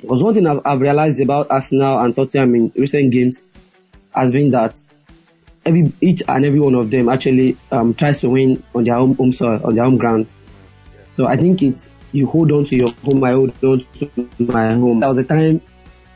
Because 0.00 0.22
one 0.22 0.34
thing 0.34 0.46
I've, 0.46 0.60
I've 0.64 0.80
realized 0.80 1.20
about 1.20 1.50
Arsenal 1.50 1.98
and 1.98 2.14
Tottenham 2.14 2.54
in 2.54 2.72
recent 2.76 3.10
games 3.12 3.42
has 4.14 4.30
been 4.30 4.50
that 4.52 4.82
every 5.68 5.92
each 6.00 6.22
and 6.26 6.44
every 6.44 6.60
one 6.60 6.74
of 6.74 6.90
them 6.90 7.08
actually 7.08 7.56
um, 7.70 7.94
tries 7.94 8.20
to 8.22 8.30
win 8.30 8.62
on 8.74 8.84
their 8.84 8.94
home, 8.94 9.14
home 9.14 9.32
soil, 9.32 9.60
on 9.64 9.74
their 9.74 9.84
home 9.84 9.98
ground. 9.98 10.26
So 11.12 11.26
I 11.26 11.36
think 11.36 11.62
it's 11.62 11.90
you 12.12 12.26
hold 12.26 12.50
on 12.52 12.64
to 12.66 12.76
your 12.76 12.88
home, 13.04 13.22
I 13.22 13.32
hold 13.32 13.52
on 13.62 13.84
to 13.94 14.28
my 14.38 14.74
home. 14.74 15.00
That 15.00 15.08
was 15.08 15.18
a 15.18 15.24
time. 15.24 15.60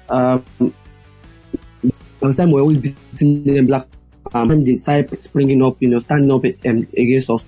Um, 0.09 0.45
there 0.59 2.27
was 2.29 2.37
a 2.37 2.43
time 2.43 2.51
we 2.51 2.61
always 2.61 2.79
beating 2.79 3.45
them 3.45 3.67
black. 3.67 3.87
Um, 4.33 4.65
they 4.65 4.77
started 4.77 5.21
springing 5.21 5.63
up, 5.63 5.77
you 5.81 5.89
know, 5.89 5.99
standing 5.99 6.31
up 6.31 6.45
um, 6.45 6.87
against 6.97 7.29
us 7.29 7.45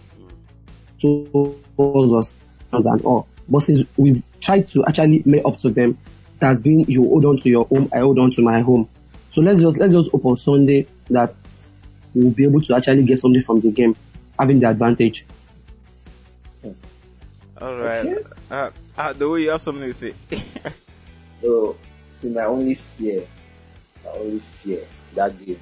towards 0.99 2.13
us 2.13 2.35
and 2.73 3.03
all. 3.03 3.29
But 3.49 3.61
since 3.61 3.85
we've 3.97 4.23
tried 4.41 4.69
to 4.69 4.85
actually 4.87 5.23
make 5.25 5.45
up 5.45 5.59
to 5.61 5.71
them, 5.71 5.97
it 6.41 6.45
has 6.45 6.61
been 6.61 6.81
you 6.81 7.03
hold 7.03 7.25
on 7.25 7.39
to 7.39 7.49
your 7.49 7.65
home, 7.65 7.89
I 7.95 7.99
hold 7.99 8.19
on 8.19 8.33
to 8.33 8.43
my 8.43 8.61
home. 8.61 8.89
So 9.31 9.41
let's 9.41 9.61
just 9.61 9.79
let's 9.79 9.93
just 9.93 10.11
hope 10.11 10.25
on 10.27 10.37
Sunday 10.37 10.87
that 11.11 11.35
we'll 12.15 12.31
be 12.31 12.45
able 12.45 12.61
to 12.61 12.75
actually 12.77 13.03
get 13.05 13.19
something 13.19 13.43
from 13.43 13.61
the 13.61 13.71
game, 13.71 13.97
having 14.39 14.61
the 14.61 14.69
advantage. 14.69 15.25
all 17.61 17.77
right 17.77 18.05
Okay. 18.05 18.17
uh, 18.51 18.71
uh 18.99 19.13
the 19.13 19.29
way 19.29 19.43
you 19.43 19.51
have 19.51 19.63
something 19.63 19.85
to 19.85 19.95
say 19.95 20.13
So, 21.45 21.77
see, 22.13 22.31
my 22.31 22.45
only 22.45 22.75
fear, 22.75 23.23
my 24.03 24.13
only 24.13 24.39
fear, 24.39 24.81
that 25.15 25.39
game 25.45 25.59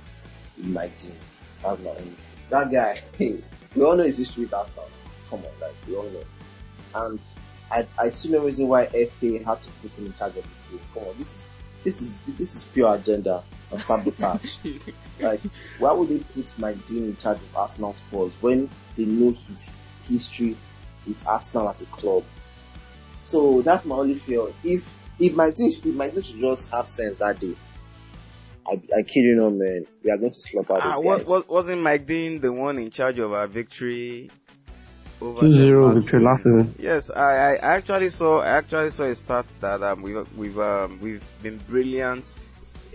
with 0.57 0.67
Mike 0.67 0.97
Dean. 0.99 1.11
That's 1.61 1.83
my 1.83 1.91
only 1.91 2.03
fear. 2.03 2.38
That 2.51 2.71
guy, 2.71 3.01
hey, 3.19 3.43
we 3.75 3.83
all 3.83 3.97
know 3.97 4.05
his 4.05 4.19
history 4.19 4.45
with 4.45 4.55
Arsenal. 4.55 4.88
Come 5.29 5.41
on, 5.41 5.51
like, 5.61 5.75
we 5.88 5.97
all 5.97 6.05
know. 6.05 6.23
And 6.95 7.19
I, 7.69 7.87
I 7.99 8.09
see 8.11 8.31
no 8.31 8.45
reason 8.45 8.69
why 8.69 8.87
FA 8.87 9.43
had 9.43 9.61
to 9.62 9.71
put 9.83 9.99
him 9.99 10.07
in 10.07 10.15
charge 10.15 10.37
of 10.37 10.45
this 10.45 10.67
game. 10.71 10.81
Come 10.95 11.03
on, 11.09 11.19
this 11.19 11.35
is, 11.35 11.57
this 11.83 12.01
is, 12.01 12.25
this 12.37 12.55
is 12.55 12.65
pure 12.67 12.95
agenda 12.95 13.43
and 13.72 13.80
sabotage. 13.80 14.56
like, 15.20 15.40
why 15.78 15.92
would 15.92 16.08
they 16.08 16.18
put 16.18 16.54
Mike 16.58 16.85
Dean 16.87 17.04
in 17.04 17.16
charge 17.16 17.38
of 17.38 17.56
Arsenal 17.56 17.94
sports 17.94 18.37
when 18.40 18.68
they 18.96 19.04
know 19.04 19.30
his 19.32 19.72
history 20.08 20.56
with 21.06 21.26
Arsenal 21.26 21.68
as 21.68 21.82
a 21.82 21.87
club? 21.87 22.24
So 23.24 23.62
that's 23.62 23.85
my 23.85 23.96
only 23.96 24.14
fear. 24.14 24.46
If 24.62 24.94
if 25.18 25.35
Mike 25.35 25.54
Dean 25.54 25.70
if 25.70 25.85
Mike 25.87 26.14
Dean 26.14 26.22
should 26.22 26.40
just 26.40 26.72
have 26.72 26.88
sense 26.88 27.18
that 27.18 27.38
day, 27.40 27.54
I 28.66 28.72
I 28.72 29.02
kid 29.02 29.22
you 29.24 29.37
not, 29.37 29.50
man, 29.52 29.87
we 30.04 30.11
are 30.11 30.16
going 30.18 30.32
to 30.32 30.38
slaughter 30.38 30.74
those 30.74 30.82
Ah, 30.82 30.96
guys. 30.96 31.04
was, 31.04 31.24
was, 31.26 31.48
wasn't 31.48 31.82
Mike 31.82 32.06
Dean 32.06 32.40
the 32.40 32.52
one 32.52 32.78
in 32.78 32.90
charge 32.90 33.18
of 33.18 33.32
our 33.32 33.46
victory 33.46 34.30
over 35.20 35.46
2-0 35.46 35.94
victory 35.94 36.20
last 36.20 36.42
season. 36.42 36.74
Yes, 36.78 37.11
I, 37.11 37.54
I 37.54 37.76
actually 37.76 38.11
saw 38.11 38.40
I 38.42 38.48
actually 38.58 38.90
saw 38.90 39.04
a 39.04 39.14
stat 39.14 39.46
that 39.61 39.82
um 39.82 40.02
we've 40.02 40.37
we've 40.37 40.58
um 40.58 40.98
we've 41.00 41.24
been 41.42 41.58
brilliant 41.58 42.35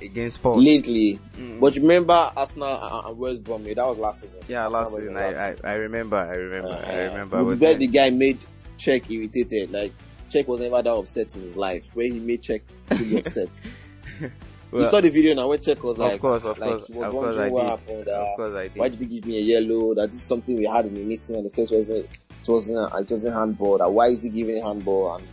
against 0.02 0.36
Spurs. 0.36 0.58
lately. 0.64 1.20
Mm. 1.38 1.60
But 1.60 1.76
you 1.76 1.82
remember 1.82 2.14
Arsenal 2.14 3.06
and- 3.08 3.18
West 3.18 3.44
Brom? 3.44 3.64
That 3.64 3.78
was 3.86 3.98
last 3.98 4.22
season. 4.22 4.42
yeah, 4.48 4.68
last 4.68 4.96
season 4.96 5.16
I, 5.18 5.28
last 5.28 5.38
I, 5.40 5.50
season. 5.52 5.66
I 5.66 5.74
remember 5.76 6.18
I 6.18 6.36
remember 6.36 6.70
I 6.86 6.92
Uh, 7.06 7.08
remember. 7.12 7.44
We 7.44 7.54
but 7.56 7.60
bet 7.60 7.80
the 7.80 7.88
guy 7.88 8.10
made 8.12 8.40
Cech 8.78 9.10
irritated. 9.10 9.72
Like 9.72 9.92
Cech 10.30 10.48
was 10.48 10.60
never 10.60 10.82
that 10.82 10.94
upset 10.94 11.36
in 11.36 11.42
his 11.42 11.56
life. 11.58 11.90
When 11.94 12.14
he 12.14 12.20
made 12.20 12.44
Cech 12.44 12.62
really 12.92 13.18
upset. 13.20 13.60
well, 14.72 14.84
you 14.84 14.90
saw 14.90 15.02
the 15.02 15.10
video 15.10 15.34
now 15.36 15.48
when 15.50 15.60
Cech 15.60 15.82
was 15.82 15.98
of 15.98 16.06
like, 16.12 16.22
course, 16.22 16.46
of 16.46 16.58
like, 16.60 16.70
course, 16.70 16.88
he 16.88 16.94
was 16.94 17.08
of 17.08 17.14
course 17.14 17.38
I 17.38 17.50
did. 17.50 17.60
happened. 17.70 18.08
Uh, 18.08 18.12
Of 18.12 18.36
course 18.38 18.54
I 18.56 18.68
did. 18.68 18.78
why 18.78 18.90
did 18.90 19.00
he 19.00 19.06
give 19.08 19.26
me 19.26 19.38
a 19.38 19.42
yellow? 19.42 19.94
That 19.96 20.10
is 20.10 20.22
something 20.22 20.58
we 20.58 20.66
had 20.66 20.86
in 20.86 20.94
the 20.96 21.04
meeting 21.04 21.36
and 21.38 21.46
the 21.46 21.50
says 21.50 21.72
wasn't 21.72 22.06
it 22.06 22.50
wasn't 22.50 22.94
it 22.94 23.10
wasn't 23.12 23.36
handball. 23.36 23.78
That 23.80 23.92
why 23.92 24.08
is 24.08 24.24
he 24.24 24.30
giving 24.30 24.62
handball? 24.62 25.16
And 25.16 25.28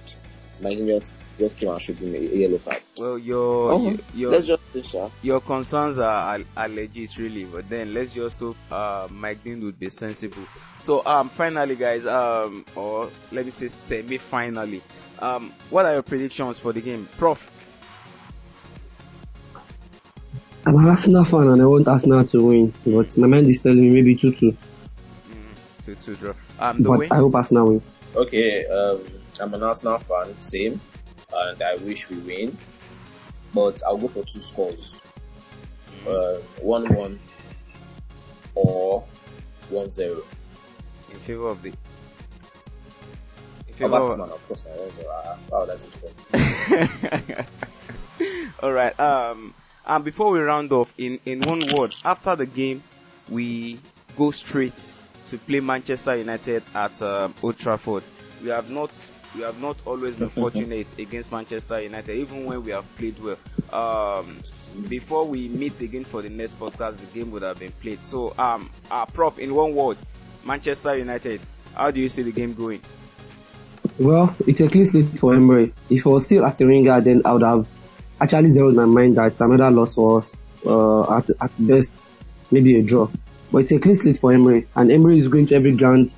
my 0.61 0.75
just 0.75 1.13
just 1.39 1.59
came 1.59 1.69
and 1.71 1.81
showed 1.81 1.97
him 1.97 2.15
a, 2.15 2.19
a 2.19 2.37
yellow 2.37 2.59
card. 2.59 2.81
Well, 2.99 3.19
your 3.19 3.73
Uh-huh. 3.73 3.91
your 3.91 3.99
your, 4.15 4.31
Let's 4.33 4.47
just 4.47 4.63
say, 4.73 4.83
sure. 4.83 5.11
your 5.23 5.41
concerns 5.41 5.99
are, 5.99 6.39
are 6.39 6.45
are 6.57 6.69
legit, 6.69 7.17
really. 7.19 7.45
But 7.45 7.69
then 7.69 7.93
let's 7.95 8.13
just 8.13 8.41
hope 8.41 8.57
uh, 8.71 9.09
Mike 9.11 9.43
Dean 9.45 9.61
would 9.65 9.79
be 9.79 9.89
sensible. 9.91 10.45
So 10.79 11.05
um, 11.05 11.29
finally, 11.29 11.77
guys, 11.77 12.07
um, 12.07 12.65
or 12.77 13.11
let 13.33 13.45
me 13.45 13.51
say 13.51 13.69
semi-finally, 13.69 14.83
um, 15.19 15.53
what 15.71 15.87
are 15.87 15.95
your 15.95 16.03
predictions 16.03 16.59
for 16.59 16.73
the 16.73 16.81
game, 16.81 17.09
Prof? 17.19 17.51
I'm 20.67 20.77
an 20.77 20.89
Arsenal 20.89 21.25
fan 21.25 21.49
and 21.49 21.61
I 21.61 21.67
want 21.67 21.87
Arsenal 21.89 22.25
to 22.27 22.45
win, 22.47 22.73
but 22.87 23.17
my 23.19 23.27
mind 23.27 23.49
is 23.49 23.61
telling 23.61 23.81
me 23.83 23.91
maybe 23.91 24.17
2 24.17 24.33
2. 24.33 24.51
Mm, 24.51 24.57
to 25.85 25.95
to 25.95 26.17
draw. 26.17 26.33
Um, 26.59 26.83
the 26.83 26.89
But 26.89 26.99
way. 27.01 27.09
I 27.11 27.17
hope 27.17 27.35
Arsenal 27.35 27.67
wins. 27.69 27.95
Okay, 28.17 28.65
um, 28.67 29.01
I'm 29.41 29.53
an 29.53 29.63
Arsenal 29.63 29.99
fan, 29.99 30.39
same, 30.41 30.81
and 31.35 31.63
I 31.63 31.77
wish 31.77 32.09
we 32.11 32.17
win, 32.19 32.57
but 33.55 33.83
I'll 33.87 33.97
go 33.99 34.09
for 34.09 34.25
two 34.25 34.41
scores, 34.41 35.01
uh, 36.07 36.37
one-one 36.61 37.19
or 38.55 39.05
one-zero. 39.71 40.23
in 41.11 41.19
favor 41.19 41.49
of 41.49 41.63
the. 41.63 41.69
In 41.69 41.75
Of 43.71 43.77
favor 43.77 43.95
Arsenal, 43.95 44.33
of 44.35 44.49
course, 44.49 44.65
one-zero. 44.67 45.11
Uh, 45.11 45.37
wow, 45.51 45.65
that's 45.67 45.85
a 45.85 45.91
score. 45.91 46.11
All 48.63 48.73
right. 48.73 48.99
Um, 49.01 49.53
and 49.87 50.05
before 50.05 50.31
we 50.31 50.41
round 50.41 50.73
off, 50.73 50.93
in 50.99 51.19
in 51.27 51.43
one 51.43 51.63
word, 51.77 51.95
after 52.05 52.37
the 52.37 52.47
game, 52.47 52.83
we 53.29 53.79
go 54.17 54.31
straight 54.31 54.95
to 55.27 55.39
play 55.39 55.61
Manchester 55.61 56.17
United 56.17 56.63
at 56.75 57.01
um, 57.03 57.35
Old 57.43 57.59
Trafford. 57.59 58.03
We 58.45 58.51
have 58.51 58.69
not 58.69 59.11
we 59.35 59.41
have 59.41 59.59
not 59.59 59.79
always 59.87 60.17
been 60.17 60.29
fortunate 60.29 60.99
against 60.99 61.33
Manchester 61.33 61.81
United, 61.81 62.15
even 62.15 62.45
when 62.45 62.63
we 62.63 62.73
have 62.73 62.85
played 62.97 63.17
well. 63.19 63.39
Um, 63.73 64.39
before 64.87 65.27
we 65.27 65.49
meet 65.49 65.81
again 65.81 66.05
for 66.05 66.21
the 66.21 66.29
next 66.29 66.61
podcast, 66.61 66.99
the 66.99 67.07
game 67.07 67.31
would 67.31 67.41
have 67.41 67.59
been 67.59 67.73
played. 67.73 68.05
So, 68.05 68.35
um, 68.39 68.69
uh, 68.91 69.07
Prof, 69.07 69.39
in 69.39 69.55
one 69.55 69.75
word, 69.75 69.97
Manchester 70.45 70.95
United. 70.95 71.41
How 71.75 71.91
do 71.91 72.01
you 72.01 72.09
see 72.11 72.23
the 72.23 72.33
game 72.33 72.53
going? 72.53 72.83
Well, 73.99 74.37
it's 74.47 74.61
a 74.61 74.69
clean 74.69 74.85
slate 74.85 75.19
for 75.19 75.35
Emery. 75.35 75.73
If 75.89 76.05
it 76.05 76.09
was 76.09 76.27
still 76.27 76.45
Arsene 76.45 76.69
Wenger, 76.69 77.01
then 77.01 77.23
I 77.25 77.33
would 77.33 77.43
have 77.43 77.67
actually 78.21 78.51
zeroed 78.51 78.75
my 78.75 78.85
mind 78.85 79.17
that 79.17 79.29
it's 79.29 79.41
another 79.41 79.71
loss 79.71 79.95
for 79.95 80.19
us. 80.19 80.37
Uh, 80.67 81.17
at, 81.17 81.31
at 81.41 81.53
best, 81.61 81.95
maybe 82.51 82.79
a 82.79 82.83
draw. 82.83 83.09
But 83.51 83.63
it's 83.63 83.73
a 83.73 83.79
clean 83.79 83.95
slate 83.95 84.19
for 84.19 84.33
Emery, 84.33 84.67
and 84.77 84.93
Emery 84.93 85.19
is 85.19 85.29
going 85.29 85.47
to 85.47 85.55
every 85.55 85.75
ground 85.77 86.13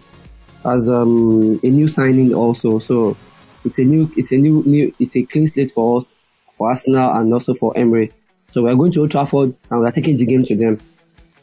as 0.66 0.88
um, 0.88 1.60
a 1.62 1.68
new 1.68 1.88
signing 1.88 2.34
also. 2.34 2.78
So 2.78 3.16
it's 3.64 3.78
a 3.78 3.84
new, 3.84 4.10
it's 4.16 4.32
a 4.32 4.36
new, 4.36 4.62
new, 4.64 4.92
it's 4.98 5.16
a 5.16 5.24
clean 5.24 5.46
slate 5.46 5.70
for 5.70 5.98
us, 5.98 6.14
for 6.56 6.68
Arsenal, 6.68 7.12
and 7.12 7.32
also 7.32 7.54
for 7.54 7.76
Emery. 7.76 8.12
So 8.52 8.62
we're 8.62 8.74
going 8.74 8.92
to 8.92 9.00
Old 9.00 9.10
Trafford 9.10 9.54
and 9.70 9.80
we're 9.80 9.90
taking 9.90 10.16
the 10.16 10.26
game 10.26 10.44
to 10.44 10.56
them. 10.56 10.80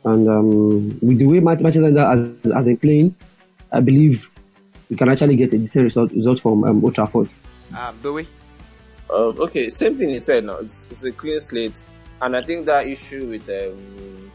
And 0.04 0.28
um, 0.28 1.00
with 1.02 1.18
the 1.18 1.26
way 1.26 1.40
Manchester 1.40 1.82
United 1.82 2.36
has, 2.44 2.54
has 2.54 2.66
been 2.66 2.78
playing, 2.78 3.16
I 3.72 3.80
believe 3.80 4.30
we 4.90 4.98
can 4.98 5.10
actually 5.10 5.36
get 5.36 5.54
a 5.54 5.58
decent 5.58 5.86
result, 5.86 6.12
result 6.12 6.42
from 6.42 6.64
um, 6.64 6.84
Old 6.84 6.96
Trafford. 6.96 7.30
Um, 7.78 7.98
do 8.02 8.14
we? 8.14 8.28
Um, 9.10 9.40
okay, 9.40 9.70
same 9.70 9.98
thing 9.98 10.10
he 10.10 10.20
said 10.20 10.44
now. 10.44 10.58
It's, 10.58 10.88
it's 10.88 11.04
a 11.04 11.12
clean 11.12 11.40
slate. 11.40 11.86
And 12.22 12.36
I 12.36 12.42
think 12.42 12.66
that 12.66 12.88
issue 12.88 13.28
with 13.28 13.50
um, 13.50 14.32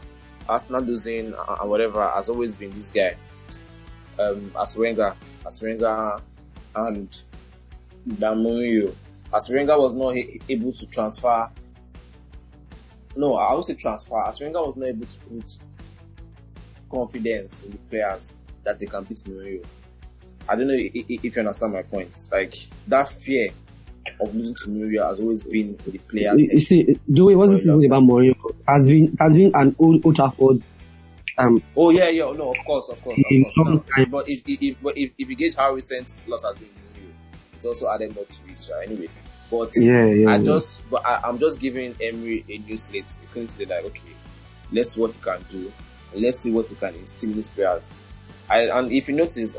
Arsenal 0.47 0.81
losing 0.81 1.33
and 1.33 1.69
whatever 1.69 2.07
has 2.09 2.29
always 2.29 2.55
been 2.55 2.71
this 2.71 2.91
guy, 2.91 3.15
um, 4.19 4.51
Arsene 4.55 4.81
Wenger, 4.81 5.15
Aswenga 5.45 6.21
and 6.75 7.21
Damuyo. 8.07 8.93
Arsene 9.31 9.55
Wenger 9.57 9.79
was 9.79 9.95
not 9.95 10.15
able 10.49 10.71
to 10.73 10.89
transfer. 10.89 11.49
No, 13.15 13.35
I 13.35 13.53
would 13.53 13.65
say 13.65 13.75
transfer. 13.75 14.15
Arsene 14.15 14.47
Wenger 14.47 14.67
was 14.67 14.75
not 14.77 14.87
able 14.87 15.05
to 15.05 15.19
put 15.19 15.59
confidence 16.91 17.63
in 17.63 17.71
the 17.71 17.77
players 17.77 18.33
that 18.63 18.79
they 18.79 18.85
can 18.85 19.03
beat 19.03 19.17
Mourinho. 19.27 19.65
I 20.47 20.55
don't 20.55 20.67
know 20.67 20.77
if 20.77 21.35
you 21.35 21.39
understand 21.39 21.73
my 21.73 21.83
point. 21.83 22.27
Like 22.31 22.55
that 22.87 23.07
fear 23.07 23.49
of 24.19 24.33
losing 24.35 24.55
to 24.55 24.69
Mourinho 24.69 25.07
has 25.07 25.19
always 25.19 25.43
been 25.43 25.77
the 25.85 25.97
players. 25.99 26.41
You, 26.41 26.59
see, 26.59 26.99
the 27.07 27.23
way 27.23 27.33
it 27.33 27.35
wasn't 27.35 27.63
even 27.63 27.85
about 27.85 28.03
Mourinho. 28.03 28.35
Has 28.67 28.87
been 28.87 29.15
has 29.19 29.35
been 29.35 29.51
an 29.53 29.75
old 29.79 30.05
Old 30.05 30.15
Trafford. 30.15 30.61
Um, 31.39 31.63
oh 31.77 31.89
yeah, 31.89 32.09
yeah, 32.09 32.25
no, 32.33 32.51
of 32.51 32.57
course, 32.65 32.89
of 32.89 33.01
course, 33.01 33.17
of 33.17 33.53
course. 33.55 33.57
No. 33.97 34.05
But 34.07 34.29
if 34.29 34.43
if 34.45 34.75
if, 34.83 35.11
if 35.17 35.29
you 35.29 35.35
gauge 35.35 35.55
how 35.55 35.73
recent 35.73 36.25
loss 36.27 36.43
has 36.43 36.57
been, 36.57 36.67
it's 37.55 37.65
also 37.65 37.89
added 37.89 38.13
more 38.13 38.25
to 38.25 38.51
it. 38.51 38.59
So 38.59 38.77
anyways, 38.77 39.15
but 39.49 39.71
yeah, 39.77 40.05
yeah, 40.05 40.29
I 40.31 40.35
yeah. 40.35 40.43
just 40.43 40.89
but 40.89 41.05
I, 41.05 41.21
I'm 41.23 41.39
just 41.39 41.61
giving 41.61 41.95
Emery 42.01 42.43
a 42.49 42.57
new 42.57 42.75
slate, 42.75 43.09
a 43.23 43.31
clean 43.31 43.47
slate. 43.47 43.69
Like 43.69 43.85
okay, 43.85 44.01
let's 44.73 44.91
see 44.91 45.01
what 45.01 45.13
he 45.13 45.21
can 45.21 45.45
do. 45.49 45.71
Let's 46.13 46.39
see 46.39 46.51
what 46.51 46.69
he 46.69 46.75
can 46.75 46.95
instill 46.95 47.29
in 47.29 47.37
his 47.37 47.47
players. 47.47 47.89
I, 48.49 48.63
and 48.63 48.91
if 48.91 49.07
you 49.07 49.15
notice, 49.15 49.55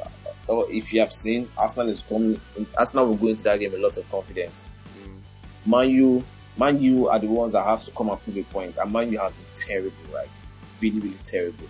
or 0.49 0.71
if 0.71 0.93
you 0.93 1.01
have 1.01 1.15
seen, 1.15 1.49
Arsenal 1.57 1.89
is 1.89 2.03
coming. 2.03 2.39
Arsenal 2.77 3.07
will 3.07 3.17
go 3.17 3.29
into 3.29 3.45
that 3.45 3.59
game 3.59 3.73
with 3.73 3.81
lots 3.81 3.97
of 3.97 4.11
confidence. 4.11 4.67
Mm. 5.03 5.21
Man 5.65 5.91
U, 5.91 6.25
Man 6.59 6.79
U 6.83 7.09
are 7.09 7.19
the 7.19 7.29
ones 7.29 7.53
that 7.53 7.65
have 7.65 7.83
to 7.85 7.91
come 7.93 8.11
and 8.11 8.23
prove 8.23 8.37
a 8.37 8.43
point, 8.43 8.77
and 8.77 8.93
Man 8.93 9.11
U 9.13 9.19
has 9.19 9.33
been 9.33 9.47
terrible, 9.55 9.93
right? 10.13 10.29
Really, 10.81 11.01
really 11.01 11.17
terrible. 11.25 11.67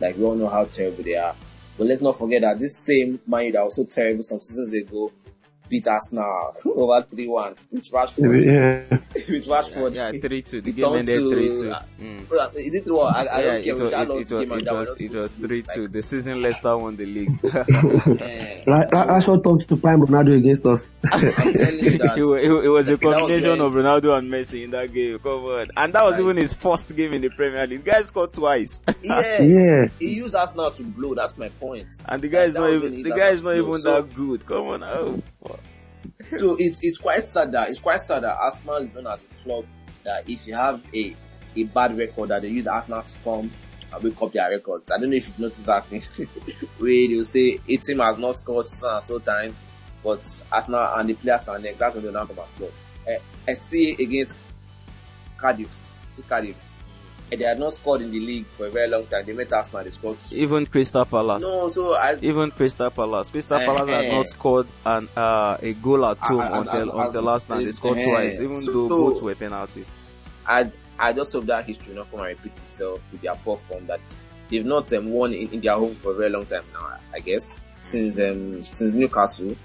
Like 0.00 0.16
we 0.16 0.24
all 0.24 0.34
know 0.34 0.48
how 0.48 0.64
terrible 0.64 1.04
they 1.04 1.16
are. 1.16 1.34
But 1.78 1.86
let's 1.86 2.02
not 2.02 2.16
forget 2.18 2.42
that 2.42 2.58
this 2.58 2.76
same 2.76 3.20
Man 3.26 3.52
that 3.52 3.64
was 3.64 3.76
so 3.76 3.84
terrible 3.84 4.22
some 4.22 4.40
seasons 4.40 4.72
ago 4.72 5.12
beat 5.72 5.88
Arsenal 5.88 6.54
over 6.66 7.00
3-1 7.02 7.56
with 7.70 7.90
Rashford. 7.90 8.44
Yeah. 8.44 8.98
with 9.14 9.46
Rashford. 9.46 9.94
Yeah, 9.94 10.12
3-2. 10.12 10.62
The 10.62 10.72
game 10.72 10.84
ended 10.84 11.20
3-2. 11.20 11.84
Mm. 11.98 12.56
Is 12.56 12.74
it 12.74 12.84
3 12.84 12.98
I, 13.00 13.08
I 13.08 13.22
yeah, 13.22 13.42
don't 13.42 13.64
care 13.64 13.74
it 13.74 13.80
was, 13.80 13.92
it, 13.92 14.08
lost 14.08 14.20
it, 14.20 14.28
the 14.28 14.38
game 14.44 14.48
was, 14.50 14.60
it 14.62 14.72
was, 14.72 14.88
was 14.88 15.00
it 15.00 15.12
was 15.12 15.32
3-2. 15.34 15.78
Like, 15.82 15.92
the 15.92 16.02
season 16.02 16.42
Leicester 16.42 16.76
won 16.76 16.96
the 16.96 17.06
league. 17.06 17.38
eh, 17.42 18.64
Rashford 18.66 19.42
talked 19.42 19.68
to 19.70 19.76
prime 19.76 20.02
Ronaldo 20.02 20.36
against 20.36 20.66
us. 20.66 20.92
I'm 21.10 21.20
telling 21.52 21.78
you 21.84 21.98
that. 22.04 22.18
it, 22.18 22.22
wa- 22.24 22.34
it, 22.34 22.64
it 22.66 22.68
was 22.68 22.88
a 22.90 22.96
That 22.98 23.04
was 23.06 23.14
combination 23.16 23.60
of 23.62 23.72
Ronaldo 23.72 24.18
and 24.18 24.30
Messi 24.30 24.64
in 24.64 24.72
that 24.72 24.92
game. 24.92 25.18
Come 25.20 25.44
on. 25.46 25.68
And 25.76 25.92
that 25.94 26.02
was 26.02 26.12
Right. 26.12 26.20
even 26.24 26.36
his 26.36 26.52
first 26.52 26.94
game 26.94 27.14
in 27.14 27.22
the 27.22 27.30
Premier 27.30 27.66
League. 27.66 27.84
The 27.84 27.90
guy 27.92 28.02
scored 28.02 28.34
twice. 28.34 28.82
Yes. 29.02 29.40
Yeah. 29.40 29.86
He 29.98 30.14
used 30.16 30.34
Arsenal 30.34 30.70
to 30.72 30.82
blow. 30.84 31.14
That's 31.14 31.38
my 31.38 31.48
point. 31.48 31.88
and 32.06 32.20
the 32.20 32.28
guy 32.28 32.44
is 32.44 32.54
not 32.54 32.70
even 32.70 33.02
the 33.02 33.10
guy 33.10 33.28
is 33.30 33.42
not 33.42 33.52
even 33.54 33.64
blow. 33.64 33.78
that 34.02 34.14
good. 34.14 34.44
Come 34.44 34.66
on. 34.68 34.82
Oh. 34.84 35.22
So 36.28 36.56
it's 36.58 36.84
it's 36.84 36.98
quite 36.98 37.20
sad 37.20 37.52
that 37.52 37.70
it's 37.70 37.80
quite 37.80 38.00
sad 38.00 38.22
that 38.22 38.36
Arsenal 38.36 38.76
is 38.76 38.94
known 38.94 39.06
as 39.06 39.24
a 39.24 39.44
club 39.44 39.64
that 40.04 40.28
if 40.28 40.46
you 40.46 40.54
have 40.54 40.84
a 40.94 41.16
a 41.54 41.64
bad 41.64 41.96
record 41.96 42.30
that 42.30 42.42
they 42.42 42.48
use 42.48 42.66
Arsenal 42.66 43.02
to 43.02 43.18
come 43.20 43.50
and 43.92 44.02
wake 44.02 44.20
up 44.22 44.32
their 44.32 44.50
records. 44.50 44.90
I 44.90 44.98
don't 44.98 45.10
know 45.10 45.16
if 45.16 45.28
you've 45.28 45.38
noticed 45.38 45.66
that 45.66 45.84
thing 45.86 46.00
where 46.78 47.08
they'll 47.08 47.24
say 47.24 47.58
a 47.68 47.76
team 47.76 47.98
has 47.98 48.18
not 48.18 48.34
scored 48.34 48.66
so 48.66 48.94
and 48.94 49.02
so 49.02 49.18
time, 49.18 49.54
but 50.02 50.44
Arsenal 50.50 50.94
and 50.94 51.08
the 51.08 51.14
players 51.14 51.42
stand 51.42 51.62
next. 51.62 51.78
That's 51.78 51.94
when 51.94 52.04
they'll 52.04 52.12
now 52.12 52.26
come 52.26 52.38
and 52.38 52.48
score. 52.48 52.70
Uh, 53.06 53.18
I 53.46 53.54
see 53.54 53.92
against 54.02 54.38
Cardiff, 55.36 55.90
see 56.08 56.22
Cardiff. 56.22 56.64
They 57.36 57.44
had 57.44 57.58
not 57.58 57.72
scored 57.72 58.02
in 58.02 58.10
the 58.10 58.20
league 58.20 58.46
for 58.46 58.66
a 58.66 58.70
very 58.70 58.88
long 58.88 59.06
time. 59.06 59.24
They 59.26 59.32
met 59.32 59.52
Arsenal, 59.52 59.84
they 59.84 59.90
scored 59.90 60.22
two. 60.22 60.36
Even 60.36 60.66
Crystal 60.66 61.04
Palace. 61.04 61.42
No, 61.42 61.68
so 61.68 61.94
I 61.94 62.16
Even 62.20 62.50
Crystal 62.50 62.90
Palace. 62.90 63.30
Crystal 63.30 63.58
Eh, 63.58 63.64
Palace 63.66 63.88
had 63.88 64.04
eh. 64.04 64.12
not 64.16 64.28
scored 64.28 64.66
an 64.84 65.08
uh, 65.16 65.56
a 65.60 65.72
goal 65.74 66.04
at 66.06 66.18
home 66.18 66.40
Ah, 66.40 66.50
ah, 66.52 66.60
until 66.60 66.90
ah, 66.92 66.94
ah, 67.02 67.06
until 67.06 67.22
last 67.22 67.50
night. 67.50 67.64
They 67.64 67.72
scored 67.72 67.98
eh. 67.98 68.04
twice, 68.10 68.38
even 68.40 68.56
So- 68.56 68.72
though 68.72 68.88
both 68.88 69.22
were 69.22 69.34
penalties. 69.34 69.92
I 70.46 70.70
I 70.98 71.12
just 71.14 71.32
hope 71.32 71.46
that 71.46 71.64
history 71.64 71.94
not 71.94 72.10
come 72.10 72.20
and 72.20 72.28
repeat 72.28 72.52
itself 72.52 73.00
with 73.10 73.22
their 73.22 73.34
poor 73.34 73.56
form 73.56 73.86
that 73.86 74.00
they've 74.50 74.64
not 74.66 74.92
um, 74.92 75.10
won 75.10 75.32
in, 75.32 75.48
in 75.52 75.60
their 75.60 75.74
home 75.76 75.94
for 75.94 76.12
a 76.12 76.14
very 76.14 76.30
long 76.30 76.44
time 76.44 76.64
now. 76.72 76.98
I 77.14 77.20
guess 77.20 77.58
since 77.80 78.20
um 78.20 78.62
since 78.62 78.92
Newcastle, 78.94 79.56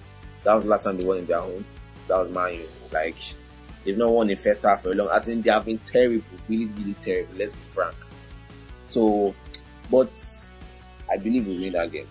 that 0.44 0.54
was 0.54 0.64
the 0.64 0.70
last 0.70 0.86
time 0.86 0.98
they 0.98 1.08
won 1.08 1.18
in 1.20 1.26
their 1.26 1.42
home. 1.42 1.66
That 2.08 2.18
was 2.20 2.30
Man 2.32 2.54
U. 2.56 2.68
Like 2.94 3.18
they've 3.88 3.98
not 3.98 4.12
won 4.12 4.30
in 4.30 4.36
first 4.36 4.64
half 4.64 4.84
for 4.84 4.92
a 4.92 4.94
long. 4.94 5.08
As 5.10 5.30
in 5.30 5.42
they 5.42 5.50
have 5.50 5.64
been 5.66 5.78
terrible, 5.80 6.22
really 6.50 6.66
really 6.66 6.94
terrible. 6.94 7.34
Let's 7.38 7.56
be 7.56 7.62
frank. 7.62 7.96
So, 8.88 9.34
but 9.90 10.14
I 11.10 11.18
believe 11.18 11.48
we 11.48 11.58
win 11.58 11.74
that 11.74 11.92
game. 11.92 12.08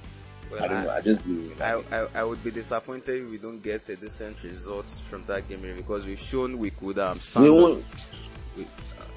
Well, 0.50 0.64
I 0.64 0.68
don't 0.68 0.84
know. 0.84 0.90
I 0.90 1.00
just 1.02 1.22
believe. 1.22 1.60
I, 1.60 1.82
I, 1.92 2.06
I 2.14 2.24
would 2.24 2.42
be 2.42 2.50
disappointed 2.50 3.22
if 3.22 3.30
we 3.30 3.36
don't 3.36 3.62
get 3.62 3.88
a 3.90 3.96
decent 3.96 4.42
result 4.42 4.88
from 4.88 5.24
that 5.26 5.48
game 5.48 5.60
because 5.76 6.06
we've 6.06 6.18
shown 6.18 6.58
we 6.58 6.70
could 6.70 6.98
um, 6.98 7.20
stand 7.20 7.44
We 7.44 7.50
won't. 7.50 8.08
We, 8.56 8.62
uh, 8.62 8.66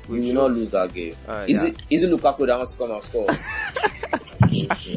We 0.10 0.20
will 0.20 0.26
shown, 0.26 0.36
not 0.36 0.51
lose 0.51 0.72
that 0.72 0.93
game. 0.93 1.16
Uh, 1.28 1.45
is 1.47 1.62
yeah. 1.62 1.68
it 1.68 1.82
is 1.89 2.03
it 2.03 2.12
Lukaku 2.12 2.47
that 2.47 2.57
wants 2.57 2.74
to 2.74 2.80
come 2.80 2.91
and 2.91 3.03
score? 3.03 3.28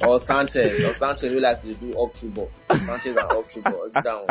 or 0.08 0.18
Sanchez, 0.18 0.84
or 0.84 0.92
Sanchez 0.92 1.30
who 1.30 1.38
likes 1.38 1.64
to 1.64 1.74
do 1.74 1.96
up 2.02 2.14
through 2.14 2.30
ball. 2.30 2.50
Sanchez 2.70 3.16
and 3.16 3.30
up 3.30 3.48
through 3.48 3.62
ball. 3.62 3.84
It's 3.84 4.02
down. 4.02 4.26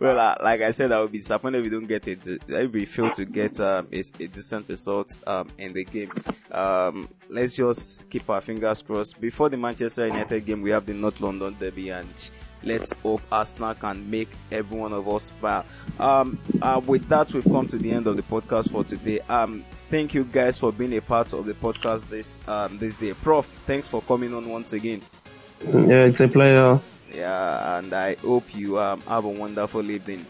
Well, 0.00 0.18
uh, 0.18 0.34
like 0.42 0.62
I 0.62 0.70
said, 0.70 0.92
I 0.92 1.00
would 1.02 1.12
be 1.12 1.18
disappointed 1.18 1.58
if 1.58 1.64
we 1.64 1.70
don't 1.70 1.86
get 1.86 2.08
it. 2.08 2.26
If 2.48 2.72
we 2.72 2.86
fail 2.86 3.10
to 3.12 3.26
get 3.26 3.60
um, 3.60 3.86
a, 3.92 3.98
a 3.98 4.26
decent 4.28 4.66
result 4.70 5.18
um, 5.26 5.48
in 5.58 5.74
the 5.74 5.84
game. 5.84 6.10
Um, 6.50 7.06
let's 7.28 7.54
just 7.54 8.08
keep 8.08 8.28
our 8.30 8.40
fingers 8.40 8.80
crossed. 8.80 9.20
Before 9.20 9.50
the 9.50 9.58
Manchester 9.58 10.06
United 10.06 10.46
game, 10.46 10.62
we 10.62 10.70
have 10.70 10.86
the 10.86 10.94
North 10.94 11.20
London 11.20 11.54
derby, 11.60 11.90
and 11.90 12.08
let's 12.62 12.94
hope 13.02 13.20
Arsenal 13.30 13.74
can 13.74 14.10
make 14.10 14.30
every 14.50 14.78
one 14.78 14.94
of 14.94 15.06
us 15.06 15.24
smile. 15.24 15.66
Um, 15.98 16.38
uh, 16.62 16.80
with 16.84 17.06
that, 17.10 17.34
we've 17.34 17.44
come 17.44 17.66
to 17.66 17.76
the 17.76 17.92
end 17.92 18.06
of 18.06 18.16
the 18.16 18.22
podcast 18.22 18.72
for 18.72 18.84
today. 18.84 19.20
Um, 19.28 19.62
thank 19.90 20.14
you 20.14 20.24
guys 20.24 20.56
for 20.56 20.72
being 20.72 20.96
a 20.96 21.02
part 21.02 21.34
of 21.34 21.44
the 21.44 21.54
podcast 21.54 22.08
this 22.08 22.40
um, 22.48 22.78
this 22.78 22.96
day. 22.96 23.12
Prof, 23.12 23.44
thanks 23.44 23.86
for 23.86 24.00
coming 24.00 24.32
on 24.32 24.48
once 24.48 24.72
again. 24.72 25.02
Yeah, 25.62 26.06
it's 26.06 26.20
a 26.20 26.28
player. 26.28 26.80
Yeah, 27.12 27.78
and 27.78 27.92
I 27.92 28.14
hope 28.16 28.54
you 28.54 28.78
um, 28.78 29.00
have 29.02 29.24
a 29.24 29.28
wonderful 29.28 29.88
evening. 29.90 30.24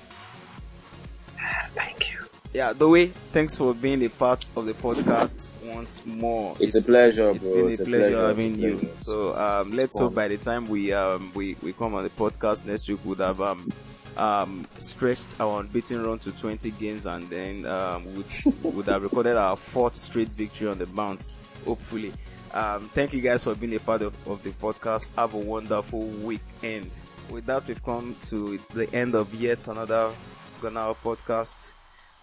Thank 1.75 2.11
you. 2.13 2.19
yeah, 2.53 2.73
the 2.73 2.89
way, 2.89 3.07
thanks 3.07 3.57
for 3.57 3.75
being 3.75 4.03
a 4.05 4.09
part 4.09 4.49
of 4.57 4.67
the 4.67 4.75
podcast 4.75 5.49
once 5.63 6.05
more. 6.07 6.57
It's, 6.59 6.75
a 6.77 6.83
pleasure, 6.83 7.35
It's 7.35 7.49
bro. 7.49 7.55
been 7.57 7.69
it's 7.69 7.81
a 7.81 7.85
pleasure 7.85 8.17
pleasure 8.17 8.27
having 8.27 8.59
you. 8.59 8.77
pleasure. 8.77 8.95
So 8.99 9.37
um, 9.37 9.73
let's 9.73 9.99
fun. 9.99 10.07
hope 10.07 10.15
by 10.15 10.29
the 10.29 10.37
time 10.39 10.69
we 10.69 10.93
um 10.93 11.33
we, 11.35 11.57
we 11.63 11.73
come 11.73 11.95
on 11.95 12.05
the 12.05 12.11
podcast 12.11 12.65
next 12.67 12.89
week, 12.89 13.01
we 13.05 13.11
would 13.11 13.21
have 13.21 13.41
um 13.41 13.69
um 14.17 14.67
stretched 14.79 15.41
our 15.41 15.61
unbeaten 15.61 16.03
run 16.05 16.19
to 16.21 16.33
20 16.33 16.71
games 16.73 17.07
and 17.07 17.29
then 17.31 17.65
um 17.67 18.15
would 18.15 18.27
would 18.73 18.87
have 18.89 19.03
recorded 19.03 19.37
our 19.37 19.57
fourth 19.57 19.95
straight 19.95 20.29
victory 20.29 20.69
on 20.69 20.79
the 20.79 20.87
bounce. 20.87 21.33
Hopefully. 21.65 22.13
Um, 22.53 22.89
thank 22.89 23.13
you 23.13 23.21
guys 23.21 23.45
for 23.45 23.55
being 23.55 23.75
a 23.75 23.81
part 23.81 24.03
of, 24.03 24.15
of 24.27 24.43
the 24.43 24.51
podcast. 24.51 25.15
Have 25.17 25.35
a 25.35 25.39
wonderful 25.39 26.05
weekend. 26.05 26.91
With 27.31 27.47
that, 27.47 27.67
we've 27.69 27.83
come 27.83 28.17
to 28.27 28.59
the 28.75 28.93
end 28.93 29.15
of 29.15 29.33
yet 29.35 29.69
another 29.69 30.13
Ghana 30.61 30.95
podcast. 31.03 31.73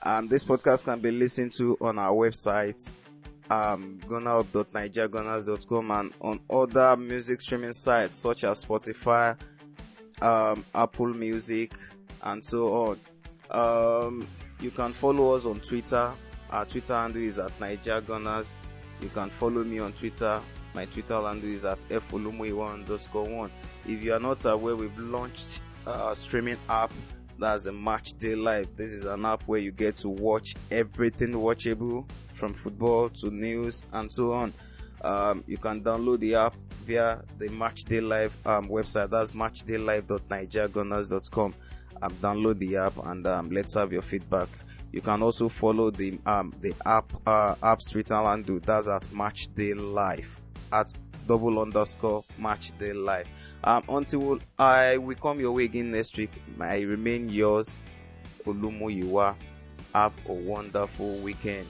Um, 0.03 0.27
this 0.27 0.43
podcast 0.43 0.83
can 0.83 0.99
be 0.99 1.11
listened 1.11 1.53
to 1.53 1.77
on 1.79 1.97
our 1.97 2.11
website, 2.11 2.91
um, 3.49 3.99
gunnerup.NaijaGunners.com 4.05 5.91
and 5.91 6.13
on 6.21 6.39
other 6.49 6.97
music 6.97 7.41
streaming 7.41 7.73
sites 7.73 8.15
such 8.15 8.43
as 8.43 8.65
Spotify, 8.65 9.37
um, 10.21 10.65
Apple 10.75 11.13
Music, 11.13 11.71
and 12.21 12.43
so 12.43 12.73
on. 12.73 12.99
Um, 13.49 14.27
you 14.59 14.71
can 14.71 14.91
follow 14.91 15.35
us 15.35 15.45
on 15.45 15.61
Twitter. 15.61 16.11
Our 16.49 16.65
Twitter 16.65 16.95
handle 16.95 17.21
is 17.21 17.39
at 17.39 17.57
NaijaGunners. 17.59 18.59
You 19.01 19.09
can 19.09 19.29
follow 19.29 19.63
me 19.63 19.79
on 19.79 19.93
Twitter. 19.93 20.41
My 20.73 20.85
Twitter 20.85 21.21
handle 21.21 21.49
is 21.49 21.65
at 21.65 21.79
folumuiwa 21.79 22.73
underscore 22.73 23.27
one. 23.27 23.51
If 23.87 24.03
you 24.03 24.13
are 24.13 24.19
not 24.19 24.45
aware, 24.45 24.75
we've 24.75 24.97
launched 24.97 25.61
a 25.85 26.15
streaming 26.15 26.57
app. 26.69 26.91
That's 27.39 27.67
a 27.67 27.71
Match 27.71 28.13
Day 28.13 28.33
Live. 28.35 28.75
This 28.75 28.93
is 28.93 29.05
an 29.05 29.23
app 29.25 29.43
where 29.43 29.59
you 29.59 29.71
get 29.71 29.97
to 29.97 30.09
watch 30.09 30.55
everything 30.71 31.33
watchable 31.33 32.09
from 32.33 32.53
football 32.53 33.09
to 33.09 33.29
news 33.29 33.83
and 33.93 34.11
so 34.11 34.33
on. 34.33 34.53
Um, 35.03 35.43
you 35.47 35.57
can 35.57 35.83
download 35.83 36.19
the 36.19 36.33
app 36.35 36.55
via 36.85 37.21
the 37.37 37.49
Match 37.49 37.83
Day 37.83 38.01
Live 38.01 38.35
um, 38.45 38.69
website. 38.69 39.09
That's 39.11 39.31
matchdaylive.NaijaGunners.com. 39.31 41.53
Um, 42.01 42.11
download 42.21 42.57
the 42.59 42.77
app 42.77 42.97
and 43.05 43.27
um, 43.27 43.49
let's 43.51 43.75
have 43.75 43.93
your 43.93 44.01
feedback. 44.01 44.49
You 44.91 45.01
can 45.01 45.21
also 45.21 45.49
follow 45.49 45.91
the 45.91 46.17
um, 46.25 46.53
the 46.61 46.73
app 46.85 47.11
uh, 47.25 47.55
app's 47.61 47.91
Twitter 47.91 48.15
handle. 48.15 48.59
That's 48.59 48.87
at 48.87 49.11
Match 49.11 49.53
Day 49.53 49.73
Live 49.73 50.39
at 50.71 50.91
double 51.27 51.59
underscore 51.59 52.23
Match 52.37 52.77
Day 52.77 52.93
Live. 52.93 53.27
Um, 53.63 53.83
until 53.89 54.39
I 54.57 54.97
will 54.97 55.15
come 55.15 55.39
your 55.39 55.51
way 55.51 55.65
again 55.65 55.91
next 55.91 56.17
week, 56.17 56.31
I 56.59 56.81
remain 56.81 57.29
yours, 57.29 57.77
Olumoyiwa. 58.45 59.35
Have 59.93 60.13
a 60.27 60.33
wonderful 60.33 61.15
weekend. 61.17 61.67